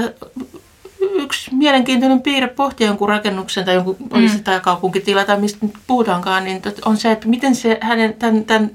yksi 1.01 1.55
mielenkiintoinen 1.55 2.21
piirre 2.21 2.47
pohtia 2.47 2.87
jonkun 2.87 3.09
rakennuksen 3.09 3.65
tai 3.65 3.75
jonkun 3.75 3.97
olisi 4.11 4.39
tai 4.39 4.59
kaupunkitila 4.59 5.25
tai 5.25 5.39
mistä 5.39 5.65
nyt 5.65 5.73
puhutaankaan, 5.87 6.43
niin 6.43 6.61
on 6.85 6.97
se, 6.97 7.11
että 7.11 7.27
miten 7.27 7.55
se 7.55 7.77
hänen 7.81 8.13
tämän, 8.13 8.45
tämän 8.45 8.71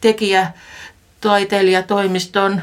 tekijä, 0.00 0.52
taiteilija, 1.20 1.82
toimiston 1.82 2.60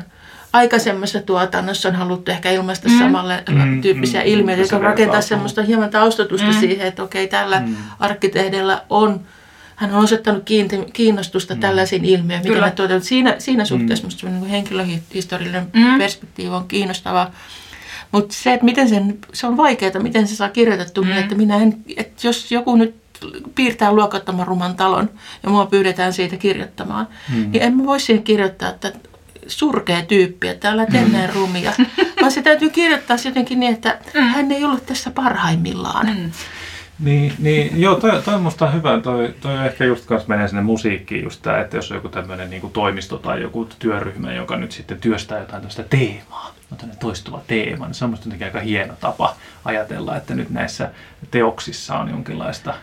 aikaisemmassa 0.53 1.21
tuotannossa 1.21 1.89
on 1.89 1.95
haluttu 1.95 2.31
ehkä 2.31 2.51
ilmaista 2.51 2.89
mm. 2.89 2.99
samalle 2.99 3.43
Mm, 3.49 3.81
tyyppisiä 3.81 4.21
mm, 4.21 4.27
ilmiöitä, 4.27 4.67
se 4.67 4.75
joka 4.75 4.87
rakentaa 4.87 5.21
semmoista 5.21 5.61
hieman 5.61 5.89
taustatusta 5.89 6.47
Mm. 6.47 6.59
siihen, 6.59 6.87
että 6.87 7.03
okei, 7.03 7.27
tällä 7.27 7.59
Mm. 7.59 7.75
arkkitehdellä 7.99 8.81
on 8.89 9.19
hän 9.77 9.93
on 9.93 10.03
osoittanut 10.03 10.43
kiinte- 10.43 10.91
kiinnostusta 10.93 11.53
mm. 11.53 11.59
tällaisiin 11.59 12.05
ilmiöihin, 12.05 12.53
mitä 12.53 12.69
tuotetaan. 12.69 13.01
Siinä, 13.01 13.35
siinä 13.39 13.65
suhteessa 13.65 14.03
mm. 14.03 14.07
minusta 14.07 14.29
niin 14.29 14.45
henkilöhistoriallinen 14.45 15.67
Mm. 15.73 15.81
mm. 15.81 15.97
perspektiivi 15.97 16.55
on 16.55 16.67
kiinnostavaa. 16.67 17.31
Mutta 18.11 18.35
se, 18.35 18.53
että 18.53 18.65
miten 18.65 18.89
sen, 18.89 19.17
se 19.33 19.47
on 19.47 19.57
vaikeaa, 19.57 19.99
miten 19.99 20.27
se 20.27 20.35
saa 20.35 20.49
kirjoitettua, 20.49 21.03
mm. 21.03 21.11
että 21.11 21.35
minä 21.35 21.55
en, 21.55 21.77
että 21.97 22.27
jos 22.27 22.51
joku 22.51 22.75
nyt 22.75 22.95
piirtää 23.55 23.93
luokattoman 23.93 24.47
ruman 24.47 24.75
talon 24.75 25.09
ja 25.43 25.49
mua 25.49 25.65
pyydetään 25.65 26.13
siitä 26.13 26.37
kirjoittamaan, 26.37 27.07
mm. 27.33 27.51
niin 27.51 27.63
en 27.63 27.77
mä 27.77 27.85
voi 27.85 27.99
siihen 27.99 28.23
kirjoittaa, 28.23 28.69
että 28.69 28.93
surkea 29.47 30.01
tyyppi, 30.01 30.47
että 30.47 30.69
älä 30.71 30.85
tee 30.85 31.07
näin 31.07 31.33
rumia. 31.33 31.73
Vaan 32.21 32.31
se 32.31 32.41
täytyy 32.41 32.69
kirjoittaa 32.69 33.17
jotenkin 33.25 33.59
niin, 33.59 33.73
että 33.73 33.99
mm. 34.13 34.19
hän 34.21 34.51
ei 34.51 34.63
ollut 34.63 34.85
tässä 34.85 35.11
parhaimmillaan. 35.11 36.07
Mm. 36.07 36.31
Niin, 36.99 37.33
niin 37.39 37.81
joo, 37.81 37.95
toi, 37.95 38.21
toi 38.21 38.33
on 38.33 38.41
musta 38.41 38.69
hyvä. 38.71 38.99
Toi, 39.01 39.35
toi 39.41 39.65
ehkä 39.65 39.85
just 39.85 40.05
kanssa 40.05 40.29
menee 40.29 40.47
sinne 40.47 40.61
musiikkiin 40.61 41.23
just 41.23 41.41
tää, 41.41 41.61
että 41.61 41.77
jos 41.77 41.91
on 41.91 41.97
joku 41.97 42.09
tämmöinen 42.09 42.49
niin 42.49 42.71
toimisto 42.71 43.17
tai 43.17 43.41
joku 43.41 43.69
työryhmä, 43.79 44.33
joka 44.33 44.57
nyt 44.57 44.71
sitten 44.71 45.01
työstää 45.01 45.39
jotain 45.39 45.61
tämmöistä 45.61 45.83
teemaa, 45.83 46.53
on 46.71 46.77
tämmöinen 46.77 46.99
toistuva 46.99 47.41
teema, 47.47 47.85
niin 47.85 47.93
se 47.95 48.03
on 48.05 48.09
musta 48.11 48.25
jotenkin 48.25 48.47
aika 48.47 48.59
hieno 48.59 48.93
tapa 48.99 49.35
ajatella, 49.65 50.17
että 50.17 50.33
nyt 50.35 50.49
näissä 50.49 50.91
teoksissa 51.31 51.97
on 51.97 52.09
jonkinlaista 52.09 52.73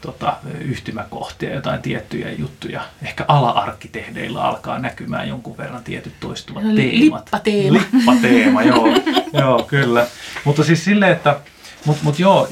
tota, 0.00 0.36
yhtymäkohtia, 0.60 1.54
jotain 1.54 1.82
tiettyjä 1.82 2.30
juttuja. 2.32 2.80
Ehkä 3.02 3.24
ala-arkkitehdeillä 3.28 4.42
alkaa 4.42 4.78
näkymään 4.78 5.28
jonkun 5.28 5.56
verran 5.56 5.84
tietyt 5.84 6.12
toistuvat 6.20 6.62
Li- 6.64 6.90
teemat. 6.90 7.22
lippateema. 7.24 7.78
Lippateema, 7.92 8.62
joo, 8.62 8.88
joo 9.40 9.62
kyllä. 9.62 10.06
Mutta 10.44 10.64
siis 10.64 10.84
silleen, 10.84 11.12
että 11.12 11.40
mutta 11.88 12.04
mut 12.04 12.18
joo, 12.18 12.48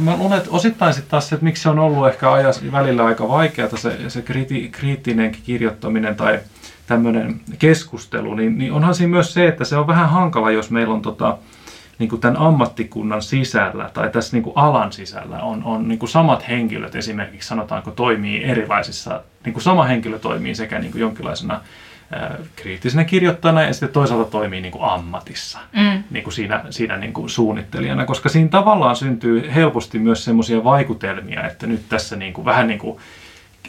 mä 0.00 0.16
luulen, 0.16 0.38
että 0.38 0.50
osittain 0.50 0.94
sitten 0.94 1.10
taas 1.10 1.28
se, 1.28 1.34
että 1.34 1.44
miksi 1.44 1.62
se 1.62 1.68
on 1.68 1.78
ollut 1.78 2.08
ehkä 2.08 2.32
ajas, 2.32 2.72
välillä 2.72 3.04
aika 3.04 3.28
vaikeaa 3.28 3.76
se, 3.76 4.10
se 4.10 4.22
kriti, 4.22 4.68
kriittinen 4.72 5.32
kirjoittaminen 5.32 6.16
tai 6.16 6.40
tämmöinen 6.86 7.40
keskustelu, 7.58 8.34
niin, 8.34 8.58
niin 8.58 8.72
onhan 8.72 8.94
siinä 8.94 9.10
myös 9.10 9.34
se, 9.34 9.48
että 9.48 9.64
se 9.64 9.76
on 9.76 9.86
vähän 9.86 10.08
hankala, 10.08 10.50
jos 10.50 10.70
meillä 10.70 10.94
on 10.94 11.02
tota, 11.02 11.38
niin 11.98 12.08
kuin 12.08 12.20
tämän 12.20 12.36
ammattikunnan 12.36 13.22
sisällä 13.22 13.90
tai 13.94 14.10
tässä 14.10 14.36
niin 14.36 14.42
kuin 14.42 14.56
alan 14.56 14.92
sisällä 14.92 15.38
on, 15.42 15.64
on 15.64 15.88
niin 15.88 15.98
kuin 15.98 16.08
samat 16.08 16.48
henkilöt 16.48 16.94
esimerkiksi 16.94 17.48
sanotaanko 17.48 17.90
toimii 17.90 18.44
erilaisissa, 18.44 19.22
niin 19.44 19.52
kuin 19.52 19.62
sama 19.62 19.84
henkilö 19.84 20.18
toimii 20.18 20.54
sekä 20.54 20.78
niin 20.78 20.92
kuin 20.92 21.00
jonkinlaisena 21.00 21.60
kriittisenä 22.56 23.04
kirjoittajana 23.04 23.62
ja 23.62 23.72
sitten 23.72 23.88
toisaalta 23.88 24.30
toimii 24.30 24.60
niin 24.60 24.72
kuin 24.72 24.84
ammatissa 24.84 25.58
mm. 25.72 26.02
niin 26.10 26.24
kuin 26.24 26.34
siinä, 26.34 26.64
siinä 26.70 26.96
niin 26.96 27.12
kuin 27.12 27.30
suunnittelijana, 27.30 28.06
koska 28.06 28.28
siinä 28.28 28.48
tavallaan 28.48 28.96
syntyy 28.96 29.50
helposti 29.54 29.98
myös 29.98 30.24
semmoisia 30.24 30.64
vaikutelmia, 30.64 31.46
että 31.46 31.66
nyt 31.66 31.88
tässä 31.88 32.16
niin 32.16 32.32
kuin, 32.32 32.44
vähän 32.44 32.66
niin 32.66 32.78
kuin 32.78 32.98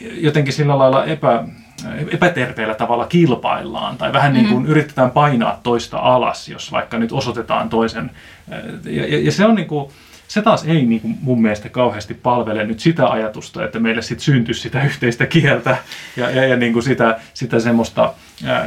jotenkin 0.00 0.52
sillä 0.52 0.78
lailla 0.78 1.04
epä, 1.04 1.44
epäterveellä 2.10 2.74
tavalla 2.74 3.06
kilpaillaan 3.06 3.96
tai 3.96 4.12
vähän 4.12 4.32
niin 4.32 4.48
kuin 4.48 4.62
mm. 4.62 4.68
yritetään 4.68 5.10
painaa 5.10 5.60
toista 5.62 5.98
alas, 5.98 6.48
jos 6.48 6.72
vaikka 6.72 6.98
nyt 6.98 7.12
osoitetaan 7.12 7.68
toisen. 7.68 8.10
Ja, 8.84 9.06
ja, 9.06 9.24
ja 9.24 9.32
se 9.32 9.44
on 9.44 9.54
niin 9.54 9.68
kuin, 9.68 9.90
se 10.30 10.42
taas 10.42 10.64
ei 10.64 10.86
niin 10.86 11.00
kuin 11.00 11.18
mun 11.22 11.42
mielestä 11.42 11.68
kauheasti 11.68 12.14
palvele 12.14 12.64
nyt 12.64 12.80
sitä 12.80 13.06
ajatusta, 13.06 13.64
että 13.64 13.78
meille 13.78 14.02
sitten 14.02 14.24
syntyisi 14.24 14.60
sitä 14.60 14.84
yhteistä 14.84 15.26
kieltä 15.26 15.76
ja, 16.16 16.30
ja, 16.30 16.44
ja 16.44 16.56
niin 16.56 16.72
kuin 16.72 16.82
sitä, 16.82 17.20
sitä 17.34 17.60
semmoista 17.60 18.14
ää, 18.44 18.66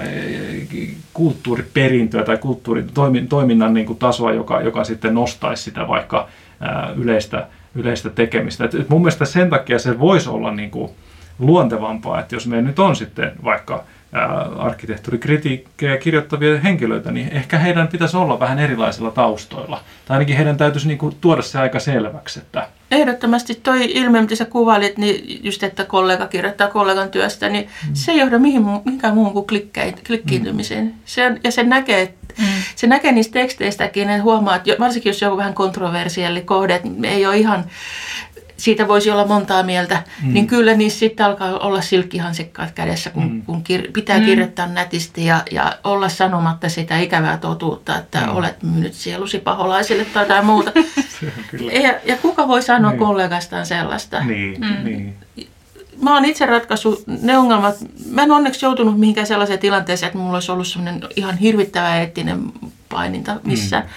kulttuuriperintöä 1.13 2.23
tai 2.23 2.37
kulttuuritoiminnan 2.37 3.73
niin 3.73 3.85
kuin 3.85 3.99
tasoa, 3.99 4.33
joka, 4.33 4.61
joka 4.61 4.83
sitten 4.83 5.13
nostaisi 5.13 5.63
sitä 5.63 5.87
vaikka 5.87 6.27
ää, 6.59 6.93
yleistä, 6.95 7.47
yleistä 7.75 8.09
tekemistä. 8.09 8.65
Et, 8.65 8.75
et 8.75 8.89
mun 8.89 9.01
mielestä 9.01 9.25
sen 9.25 9.49
takia 9.49 9.79
se 9.79 9.99
voisi 9.99 10.29
olla 10.29 10.51
niin 10.51 10.71
kuin, 10.71 10.91
luontevampaa, 11.39 12.19
että 12.19 12.35
jos 12.35 12.47
meillä 12.47 12.67
nyt 12.67 12.79
on 12.79 12.95
sitten 12.95 13.31
vaikka 13.43 13.83
arkkitehtuurikritiikkejä 14.57 15.97
kirjoittavia 15.97 16.59
henkilöitä, 16.59 17.11
niin 17.11 17.29
ehkä 17.29 17.57
heidän 17.57 17.87
pitäisi 17.87 18.17
olla 18.17 18.39
vähän 18.39 18.59
erilaisilla 18.59 19.11
taustoilla. 19.11 19.83
Tai 20.05 20.15
ainakin 20.15 20.35
heidän 20.35 20.57
täytyisi 20.57 20.87
niin 20.87 20.97
kuin 20.97 21.15
tuoda 21.21 21.41
se 21.41 21.59
aika 21.59 21.79
selväksi. 21.79 22.39
Että... 22.39 22.67
Ehdottomasti 22.91 23.55
toi 23.55 23.91
ilme, 23.93 24.21
mitä 24.21 24.35
sä 24.35 24.45
kuvailit, 24.45 24.97
niin 24.97 25.39
just 25.43 25.63
että 25.63 25.85
kollega 25.85 26.27
kirjoittaa 26.27 26.67
kollegan 26.67 27.09
työstä, 27.09 27.49
niin 27.49 27.67
mm. 27.87 27.93
se 27.93 28.11
ei 28.11 28.19
johda 28.19 28.39
mihin, 28.39 28.61
mihinkään 28.85 29.15
muuhun 29.15 29.33
kuin 29.33 29.45
klikkiintymiseen. 30.07 30.85
Mm. 30.85 30.93
Se 31.05 31.27
on, 31.27 31.37
ja 31.43 31.51
se 31.51 31.63
näkee, 31.63 32.13
mm. 32.37 32.45
se 32.75 32.87
näkee 32.87 33.11
niistä 33.11 33.33
teksteistäkin, 33.33 34.09
että 34.09 34.23
huomaa, 34.23 34.55
että 34.55 34.75
varsinkin 34.79 35.09
jos 35.09 35.21
joku 35.21 35.37
vähän 35.37 35.53
kontroversiaali 35.53 36.41
kohde, 36.41 36.75
että 36.75 36.89
ei 37.03 37.25
ole 37.25 37.37
ihan 37.37 37.65
siitä 38.63 38.87
voisi 38.87 39.11
olla 39.11 39.27
montaa 39.27 39.63
mieltä, 39.63 40.03
mm. 40.23 40.33
niin 40.33 40.47
kyllä 40.47 40.73
niissä 40.73 40.99
sitten 40.99 41.25
alkaa 41.25 41.57
olla 41.57 41.81
silkkihansikkaat 41.81 42.71
kädessä, 42.71 43.09
kun, 43.09 43.31
mm. 43.31 43.41
kun 43.41 43.63
kir- 43.69 43.91
pitää 43.91 44.19
mm. 44.19 44.25
kirjoittaa 44.25 44.67
nätisti 44.67 45.25
ja, 45.25 45.43
ja 45.51 45.77
olla 45.83 46.09
sanomatta 46.09 46.69
sitä 46.69 46.99
ikävää 46.99 47.37
totuutta, 47.37 47.97
että 47.97 48.21
mm. 48.21 48.35
olet 48.35 48.63
myynyt 48.63 48.93
sielusi 48.93 49.39
paholaisille 49.39 50.05
tai 50.05 50.23
jotain 50.23 50.45
muuta. 50.45 50.71
ja, 51.83 51.93
ja 52.05 52.17
kuka 52.21 52.47
voi 52.47 52.61
sanoa 52.61 52.91
niin. 52.91 52.99
kollegastaan 52.99 53.65
sellaista? 53.65 54.23
Niin, 54.23 54.61
mm. 54.61 54.83
niin. 54.83 55.15
Mä 56.01 56.13
oon 56.13 56.25
itse 56.25 56.45
ratkaissut 56.45 57.03
ne 57.07 57.37
ongelmat. 57.37 57.75
Mä 58.09 58.23
en 58.23 58.31
onneksi 58.31 58.65
joutunut 58.65 58.99
mihinkään 58.99 59.27
sellaiseen 59.27 59.59
tilanteeseen, 59.59 60.07
että 60.07 60.19
mulla 60.19 60.33
olisi 60.33 60.51
ollut 60.51 60.67
sellainen 60.67 61.01
ihan 61.15 61.37
hirvittävä 61.37 61.97
eettinen 61.97 62.43
paininta 62.89 63.39
missään. 63.43 63.83
Mm. 63.83 63.89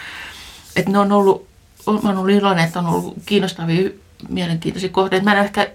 Että 0.76 0.90
ne 0.90 0.98
on 0.98 1.12
ollut, 1.12 1.46
mä 1.86 2.08
oon 2.08 2.18
ollut 2.18 2.34
iloinen, 2.34 2.64
että 2.64 2.78
on 2.78 2.86
ollut 2.86 3.14
kiinnostavia 3.26 3.90
mielenkiintoisia 4.28 4.88
kohteita. 4.88 5.24
Mä 5.24 5.32
en 5.38 5.44
ehkä 5.44 5.68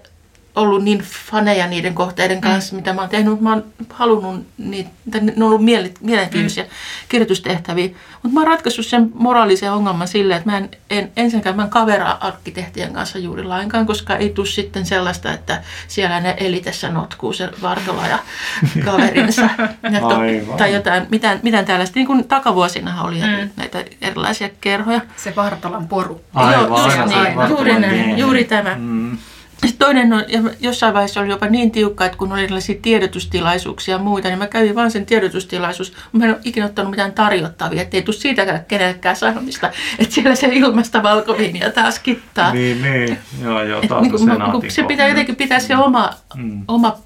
ollut 0.56 0.84
niin 0.84 1.04
faneja 1.30 1.66
niiden 1.66 1.94
kohteiden 1.94 2.36
mm. 2.36 2.40
kanssa, 2.40 2.72
mm. 2.72 2.76
mitä 2.76 2.92
mä 2.92 3.00
oon 3.00 3.10
tehnyt, 3.10 3.30
mutta 3.30 3.44
mä 3.44 3.50
oon 3.50 3.64
halunnut 3.90 4.46
niitä, 4.58 4.90
ne 5.20 5.32
on 5.36 5.42
ollut 5.42 5.64
mielenkiintoisia 6.00 6.64
mm. 6.64 6.70
kirjoitustehtäviä. 7.08 7.88
Mutta 8.22 8.34
mä 8.34 8.40
oon 8.40 8.46
ratkaissut 8.46 8.86
sen 8.86 9.10
moraalisen 9.14 9.72
ongelman 9.72 10.08
silleen, 10.08 10.38
että 10.38 10.50
mä 10.50 10.58
en, 10.58 10.70
en 10.90 11.12
ensinnäkään 11.16 11.56
mä 11.56 11.62
en 11.62 11.70
kaveraa 11.70 12.26
arkkitehtien 12.26 12.92
kanssa 12.92 13.18
juuri 13.18 13.44
lainkaan, 13.44 13.86
koska 13.86 14.16
ei 14.16 14.30
tule 14.30 14.46
sitten 14.46 14.86
sellaista, 14.86 15.32
että 15.32 15.62
siellä 15.88 16.20
ne 16.20 16.34
elitessä 16.38 16.88
notkuu 16.88 17.32
se 17.32 17.48
Vartola 17.62 18.06
ja 18.06 18.18
kaverinsa. 18.84 19.48
ja 19.92 20.00
to, 20.00 20.56
tai 20.56 20.74
jotain, 20.74 21.06
mitään, 21.10 21.40
mitään 21.42 21.64
tällaista. 21.64 21.98
Niin 21.98 22.06
kuin 22.06 22.28
takavuosina 22.28 23.02
oli 23.02 23.16
mm. 23.16 23.50
näitä 23.56 23.84
erilaisia 24.00 24.48
kerhoja. 24.60 25.00
Se 25.16 25.36
Vartolan 25.36 25.88
poru. 25.88 26.20
Aivan, 26.34 26.68
Joo, 26.68 26.84
just 26.84 26.96
niin, 26.98 27.48
juuri, 27.48 27.78
näin, 27.80 28.18
juuri 28.18 28.44
tämä. 28.44 28.76
Mm. 28.78 29.18
Sitten 29.66 29.86
toinen 29.86 30.12
on, 30.12 30.24
ja 30.28 30.40
jossain 30.60 30.94
vaiheessa 30.94 31.20
oli 31.20 31.28
jopa 31.28 31.46
niin 31.46 31.70
tiukka, 31.70 32.04
että 32.04 32.18
kun 32.18 32.32
oli 32.32 32.42
erilaisia 32.42 32.78
tiedotustilaisuuksia 32.82 33.94
ja 33.94 33.98
muita, 33.98 34.28
niin 34.28 34.38
mä 34.38 34.46
kävin 34.46 34.74
vaan 34.74 34.90
sen 34.90 35.06
tiedotustilaisuus. 35.06 35.92
Mä 36.12 36.24
en 36.24 36.30
ole 36.30 36.40
ikinä 36.44 36.66
ottanut 36.66 36.90
mitään 36.90 37.12
tarjottavia, 37.12 37.82
ettei 37.82 38.02
tule 38.02 38.16
siitäkään 38.16 38.64
kenellekään 38.68 39.16
sanomista, 39.16 39.70
että 39.98 40.14
siellä 40.14 40.34
se 40.34 40.48
ilmasta 40.52 41.02
valkoviinia 41.02 41.70
taas 41.70 41.98
kittaa. 41.98 42.52
Niin, 42.52 42.82
niin. 42.82 43.18
Joo, 43.42 43.62
joo, 43.62 43.82
taas 43.88 44.02
niin, 44.02 44.12
kun, 44.52 44.62
se 44.68 44.82
pitää 44.82 45.08
jotenkin 45.08 45.36
pitää 45.36 45.60
se 45.60 45.76
oma, 45.76 46.10
mm. 46.34 46.64
oma 46.68 46.98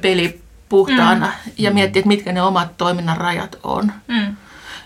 peli 0.00 0.40
puhtaana 0.68 1.26
mm. 1.26 1.52
ja 1.58 1.70
miettiä, 1.70 2.00
että 2.00 2.08
mitkä 2.08 2.32
ne 2.32 2.42
omat 2.42 2.76
toiminnan 2.76 3.16
rajat 3.16 3.58
on. 3.62 3.92
Mm 4.08 4.36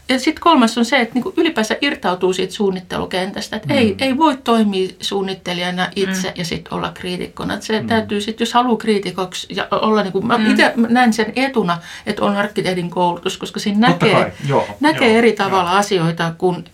ja 0.09 0.19
sitten 0.19 0.43
kolmas 0.43 0.79
on 0.79 0.85
se, 0.85 1.01
että 1.01 1.15
niinku 1.15 1.33
ylipäänsä 1.37 1.77
irtautuu 1.81 2.33
siitä 2.33 2.53
suunnittelukentästä. 2.53 3.57
Että 3.57 3.69
mm. 3.69 3.79
ei, 3.79 3.95
ei 3.99 4.17
voi 4.17 4.37
toimia 4.37 4.89
suunnittelijana 5.01 5.89
itse 5.97 6.29
mm. 6.29 6.35
ja 6.37 6.45
sitten 6.45 6.75
olla 6.75 6.93
kriitikkona. 6.95 7.55
Et 7.55 7.63
se 7.63 7.81
mm. 7.81 7.87
täytyy 7.87 8.21
sitten, 8.21 8.45
jos 8.45 8.55
haluaa 8.55 8.77
kriitikoksi 8.77 9.47
ja 9.51 9.69
olla, 9.71 10.03
niinku, 10.03 10.21
mä 10.21 10.39
mm. 10.39 10.51
itse 10.51 10.73
näen 10.77 11.13
sen 11.13 11.33
etuna, 11.37 11.79
että 12.07 12.25
on 12.25 12.37
arkkitehdin 12.37 12.91
koulutus, 12.91 13.37
koska 13.37 13.61
siinä 13.61 13.89
näkee, 13.89 14.33
Joo, 14.49 14.67
näkee 14.81 15.09
joo, 15.09 15.19
eri 15.19 15.33
tavalla 15.33 15.71
joo. 15.71 15.79
asioita 15.79 16.35
kuin 16.39 16.65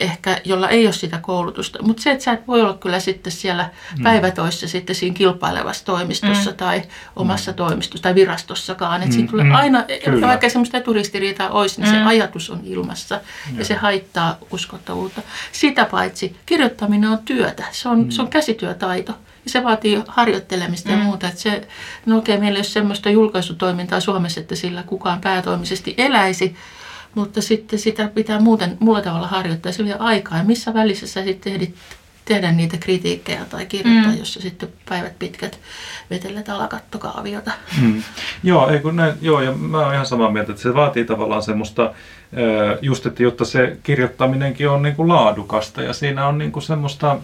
ehkä, 0.00 0.40
jolla 0.44 0.68
ei 0.68 0.86
ole 0.86 0.92
sitä 0.92 1.18
koulutusta. 1.18 1.82
Mutta 1.82 2.02
se, 2.02 2.10
että 2.10 2.24
sä 2.24 2.32
et 2.32 2.46
voi 2.46 2.60
olla 2.60 2.74
kyllä 2.74 3.00
sitten 3.00 3.32
siellä 3.32 3.70
mm. 3.98 4.02
päivätoissa 4.02 4.68
sitten 4.68 4.96
siinä 4.96 5.16
kilpailevassa 5.16 5.84
toimistossa 5.84 6.50
mm. 6.50 6.56
tai 6.56 6.82
omassa 7.16 7.50
mm. 7.50 7.56
toimistossa 7.56 8.02
tai 8.02 8.14
virastossakaan. 8.14 9.02
Että 9.02 9.06
mm. 9.06 9.12
siinä 9.12 9.30
tulee 9.30 9.44
mm. 9.44 9.54
aina, 9.54 9.84
kyllä. 10.04 10.26
vaikka 10.26 10.48
semmoista 10.48 10.76
eturistiriitaa 10.76 11.50
olisi, 11.50 11.80
niin 11.80 11.94
mm. 11.94 11.98
se 11.98 12.04
ajatus 12.04 12.50
on 12.50 12.60
ilmassa 12.64 13.14
ja, 13.14 13.20
ja 13.58 13.64
se 13.64 13.74
haittaa 13.74 14.38
uskottavuutta. 14.50 15.22
Sitä 15.52 15.84
paitsi 15.84 16.36
kirjoittaminen 16.46 17.10
on 17.10 17.18
työtä, 17.18 17.64
se 17.70 17.88
on, 17.88 18.04
mm. 18.04 18.10
se 18.10 18.22
on 18.22 18.28
käsityötaito. 18.28 19.12
Ja 19.44 19.50
se 19.52 19.64
vaatii 19.64 20.02
harjoittelemista 20.08 20.88
mm. 20.88 20.98
ja 20.98 21.04
muuta. 21.04 21.28
Että 21.28 21.40
se, 21.40 21.68
no 22.06 22.18
okei, 22.18 22.38
meillä 22.38 22.56
ei 22.56 22.60
ole 22.60 22.64
semmoista 22.64 23.10
julkaisutoimintaa 23.10 24.00
Suomessa, 24.00 24.40
että 24.40 24.54
sillä 24.54 24.82
kukaan 24.82 25.20
päätoimisesti 25.20 25.94
eläisi, 25.98 26.56
mutta 27.14 27.42
sitten 27.42 27.78
sitä 27.78 28.08
pitää 28.08 28.40
muuten, 28.40 28.76
muulla 28.80 29.02
tavalla 29.02 29.26
harjoittaa. 29.26 29.72
Se 29.72 29.84
vie 29.84 29.96
aikaa. 29.98 30.38
Ja 30.38 30.44
missä 30.44 30.74
välissä 30.74 31.06
sä 31.06 31.24
sitten 31.24 31.52
ehdit 31.52 31.74
tehdä 32.24 32.52
niitä 32.52 32.76
kritiikkejä 32.76 33.44
tai 33.44 33.66
kirjoittaa, 33.66 34.12
mm. 34.12 34.18
jossa 34.18 34.40
sitten 34.40 34.68
päivät 34.88 35.18
pitkät 35.18 35.60
vetelet 36.10 36.48
alakattokaaviota. 36.48 37.50
Mm. 37.82 38.02
Joo, 38.42 38.68
ei 38.68 38.80
kun 38.80 38.96
näin, 38.96 39.14
joo, 39.20 39.40
ja 39.40 39.52
mä 39.52 39.78
oon 39.78 39.94
ihan 39.94 40.06
samaa 40.06 40.30
mieltä, 40.30 40.52
että 40.52 40.62
se 40.62 40.74
vaatii 40.74 41.04
tavallaan 41.04 41.42
semmoista, 41.42 41.94
just 42.82 43.06
että 43.06 43.22
jotta 43.22 43.44
se 43.44 43.76
kirjoittaminenkin 43.82 44.68
on 44.68 44.82
niin 44.82 44.96
kuin 44.96 45.08
laadukasta 45.08 45.82
ja 45.82 45.92
siinä 45.92 46.26
on 46.26 46.38
niin 46.38 46.52
kuin 46.52 46.62
semmoista, 46.62 47.18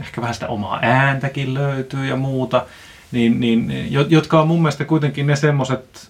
ehkä 0.00 0.20
vähän 0.20 0.34
sitä 0.34 0.48
omaa 0.48 0.78
ääntäkin 0.82 1.54
löytyy 1.54 2.06
ja 2.06 2.16
muuta, 2.16 2.66
niin, 3.12 3.40
niin, 3.40 3.72
jotka 4.08 4.40
on 4.40 4.48
mun 4.48 4.62
mielestä 4.62 4.84
kuitenkin 4.84 5.26
ne 5.26 5.36
semmoiset 5.36 6.08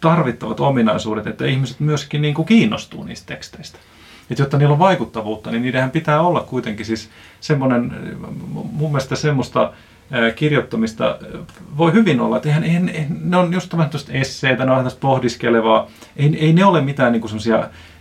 tarvittavat 0.00 0.60
ominaisuudet, 0.60 1.26
että 1.26 1.46
ihmiset 1.46 1.80
myöskin 1.80 2.22
niin 2.22 2.34
kuin 2.34 2.46
kiinnostuu 2.46 3.04
niistä 3.04 3.26
teksteistä. 3.34 3.78
Että 4.30 4.42
jotta 4.42 4.58
niillä 4.58 4.72
on 4.72 4.78
vaikuttavuutta, 4.78 5.50
niin 5.50 5.62
niidenhän 5.62 5.90
pitää 5.90 6.20
olla 6.20 6.40
kuitenkin 6.40 6.86
siis 6.86 7.10
semmoinen, 7.40 7.92
mun 8.52 8.90
mielestä 8.90 9.16
semmoista 9.16 9.72
kirjoittamista 10.36 11.18
voi 11.76 11.92
hyvin 11.92 12.20
olla, 12.20 12.36
että 12.36 12.48
eihän, 12.48 12.64
eihän, 12.64 12.90
ne 13.20 13.36
on 13.36 13.52
just 13.52 13.68
tämmöistä 13.68 14.12
esseitä, 14.12 14.64
ne 14.64 14.72
on 14.72 14.90
pohdiskelevaa, 15.00 15.90
ei, 16.16 16.36
ei 16.38 16.52
ne 16.52 16.64
ole 16.64 16.80
mitään 16.80 17.12
niin 17.12 17.20
kuin 17.20 17.32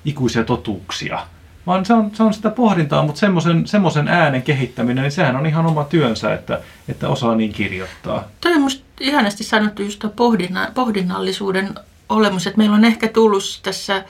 ikuisia 0.06 0.44
totuuksia, 0.44 1.20
vaan 1.68 1.86
se 1.86 1.94
on, 1.94 2.12
se 2.14 2.24
on 2.24 2.34
sitä 2.34 2.50
pohdintaa, 2.50 3.04
mutta 3.04 3.20
semmoisen, 3.20 3.68
semmoisen 3.68 4.08
äänen 4.08 4.42
kehittäminen, 4.42 5.02
niin 5.02 5.12
sehän 5.12 5.36
on 5.36 5.46
ihan 5.46 5.66
oma 5.66 5.84
työnsä, 5.84 6.34
että, 6.34 6.60
että 6.90 7.10
osaa 7.10 7.36
niin 7.36 7.54
kirjoittaa. 7.54 8.24
Toi 8.42 8.54
on 8.54 8.62
musta 8.62 8.86
ihanasti 9.00 9.44
sanottu 9.44 9.84
just 9.84 10.06
pohdinna, 10.16 10.68
pohdinnallisuuden 10.74 11.76
olemus, 12.10 12.48
että 12.48 12.58
meillä 12.58 12.76
on 12.76 12.86
ehkä 12.86 13.08
tullut 13.08 13.60
tässä 13.64 14.04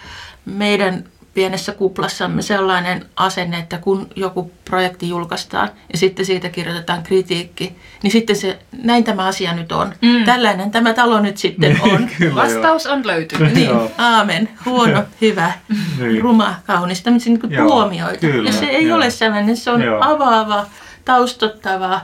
meidän 0.45 1.03
pienessä 1.35 1.71
kuplassamme 1.71 2.41
sellainen 2.41 3.05
asenne, 3.15 3.57
että 3.57 3.77
kun 3.77 4.07
joku 4.15 4.51
projekti 4.65 5.09
julkaistaan 5.09 5.69
ja 5.91 5.97
sitten 5.97 6.25
siitä 6.25 6.49
kirjoitetaan 6.49 7.03
kritiikki, 7.03 7.75
niin 8.03 8.11
sitten 8.11 8.35
se, 8.35 8.59
näin 8.83 9.03
tämä 9.03 9.25
asia 9.25 9.53
nyt 9.53 9.71
on. 9.71 9.93
Mm. 10.01 10.25
Tällainen 10.25 10.71
tämä 10.71 10.93
talo 10.93 11.19
nyt 11.19 11.37
sitten 11.37 11.73
niin, 11.73 11.93
on. 11.93 12.09
Kyllä, 12.17 12.35
Vastaus 12.35 12.87
on 12.87 13.07
löytynyt. 13.07 13.53
Niin, 13.53 13.71
aamen, 13.97 14.49
huono, 14.65 15.03
hyvä, 15.21 15.51
niin. 15.99 16.21
ruma, 16.21 16.55
kaunis, 16.67 17.01
tämmöisiä 17.01 17.33
niin 17.33 17.67
tuomioita. 17.67 18.19
Kyllä, 18.19 18.49
ja 18.49 18.53
se 18.53 18.65
ei 18.65 18.87
joo. 18.87 18.97
ole 18.97 19.09
sellainen, 19.09 19.57
se 19.57 19.71
on 19.71 19.81
joo. 19.81 19.97
avaava, 20.01 20.65
taustottava, 21.05 22.01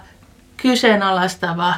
kyseenalaistava, 0.58 1.74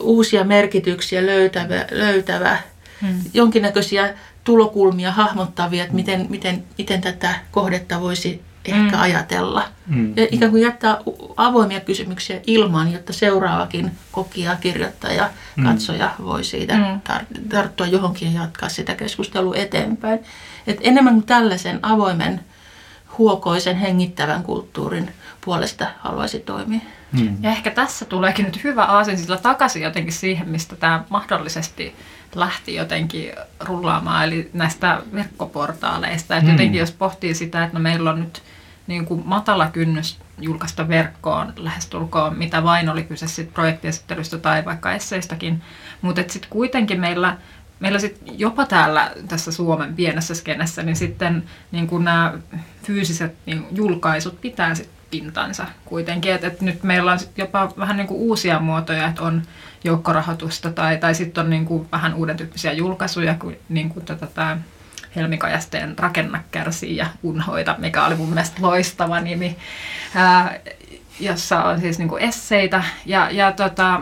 uusia 0.00 0.44
merkityksiä 0.44 1.26
löytävä, 1.26 1.86
löytävä 1.90 2.58
mm. 3.00 3.20
jonkinnäköisiä 3.34 4.14
tulokulmia 4.48 5.12
hahmottavia, 5.12 5.82
että 5.82 5.94
miten, 5.94 6.26
miten, 6.30 6.64
miten 6.78 7.00
tätä 7.00 7.34
kohdetta 7.50 8.00
voisi 8.00 8.42
ehkä 8.64 8.96
mm. 8.96 9.02
ajatella. 9.02 9.64
Mm. 9.86 10.16
Ja 10.16 10.26
ikään 10.30 10.50
kuin 10.50 10.62
jättää 10.62 10.98
avoimia 11.36 11.80
kysymyksiä 11.80 12.40
ilmaan, 12.46 12.92
jotta 12.92 13.12
seuraavakin 13.12 13.90
kokija, 14.12 14.56
kirjoittaja, 14.56 15.30
mm. 15.56 15.64
katsoja 15.64 16.10
voi 16.24 16.44
siitä 16.44 16.76
mm. 16.76 17.00
tar- 17.08 17.48
tarttua 17.48 17.86
johonkin 17.86 18.34
ja 18.34 18.40
jatkaa 18.40 18.68
sitä 18.68 18.94
keskustelua 18.94 19.56
eteenpäin. 19.56 20.20
Et 20.66 20.78
enemmän 20.80 21.14
kuin 21.14 21.26
tällaisen 21.26 21.78
avoimen, 21.82 22.40
huokoisen, 23.18 23.76
hengittävän 23.76 24.42
kulttuurin 24.42 25.10
puolesta 25.44 25.86
haluaisi 25.98 26.38
toimia. 26.38 26.80
Mm. 27.12 27.36
Ja 27.40 27.50
ehkä 27.50 27.70
tässä 27.70 28.04
tuleekin 28.04 28.44
nyt 28.44 28.64
hyvä 28.64 28.84
aasinsilta 28.84 29.36
takaisin 29.36 29.82
jotenkin 29.82 30.12
siihen, 30.12 30.48
mistä 30.48 30.76
tämä 30.76 31.04
mahdollisesti 31.10 31.94
lähti 32.34 32.74
jotenkin 32.74 33.32
rullaamaan, 33.60 34.24
eli 34.24 34.50
näistä 34.52 35.02
verkkoportaaleista. 35.14 36.36
Että 36.36 36.46
mm. 36.46 36.52
jotenkin 36.52 36.80
jos 36.80 36.92
pohtii 36.92 37.34
sitä, 37.34 37.64
että 37.64 37.78
no 37.78 37.82
meillä 37.82 38.10
on 38.10 38.20
nyt 38.20 38.42
niin 38.86 39.04
kuin 39.04 39.22
matala 39.24 39.70
kynnys 39.70 40.18
julkaista 40.40 40.88
verkkoon 40.88 41.52
lähestulkoon, 41.56 42.38
mitä 42.38 42.64
vain 42.64 42.88
oli 42.88 43.02
kyse 43.02 43.28
sit 43.28 43.54
projektiesittelystä 43.54 44.38
tai 44.38 44.64
vaikka 44.64 44.92
esseistäkin. 44.92 45.62
Mutta 46.02 46.22
sitten 46.28 46.50
kuitenkin 46.50 47.00
meillä, 47.00 47.36
meillä 47.80 47.98
sit 47.98 48.20
jopa 48.24 48.66
täällä 48.66 49.12
tässä 49.28 49.52
Suomen 49.52 49.94
pienessä 49.94 50.34
skenessä, 50.34 50.82
niin 50.82 50.96
sitten 50.96 51.44
niin 51.72 51.86
kuin 51.86 52.04
nämä 52.04 52.34
fyysiset 52.82 53.34
niin 53.46 53.66
julkaisut 53.70 54.40
pitää 54.40 54.74
sit 54.74 54.97
pintansa 55.10 55.66
kuitenkin. 55.84 56.32
Et, 56.32 56.44
et 56.44 56.60
nyt 56.60 56.82
meillä 56.82 57.12
on 57.12 57.18
jopa 57.36 57.72
vähän 57.78 57.96
niin 57.96 58.06
kuin 58.06 58.20
uusia 58.20 58.60
muotoja, 58.60 59.08
että 59.08 59.22
on 59.22 59.42
joukkorahoitusta 59.84 60.72
tai, 60.72 60.96
tai 60.96 61.14
sitten 61.14 61.44
on 61.44 61.50
niin 61.50 61.64
kuin 61.64 61.88
vähän 61.92 62.14
uuden 62.14 62.36
tyyppisiä 62.36 62.72
julkaisuja, 62.72 63.34
kuin, 63.34 63.58
niin 63.68 63.88
kuin 63.88 64.04
tätä, 64.04 64.26
tämä 64.26 64.58
Helmikajasteen 65.16 65.98
Rakenna 65.98 66.40
kärsii 66.50 66.96
ja 66.96 67.06
unhoita, 67.22 67.74
mikä 67.78 68.04
oli 68.06 68.14
mun 68.14 68.28
mielestä 68.28 68.62
loistava 68.62 69.20
nimi, 69.20 69.56
ää, 70.14 70.58
jossa 71.20 71.64
on 71.64 71.80
siis 71.80 71.98
niin 71.98 72.08
kuin 72.08 72.22
esseitä. 72.22 72.84
Ja, 73.06 73.30
ja 73.30 73.52
tota, 73.52 74.00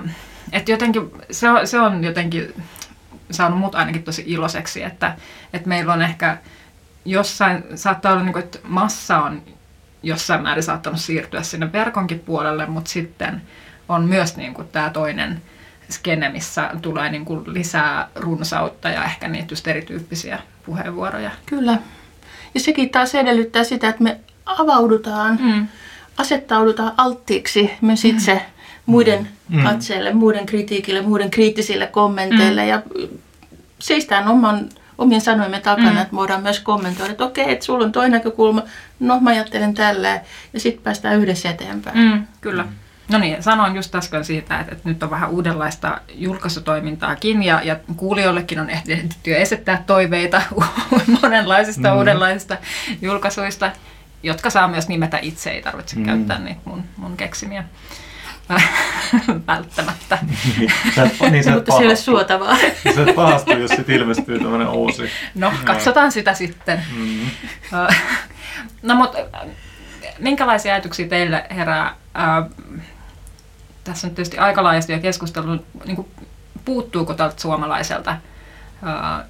et 0.52 0.68
jotenkin, 0.68 1.10
se, 1.30 1.50
on, 1.50 1.66
se 1.66 1.80
on 1.80 2.04
jotenkin 2.04 2.62
saanut 3.30 3.58
mut 3.58 3.74
ainakin 3.74 4.02
tosi 4.02 4.24
iloiseksi, 4.26 4.82
että, 4.82 5.16
että 5.52 5.68
meillä 5.68 5.92
on 5.92 6.02
ehkä 6.02 6.38
jossain, 7.04 7.64
saattaa 7.74 8.12
olla, 8.12 8.22
niin 8.22 8.32
kuin, 8.32 8.44
että 8.44 8.58
massa 8.62 9.18
on 9.18 9.42
jossain 10.02 10.42
määrin 10.42 10.62
saattanut 10.62 11.00
siirtyä 11.00 11.42
sinne 11.42 11.72
verkonkin 11.72 12.18
puolelle, 12.18 12.66
mutta 12.66 12.90
sitten 12.90 13.42
on 13.88 14.04
myös 14.04 14.36
niin 14.36 14.54
kuin 14.54 14.68
tämä 14.68 14.90
toinen 14.90 15.42
skene, 15.90 16.28
missä 16.28 16.70
tulee 16.82 17.10
niin 17.10 17.24
kuin 17.24 17.42
lisää 17.46 18.08
runsautta 18.14 18.88
ja 18.88 19.04
ehkä 19.04 19.28
niitä 19.28 19.52
just 19.52 19.68
erityyppisiä 19.68 20.38
puheenvuoroja. 20.66 21.30
Kyllä. 21.46 21.78
Ja 22.54 22.60
sekin 22.60 22.90
taas 22.90 23.14
edellyttää 23.14 23.64
sitä, 23.64 23.88
että 23.88 24.02
me 24.02 24.20
avaudutaan, 24.46 25.38
mm. 25.42 25.66
asettaudutaan 26.16 26.92
alttiiksi 26.96 27.70
myös 27.80 28.04
mm. 28.04 28.10
itse 28.10 28.34
mm. 28.34 28.40
muiden 28.86 29.28
mm. 29.48 29.62
katseille, 29.62 30.12
muiden 30.12 30.46
kritiikille, 30.46 31.02
muiden 31.02 31.30
kriittisille 31.30 31.86
kommenteille 31.86 32.62
mm. 32.62 32.68
ja 32.68 32.82
seistään 33.78 34.28
oman, 34.28 34.68
omien 34.98 35.20
sanojemme 35.20 35.60
takana, 35.60 35.90
mm. 35.90 35.98
että 35.98 36.16
voidaan 36.16 36.42
myös 36.42 36.60
kommentoida, 36.60 37.10
että 37.10 37.24
okei, 37.24 37.52
että 37.52 37.64
sulla 37.64 37.84
on 37.84 37.92
toinen 37.92 38.12
näkökulma, 38.12 38.62
no 39.00 39.20
mä 39.20 39.30
ajattelen 39.30 39.74
tällä 39.74 40.20
ja 40.52 40.60
sitten 40.60 40.82
päästään 40.82 41.16
yhdessä 41.16 41.50
eteenpäin. 41.50 41.98
Mm, 41.98 42.26
kyllä. 42.40 42.64
No 43.12 43.18
niin, 43.18 43.42
sanoin 43.42 43.76
just 43.76 43.94
äsken 43.94 44.24
siitä, 44.24 44.60
että, 44.60 44.72
että 44.72 44.88
nyt 44.88 45.02
on 45.02 45.10
vähän 45.10 45.30
uudenlaista 45.30 46.00
julkaisutoimintaakin 46.14 47.42
ja, 47.42 47.60
ja 47.64 47.76
kuulijoillekin 47.96 48.60
on 48.60 48.70
ehditty 48.70 49.30
jo 49.30 49.36
esittää 49.36 49.84
toiveita 49.86 50.42
monenlaisista 51.22 51.90
mm. 51.90 51.98
uudenlaisista 51.98 52.56
julkaisuista, 53.02 53.72
jotka 54.22 54.50
saa 54.50 54.68
myös 54.68 54.88
nimetä 54.88 55.18
itse, 55.22 55.50
ei 55.50 55.62
tarvitse 55.62 55.96
mm. 55.96 56.04
käyttää 56.04 56.38
niitä 56.38 56.60
mun, 56.64 56.84
mun 56.96 57.16
keksimiä. 57.16 57.64
Välttämättä. 59.46 60.18
niin, 60.58 60.72
sä, 60.94 61.10
niin 61.30 61.44
sä 61.44 61.50
Mutta 61.50 61.76
se 61.76 61.82
ei 61.82 61.86
ole 61.86 61.96
suotavaa. 61.96 62.56
sä 62.94 63.02
et 63.02 63.14
pahastu, 63.14 63.52
jos 63.52 63.70
sit 63.70 63.88
ilmestyy 63.88 64.38
tämmöinen 64.38 64.68
uusi. 64.68 65.10
No, 65.34 65.52
katsotaan 65.64 66.12
sitä 66.12 66.34
sitten. 66.34 66.82
Mm. 66.96 67.30
no, 68.82 68.94
mutta 68.94 69.18
minkälaisia 70.18 70.72
ajatuksia 70.72 71.08
teille 71.08 71.46
herää 71.50 71.94
tässä 73.86 74.06
on 74.06 74.14
tietysti 74.14 74.38
aika 74.38 74.62
laajasti 74.62 74.92
jo 74.92 74.98
keskusteltu, 74.98 75.66
niin 75.84 75.96
kuin, 75.96 76.08
puuttuuko 76.64 77.14
tältä 77.14 77.40
suomalaiselta 77.40 78.16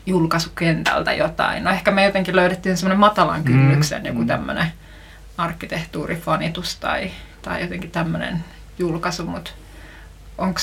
julkaisukentältä 0.07 1.13
jotain. 1.13 1.65
No 1.65 1.71
ehkä 1.71 1.91
me 1.91 2.05
jotenkin 2.05 2.37
löydettiin 2.37 2.77
semmoinen 2.77 3.01
matalan 3.01 3.45
kynnyksen 3.45 4.03
mm, 4.03 4.07
joku 4.07 4.21
mm. 4.21 4.27
tämmöinen 4.27 4.73
arkkitehtuurifanitus 5.39 6.77
tai, 6.77 7.11
tai 7.43 7.63
jotenkin 7.63 7.91
tämmöinen 7.91 8.45
julkaisu, 8.79 9.25
mutta 9.25 9.51
onko 10.39 10.61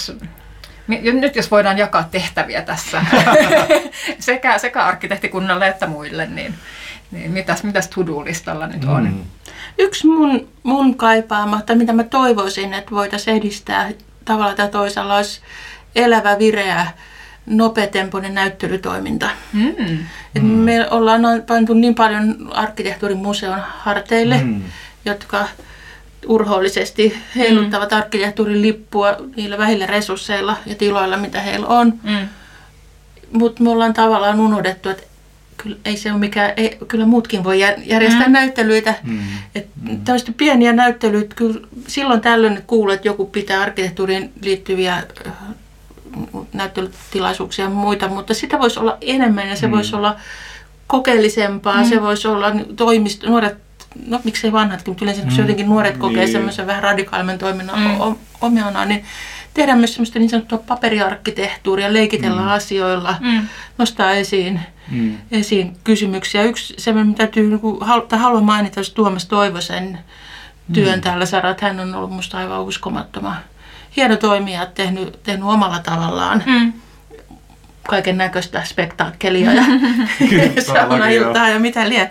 nyt 1.13 1.35
jos 1.35 1.51
voidaan 1.51 1.77
jakaa 1.77 2.07
tehtäviä 2.11 2.61
tässä 2.61 3.05
sekä, 4.19 4.57
sekä 4.57 4.85
arkkitehtikunnalle 4.85 5.67
että 5.67 5.87
muille, 5.87 6.25
niin, 6.25 6.55
niin 7.11 7.31
mitäs, 7.31 7.63
mitäs 7.63 7.87
to-do-listalla 7.87 8.67
nyt 8.67 8.83
on? 8.83 9.03
Mm. 9.03 9.23
Yksi 9.77 10.07
mun, 10.07 10.47
mun 10.63 10.97
kaipaama, 10.97 11.61
tai 11.61 11.75
mitä 11.75 11.93
mä 11.93 12.03
toivoisin, 12.03 12.73
että 12.73 12.91
voitaisiin 12.91 13.37
edistää 13.37 13.91
tavalla 14.25 14.55
tai 14.55 14.69
toisella, 14.69 15.15
olisi 15.15 15.41
elävä, 15.95 16.39
vireä, 16.39 16.87
nopeatempoinen 17.45 18.33
näyttelytoiminta. 18.33 19.29
Mm. 19.53 19.99
Et 20.35 20.43
mm. 20.43 20.47
Me 20.47 20.89
ollaan 20.89 21.21
pantu 21.47 21.73
niin 21.73 21.95
paljon 21.95 22.49
arkkitehtuurin 22.51 23.17
museon 23.17 23.61
harteille, 23.77 24.43
mm. 24.43 24.61
jotka 25.05 25.47
urhoollisesti 26.27 27.17
heiluttavat 27.35 27.91
mm. 27.91 27.97
arkkitehtuurin 27.97 28.61
lippua 28.61 29.17
niillä 29.35 29.57
vähillä 29.57 29.85
resursseilla 29.85 30.57
ja 30.65 30.75
tiloilla, 30.75 31.17
mitä 31.17 31.41
heillä 31.41 31.67
on. 31.67 31.93
Mm. 32.03 32.27
Mutta 33.31 33.63
me 33.63 33.69
ollaan 33.69 33.93
tavallaan 33.93 34.39
unohdettu, 34.39 34.89
että 34.89 35.03
kyllä, 35.57 35.77
ei 35.85 35.97
se 35.97 36.11
ole 36.11 36.19
mikään, 36.19 36.53
ei, 36.57 36.77
kyllä 36.87 37.05
muutkin 37.05 37.43
voi 37.43 37.59
järjestää 37.85 38.27
mm. 38.27 38.31
näyttelyitä. 38.31 38.95
Mm. 39.03 39.19
Et 39.55 39.67
mm. 39.81 40.33
pieniä 40.37 40.73
näyttelyitä, 40.73 41.35
kyllä 41.35 41.67
silloin 41.87 42.21
tällöin 42.21 42.63
kuulet, 42.67 42.95
että 42.95 43.07
joku 43.07 43.25
pitää 43.25 43.61
arkkitehtuuriin 43.61 44.31
liittyviä 44.41 45.03
äh, 45.27 45.33
näyttelytilaisuuksia 46.53 47.65
ja 47.65 47.69
muita, 47.69 48.07
mutta 48.07 48.33
sitä 48.33 48.59
voisi 48.59 48.79
olla 48.79 48.97
enemmän 49.01 49.49
ja 49.49 49.55
se 49.55 49.67
mm. 49.67 49.71
voisi 49.71 49.95
olla 49.95 50.15
kokeellisempaa, 50.87 51.83
mm. 51.83 51.89
se 51.89 52.01
voisi 52.01 52.27
olla 52.27 52.51
toimisto, 52.75 53.29
nuoret, 53.29 53.62
no 54.07 54.21
miksei 54.23 54.51
vanhatkin, 54.51 54.91
mutta 54.91 55.05
yleensä 55.05 55.23
mm. 55.25 55.37
jotenkin 55.37 55.69
nuoret 55.69 55.97
kokee 55.97 56.23
niin. 56.23 56.31
semmoisen 56.31 56.67
vähän 56.67 56.83
radikaalimman 56.83 57.37
toiminnan 57.37 57.79
mm. 57.79 58.15
omianaan, 58.41 58.89
niin 58.89 59.03
tehdään 59.53 59.77
myös 59.77 59.93
semmoista 59.93 60.19
niin 60.19 60.29
sanottua 60.29 60.57
paperiarkkitehtuuria, 60.57 61.93
leikitellä 61.93 62.41
mm. 62.41 62.47
asioilla, 62.47 63.15
mm. 63.19 63.47
nostaa 63.77 64.11
esiin, 64.11 64.59
mm. 64.91 65.17
esiin 65.31 65.77
kysymyksiä. 65.83 66.43
Yksi 66.43 66.73
semmoinen, 66.77 67.07
mitä 67.07 67.17
täytyy, 67.17 67.49
niin 67.49 67.59
kuin, 67.59 67.77
haluan 68.11 68.43
mainita, 68.43 68.79
jos 68.79 68.89
Tuomas 68.93 69.25
Toivosen 69.25 69.99
työn 70.73 70.99
mm. 70.99 71.01
täällä 71.01 71.25
saralla, 71.25 71.51
että 71.51 71.65
hän 71.65 71.79
on 71.79 71.95
ollut 71.95 72.09
minusta 72.09 72.37
aivan 72.37 72.61
uskomattoman 72.61 73.37
hieno 73.95 74.15
toimija, 74.15 74.65
tehnyt, 74.65 75.23
tehnyt 75.23 75.45
omalla 75.45 75.79
tavallaan. 75.79 76.43
Mm 76.45 76.73
kaiken 77.87 78.17
näköistä 78.17 78.63
spektaakkelia 78.65 79.53
ja 79.53 79.63
saunailtaa 80.73 81.49
ja 81.49 81.59
mitä 81.59 81.89
liian. 81.89 82.07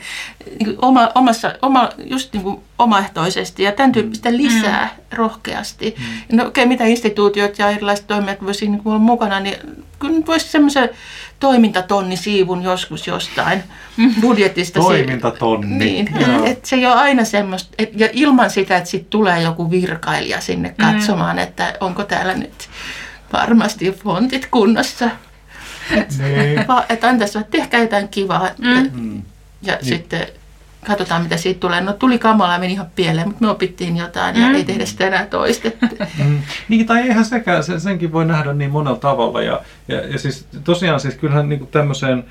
Niin 0.64 0.76
oma, 0.82 1.08
omassa, 1.14 1.54
oma, 1.62 1.88
just 2.04 2.32
niin 2.32 2.42
kuin 2.42 2.60
omaehtoisesti 2.78 3.62
ja 3.62 3.72
tämän 3.72 3.92
tyyppistä 3.92 4.30
mm. 4.30 4.36
lisää 4.36 4.88
mm. 4.96 5.16
rohkeasti. 5.16 5.94
Mm. 5.98 6.36
No 6.36 6.46
okei, 6.46 6.64
okay, 6.64 6.68
mitä 6.68 6.84
instituutiot 6.84 7.58
ja 7.58 7.70
erilaiset 7.70 8.06
toimijat 8.06 8.44
voisivat 8.44 8.72
niin 8.72 8.82
olla 8.84 8.98
mukana, 8.98 9.40
niin 9.40 9.56
kyllä 9.98 10.26
voisi 10.26 10.48
semmoisen 10.48 10.90
toimintatonni 11.40 12.16
siivun 12.16 12.62
joskus 12.62 13.06
jostain 13.06 13.62
mm. 13.96 14.14
budjetista. 14.20 14.80
Toimintatonni. 14.80 15.78
Niin, 15.78 16.08
et 16.44 16.64
se 16.64 16.76
ei 16.76 16.86
ole 16.86 16.94
aina 16.94 17.24
semmoista, 17.24 17.74
et, 17.78 18.00
ja 18.00 18.08
ilman 18.12 18.50
sitä, 18.50 18.76
että 18.76 18.90
sitten 18.90 19.10
tulee 19.10 19.42
joku 19.42 19.70
virkailija 19.70 20.40
sinne 20.40 20.74
katsomaan, 20.80 21.36
mm. 21.36 21.42
että 21.42 21.74
onko 21.80 22.04
täällä 22.04 22.34
nyt 22.34 22.68
varmasti 23.32 23.92
fontit 24.04 24.48
kunnossa. 24.50 25.10
Niin. 26.18 26.64
Vaan, 26.68 26.84
että 26.88 27.08
antaisi, 27.08 27.38
että 27.38 27.50
tehkää 27.50 27.80
jotain 27.80 28.08
kivaa. 28.08 28.48
Mm. 28.58 29.22
Ja 29.62 29.74
niin. 29.74 29.84
sitten 29.84 30.26
katsotaan, 30.86 31.22
mitä 31.22 31.36
siitä 31.36 31.60
tulee. 31.60 31.80
No 31.80 31.92
tuli 31.92 32.18
kamala 32.18 32.52
ja 32.52 32.58
meni 32.58 32.72
ihan 32.72 32.86
pieleen, 32.96 33.28
mutta 33.28 33.44
me 33.44 33.50
opittiin 33.50 33.96
jotain 33.96 34.36
mm. 34.36 34.42
ja 34.42 34.50
ei 34.50 34.64
tehdä 34.64 34.86
sitä 34.86 35.06
enää 35.06 35.26
toistettu. 35.26 35.86
Mm. 36.24 36.38
Niin, 36.68 36.86
tai 36.86 37.00
eihän 37.02 37.24
sekään, 37.24 37.64
sen, 37.64 37.80
senkin 37.80 38.12
voi 38.12 38.24
nähdä 38.24 38.52
niin 38.52 38.70
monella 38.70 38.98
tavalla. 38.98 39.42
Ja, 39.42 39.60
ja, 39.88 40.00
ja 40.06 40.18
siis 40.18 40.46
tosiaan 40.64 41.00
siis 41.00 41.14
kyllähän 41.14 41.48
niin 41.48 41.66
tämmöiseen, 41.66 42.24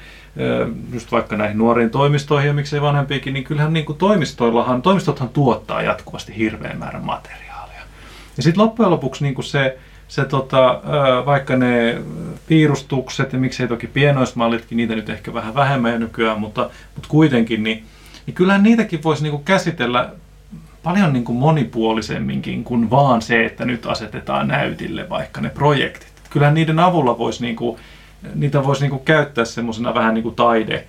just 0.94 1.12
vaikka 1.12 1.38
näihin 1.38 1.58
nuoriin 1.58 1.90
toimistoihin 1.90 2.48
ja 2.48 2.54
miksei 2.54 2.82
vanhempiinkin, 2.82 3.34
niin 3.34 3.44
kyllähän 3.44 3.74
niin 3.74 3.86
toimistoillahan, 3.98 4.82
toimistothan 4.82 5.30
tuottaa 5.30 5.82
jatkuvasti 5.82 6.38
hirveän 6.38 6.80
määrän 6.80 7.06
materiaalia. 7.06 7.82
Ja 8.38 8.44
sitten 8.44 8.64
loppujen 8.64 8.92
lopuksi 8.92 9.24
niin 9.24 9.44
se, 9.44 9.78
se 10.12 10.26
tota, 10.26 10.82
vaikka 11.26 11.56
ne 11.56 12.02
piirustukset 12.48 13.34
ja 13.34 13.40
miksei 13.40 13.68
toki 13.68 13.88
pienoismallitkin, 13.88 14.78
niitä 14.78 14.96
nyt 14.96 15.10
ehkä 15.10 15.34
vähän 15.34 15.56
vähemmän 15.56 16.00
nykyään, 16.00 16.40
mutta, 16.40 16.70
mutta 16.96 17.10
kuitenkin, 17.10 17.64
niin, 17.64 17.84
niin 18.26 18.36
kyllähän 18.36 18.64
niitäkin 18.64 19.04
voisi 19.04 19.24
niinku 19.24 19.38
käsitellä 19.38 20.10
paljon 20.84 21.14
niin 21.14 21.24
kuin 21.24 21.38
monipuolisemminkin 21.38 22.64
kuin 22.64 22.90
vaan 22.90 23.22
se, 23.22 23.46
että 23.46 23.66
nyt 23.66 23.86
asetetaan 23.86 24.48
näytille 24.48 25.10
vaikka 25.10 25.42
ne 25.42 25.50
projektit. 25.50 26.14
Kyllähän 26.30 26.56
niiden 26.56 26.80
avulla 26.80 27.18
voisi, 27.18 27.44
niin 27.44 27.56
kuin, 27.56 27.80
niitä 28.36 28.64
voisi 28.64 28.82
niin 28.82 28.92
kuin 28.92 29.06
käyttää 29.06 29.46
semmoisena 29.46 29.94
vähän 29.94 30.14
niin 30.14 30.24
kuin 30.24 30.36
taide, 30.36 30.86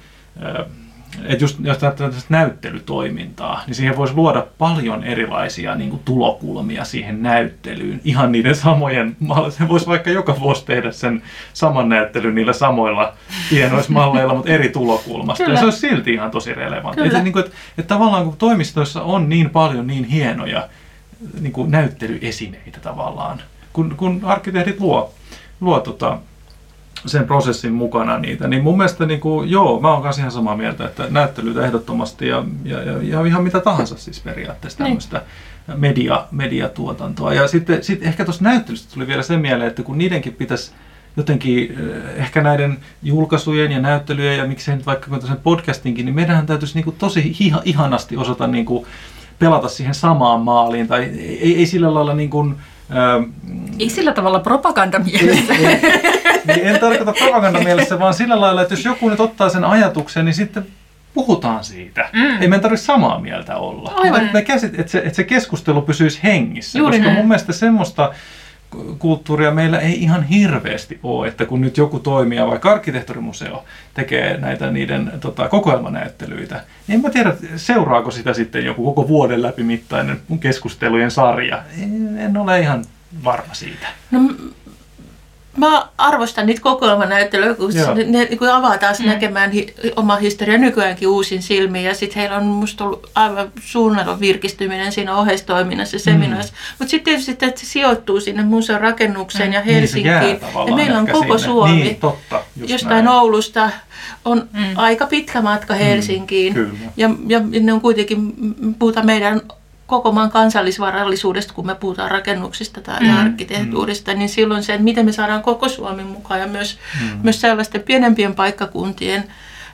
että 1.24 1.44
just 1.44 1.56
jos 1.62 1.82
ajattelee 1.82 2.12
näyttelytoimintaa, 2.28 3.62
niin 3.66 3.74
siihen 3.74 3.96
voisi 3.96 4.14
luoda 4.14 4.46
paljon 4.58 5.04
erilaisia 5.04 5.74
niin 5.74 5.90
kuin 5.90 6.02
tulokulmia 6.04 6.84
siihen 6.84 7.22
näyttelyyn. 7.22 8.00
Ihan 8.04 8.32
niiden 8.32 8.54
samojen, 8.54 9.16
se 9.58 9.68
voisi 9.68 9.86
vaikka 9.86 10.10
joka 10.10 10.40
vuosi 10.40 10.66
tehdä 10.66 10.92
sen 10.92 11.22
saman 11.52 11.88
näyttelyn 11.88 12.34
niillä 12.34 12.52
samoilla 12.52 13.12
pienoismalleilla, 13.50 14.34
mutta 14.34 14.50
eri 14.50 14.68
tulokulmasta. 14.68 15.44
Kyllä. 15.44 15.56
Ja 15.56 15.60
se 15.60 15.64
olisi 15.64 15.78
silti 15.78 16.12
ihan 16.12 16.30
tosi 16.30 16.54
relevantti. 16.54 17.06
Että, 17.06 17.22
niin 17.22 17.32
kuin, 17.32 17.44
että, 17.44 17.56
että 17.78 17.94
tavallaan 17.94 18.24
kun 18.24 18.36
toimistoissa 18.36 19.02
on 19.02 19.28
niin 19.28 19.50
paljon 19.50 19.86
niin 19.86 20.04
hienoja 20.04 20.68
niin 21.40 21.52
kuin 21.52 21.70
näyttelyesineitä 21.70 22.80
tavallaan, 22.80 23.42
kun, 23.72 23.94
kun 23.96 24.20
arkkitehdit 24.24 24.80
luo, 24.80 25.14
luo 25.60 25.80
tota, 25.80 26.18
sen 27.06 27.26
prosessin 27.26 27.72
mukana 27.72 28.18
niitä. 28.18 28.48
Niin 28.48 28.62
mun 28.62 28.76
mielestä 28.76 29.06
niin 29.06 29.20
kuin, 29.20 29.50
joo, 29.50 29.80
mä 29.80 29.92
oon 29.92 30.02
kanssa 30.02 30.22
ihan 30.22 30.32
samaa 30.32 30.56
mieltä, 30.56 30.84
että 30.84 31.06
näyttelyitä 31.10 31.66
ehdottomasti 31.66 32.28
ja, 32.28 32.44
ja, 32.64 32.82
ja, 32.82 33.02
ja 33.02 33.24
ihan 33.26 33.42
mitä 33.42 33.60
tahansa 33.60 33.96
siis 33.96 34.20
periaatteessa 34.20 34.84
niin. 34.84 34.88
tämmöistä 34.88 35.22
media, 35.76 36.26
mediatuotantoa. 36.30 37.34
Ja 37.34 37.48
sitten 37.48 37.84
sit 37.84 38.02
ehkä 38.02 38.24
tuossa 38.24 38.44
näyttelystä 38.44 38.94
tuli 38.94 39.06
vielä 39.06 39.22
se 39.22 39.36
mieleen, 39.36 39.68
että 39.68 39.82
kun 39.82 39.98
niidenkin 39.98 40.34
pitäisi 40.34 40.72
jotenkin 41.16 41.72
eh, 41.72 42.22
ehkä 42.22 42.42
näiden 42.42 42.78
julkaisujen 43.02 43.72
ja 43.72 43.80
näyttelyjen 43.80 44.38
ja 44.38 44.46
miksei 44.46 44.76
nyt 44.76 44.86
vaikka 44.86 45.20
sen 45.20 45.36
podcastinkin, 45.42 46.04
niin 46.04 46.14
meidän 46.14 46.46
täytyisi 46.46 46.74
niin 46.74 46.84
kuin 46.84 46.96
tosi 46.98 47.36
ihanasti 47.64 48.16
osata 48.16 48.46
niin 48.46 48.64
kuin 48.64 48.86
pelata 49.38 49.68
siihen 49.68 49.94
samaan 49.94 50.40
maaliin. 50.40 50.88
Tai 50.88 51.02
ei, 51.02 51.56
ei 51.58 51.66
sillä 51.66 51.94
lailla 51.94 52.14
niin 52.14 52.30
kuin, 52.30 52.56
ei 53.78 53.90
sillä 53.90 54.12
tavalla 54.12 54.40
propagandamielessä. 54.40 55.54
Ei, 55.54 55.66
ei, 55.66 55.80
niin 56.46 56.66
en 56.66 56.80
tarkoita 56.80 57.12
propagandamielessä, 57.12 57.98
vaan 57.98 58.14
sillä 58.14 58.40
lailla, 58.40 58.62
että 58.62 58.74
jos 58.74 58.84
joku 58.84 59.08
nyt 59.08 59.20
ottaa 59.20 59.48
sen 59.48 59.64
ajatuksen, 59.64 60.24
niin 60.24 60.34
sitten 60.34 60.66
puhutaan 61.14 61.64
siitä. 61.64 62.08
Mm. 62.12 62.32
Ei 62.32 62.48
meidän 62.48 62.60
tarvitse 62.60 62.84
samaa 62.84 63.20
mieltä 63.20 63.56
olla. 63.56 63.92
Aivan. 63.96 64.30
Me 64.32 64.42
käsit, 64.42 64.78
että, 64.78 64.92
se, 64.92 64.98
että 64.98 65.14
se 65.14 65.24
keskustelu 65.24 65.82
pysyisi 65.82 66.20
hengissä. 66.22 66.78
Juuri 66.78 66.96
koska 66.96 67.06
näin. 67.06 67.18
mun 67.18 67.28
mielestä 67.28 67.52
semmoista 67.52 68.12
kulttuuria 68.98 69.50
meillä 69.50 69.78
ei 69.78 70.02
ihan 70.02 70.22
hirveästi 70.22 71.00
ole, 71.02 71.28
että 71.28 71.44
kun 71.46 71.60
nyt 71.60 71.76
joku 71.76 71.98
toimija, 71.98 72.46
vaikka 72.46 72.72
arkkitehtorimuseo, 72.72 73.64
tekee 73.94 74.36
näitä 74.36 74.70
niiden 74.70 75.12
tota, 75.20 75.48
kokoelmanäyttelyitä, 75.48 76.54
niin 76.86 76.96
en 76.96 77.02
mä 77.02 77.10
tiedä, 77.10 77.34
seuraako 77.56 78.10
sitä 78.10 78.34
sitten 78.34 78.64
joku 78.64 78.84
koko 78.84 79.08
vuoden 79.08 79.42
läpimittainen 79.42 80.20
keskustelujen 80.40 81.10
sarja. 81.10 81.62
En, 81.82 82.18
en 82.18 82.36
ole 82.36 82.60
ihan 82.60 82.84
varma 83.24 83.54
siitä. 83.54 83.86
No 84.10 84.20
Mä 85.56 85.88
arvostan 85.98 86.46
niitä 86.46 86.60
kokoelmanäyttelyjä, 86.60 87.54
kun 87.54 87.76
Joo. 87.76 87.94
ne, 87.94 88.04
ne 88.04 88.36
kun 88.36 88.48
avaa 88.48 88.78
taas 88.78 89.00
mm. 89.00 89.06
näkemään 89.06 89.50
hi, 89.50 89.74
oma 89.96 90.16
historia 90.16 90.58
nykyäänkin 90.58 91.08
uusin 91.08 91.42
silmiin. 91.42 91.84
Ja 91.84 91.94
sitten 91.94 92.20
heillä 92.20 92.36
on 92.36 92.44
musta 92.44 92.84
ollut 92.84 93.10
aivan 93.14 93.52
suunnalla 93.60 94.20
virkistyminen 94.20 94.92
siinä 94.92 95.16
oheistoiminnassa 95.16 95.96
ja 95.96 96.00
seminaarissa. 96.00 96.52
Mm. 96.52 96.76
Mutta 96.78 96.90
sitten 96.90 97.04
tietysti, 97.04 97.32
että 97.32 97.60
se 97.60 97.66
sijoittuu 97.66 98.20
sinne 98.20 98.42
museon 98.42 98.80
rakennukseen 98.80 99.48
mm. 99.48 99.52
ja 99.52 99.62
Helsinkiin. 99.62 100.20
Niin 100.20 100.40
ja 100.66 100.74
meillä 100.74 100.98
on 100.98 101.06
koko 101.06 101.38
sinne. 101.38 101.52
Suomi. 101.52 101.74
Niin, 101.74 101.96
totta, 101.96 102.40
Jostain 102.66 103.04
näin. 103.04 103.08
Oulusta 103.08 103.70
on 104.24 104.48
mm. 104.52 104.64
aika 104.76 105.06
pitkä 105.06 105.42
matka 105.42 105.74
mm, 105.74 105.78
Helsinkiin. 105.78 106.58
Mm, 106.58 106.70
ja, 106.96 107.10
ja 107.26 107.40
ne 107.60 107.72
on 107.72 107.80
kuitenkin, 107.80 108.32
puhutaan 108.78 109.06
meidän 109.06 109.40
koko 109.92 110.12
maan 110.12 110.30
kansallisvarallisuudesta, 110.30 111.54
kun 111.54 111.66
me 111.66 111.74
puhutaan 111.74 112.10
rakennuksista 112.10 112.80
tai 112.80 113.00
mm. 113.00 113.16
arkkitehtuurista, 113.16 114.12
mm. 114.12 114.18
niin 114.18 114.28
silloin 114.28 114.62
se, 114.62 114.72
että 114.72 114.84
miten 114.84 115.04
me 115.04 115.12
saadaan 115.12 115.42
koko 115.42 115.68
Suomen 115.68 116.06
mukaan 116.06 116.40
ja 116.40 116.46
myös, 116.46 116.78
mm. 117.00 117.18
myös 117.22 117.40
sellaisten 117.40 117.82
pienempien 117.82 118.34
paikkakuntien 118.34 119.24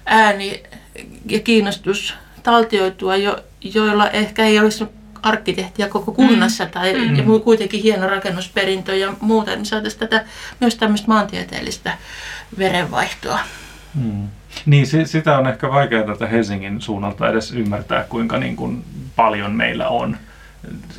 ääni 0.07 0.63
ja 1.27 1.41
kiinnostus 1.41 2.15
taltioitua, 2.43 3.17
jo, 3.17 3.39
joilla 3.75 4.11
ehkä 4.11 4.45
ei 4.45 4.59
olisi 4.59 4.85
arkkitehtiä 5.23 5.89
koko 5.89 6.13
kunnassa 6.13 6.65
mm. 6.65 6.71
tai 6.71 6.95
mm. 6.95 7.17
ja 7.17 7.25
kuitenkin 7.45 7.83
hieno 7.83 8.07
rakennusperintö 8.07 8.97
ja 8.97 9.13
muuta, 9.21 9.51
niin 9.51 9.67
saataisiin 9.67 10.01
tätä, 10.01 10.25
myös 10.61 10.75
tämmöistä 10.75 11.09
maantieteellistä 11.09 11.99
verenvaihtoa. 12.59 13.39
Mm. 13.95 14.29
Niin, 14.67 14.87
se, 14.87 15.05
sitä 15.05 15.39
on 15.39 15.47
ehkä 15.47 15.71
vaikea 15.71 16.03
tätä 16.03 16.27
Helsingin 16.27 16.81
suunnalta 16.81 17.29
edes 17.29 17.53
ymmärtää, 17.53 18.05
kuinka 18.09 18.39
niin 18.39 18.57
kuin 18.57 18.85
paljon 19.17 19.53
meillä 19.53 19.89
on 19.89 20.17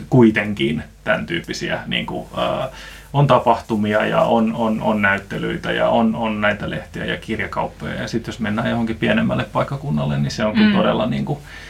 kuitenkin 0.10 0.84
tämän 1.03 1.26
tyyppisiä 1.26 1.80
niin 1.88 2.05
kuin, 2.05 2.28
äh, 2.38 2.70
on 3.14 3.28
tapahtumia 3.28 4.05
ja 4.05 4.22
on, 4.22 4.55
on, 4.55 4.82
on 4.82 5.01
näyttelyitä 5.01 5.72
ja 5.72 5.89
on, 5.89 6.16
on 6.16 6.41
näitä 6.41 6.70
lehtiä 6.70 7.05
ja 7.05 7.18
kirjakauppoja. 7.18 7.93
Ja 7.93 8.07
sitten 8.07 8.32
jos 8.32 8.39
mennään 8.39 8.70
johonkin 8.70 8.95
pienemmälle 8.95 9.45
paikkakunnalle, 9.53 10.18
niin 10.18 10.32
se 10.32 10.45
on 10.45 10.60
mm. 10.60 10.76
todella 10.76 11.05
niin 11.05 11.26
kuin, 11.26 11.39
äh, 11.39 11.68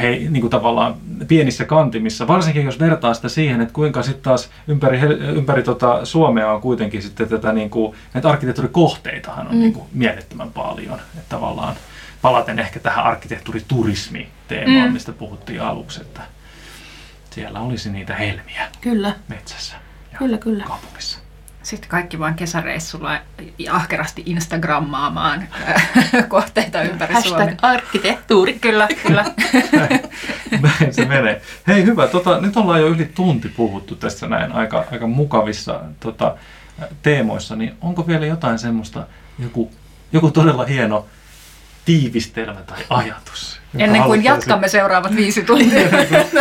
he, 0.00 0.08
niin 0.08 0.40
kuin 0.40 0.50
tavallaan 0.50 0.94
pienissä 1.28 1.64
kantimissa. 1.64 2.28
Varsinkin 2.28 2.64
jos 2.64 2.78
vertaa 2.78 3.14
sitä 3.14 3.28
siihen, 3.28 3.60
että 3.60 3.74
kuinka 3.74 4.02
sitten 4.02 4.22
taas 4.22 4.50
ympäri, 4.68 5.00
ympäri 5.18 5.62
tota 5.62 6.04
Suomea 6.04 6.52
on 6.52 6.60
kuitenkin 6.60 7.02
sitten 7.02 7.28
tätä 7.28 7.52
niin 7.52 7.70
kuin, 7.70 7.96
näitä 8.14 8.28
arkkitehtuurikohteitahan 8.28 9.46
on 9.46 9.54
mm. 9.54 9.60
niin 9.60 9.72
kuin 9.72 9.86
mielettömän 9.92 10.52
paljon. 10.52 10.98
Että 10.98 11.28
tavallaan 11.28 11.76
palaten 12.22 12.58
ehkä 12.58 12.80
tähän 12.80 13.04
arkkitehtuuriturismi-teemaan, 13.04 14.88
mm. 14.88 14.92
mistä 14.92 15.12
puhuttiin 15.12 15.62
aluksi, 15.62 16.00
että 16.00 16.20
siellä 17.30 17.60
olisi 17.60 17.90
niitä 17.90 18.14
helmiä 18.14 18.68
kyllä. 18.80 19.14
metsässä 19.28 19.76
ja 20.12 20.18
kyllä, 20.18 20.38
kyllä. 20.38 20.64
kaupungissa. 20.64 21.19
Sitten 21.70 21.90
kaikki 21.90 22.18
vain 22.18 22.34
kesäreissulla 22.34 23.18
ahkerasti 23.70 24.22
Instagrammaamaan 24.26 25.48
kohteita 26.28 26.82
ympäri 26.82 27.14
Hashtag 27.14 27.38
Suomea. 27.38 27.56
arkkitehtuuri. 27.62 28.58
Kyllä, 28.58 28.88
kyllä. 29.06 29.24
näin 30.80 30.94
se 30.94 31.04
menee. 31.04 31.42
Hei 31.66 31.84
hyvä, 31.84 32.06
tota, 32.06 32.40
nyt 32.40 32.56
ollaan 32.56 32.80
jo 32.80 32.86
yli 32.86 33.04
tunti 33.04 33.48
puhuttu 33.48 33.96
tässä 33.96 34.26
näin 34.26 34.52
aika, 34.52 34.84
aika 34.92 35.06
mukavissa 35.06 35.80
tota, 36.00 36.36
teemoissa, 37.02 37.56
niin 37.56 37.74
onko 37.80 38.06
vielä 38.06 38.26
jotain 38.26 38.58
semmoista, 38.58 39.06
joku, 39.38 39.70
joku 40.12 40.30
todella 40.30 40.64
hieno 40.64 41.06
tiivistelmä 41.84 42.60
tai 42.60 42.78
ajatus. 42.90 43.59
Ennen 43.78 44.02
kuin 44.02 44.24
jatkamme 44.24 44.68
sit... 44.68 44.72
seuraavat 44.72 45.16
viisi 45.16 45.42
tuntia. 45.42 45.80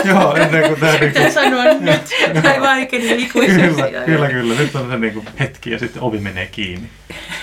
Joo, 0.06 0.36
ennen 0.36 0.68
kuin 0.68 0.80
tämä... 0.80 0.92
Niin 0.92 1.14
kuin... 1.14 1.32
sanoa 1.32 1.64
nyt, 1.64 2.02
tai 2.44 2.62
vaikeni 2.62 3.12
ikuisesti. 3.24 3.82
Kyllä, 3.82 4.06
kyllä, 4.06 4.28
kyllä. 4.28 4.56
Nyt 4.56 4.76
on 4.76 4.90
se 4.90 4.98
niin 4.98 5.14
kuin 5.14 5.26
hetki 5.40 5.72
ja 5.72 5.80
sitten 5.80 6.02
ovi 6.02 6.20
menee 6.20 6.46
kiinni. 6.46 6.90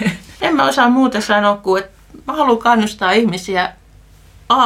En 0.40 0.56
mä 0.56 0.68
osaa 0.68 0.88
muuta 0.88 1.20
sanoa 1.20 1.56
kuin, 1.56 1.82
että 1.82 1.96
mä 2.26 2.32
haluan 2.32 2.58
kannustaa 2.58 3.12
ihmisiä 3.12 3.72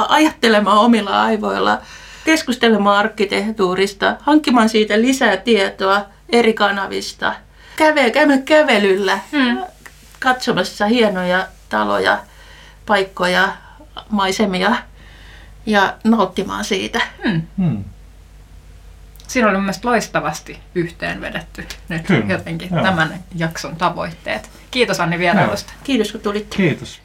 ajattelemaan 0.08 0.78
omilla 0.78 1.22
aivoilla, 1.22 1.78
keskustelemaan 2.24 2.98
arkkitehtuurista, 2.98 4.16
hankkimaan 4.20 4.68
siitä 4.68 5.00
lisää 5.00 5.36
tietoa 5.36 6.04
eri 6.28 6.52
kanavista, 6.52 7.34
käve, 7.76 8.10
käymään 8.10 8.42
kävelyllä, 8.42 9.18
hmm. 9.32 9.58
katsomassa 10.18 10.86
hienoja 10.86 11.46
taloja, 11.68 12.18
paikkoja, 12.86 13.48
maisemia 14.10 14.76
ja 15.66 15.94
nauttimaan 16.04 16.64
siitä. 16.64 17.00
Hmm. 17.28 17.42
Hmm. 17.58 17.84
Siinä 19.28 19.48
oli 19.48 19.58
mielestäni 19.58 19.90
loistavasti 19.90 20.60
yhteenvedetty 20.74 21.66
nyt 21.88 22.06
Kyllä, 22.06 22.24
jotenkin 22.28 22.68
joo. 22.72 22.82
tämän 22.82 23.24
jakson 23.34 23.76
tavoitteet. 23.76 24.50
Kiitos 24.70 25.00
Anni 25.00 25.18
vierailusta. 25.18 25.72
Kiitos 25.84 26.12
kun 26.12 26.20
tulitte. 26.20 26.56
Kiitos. 26.56 27.00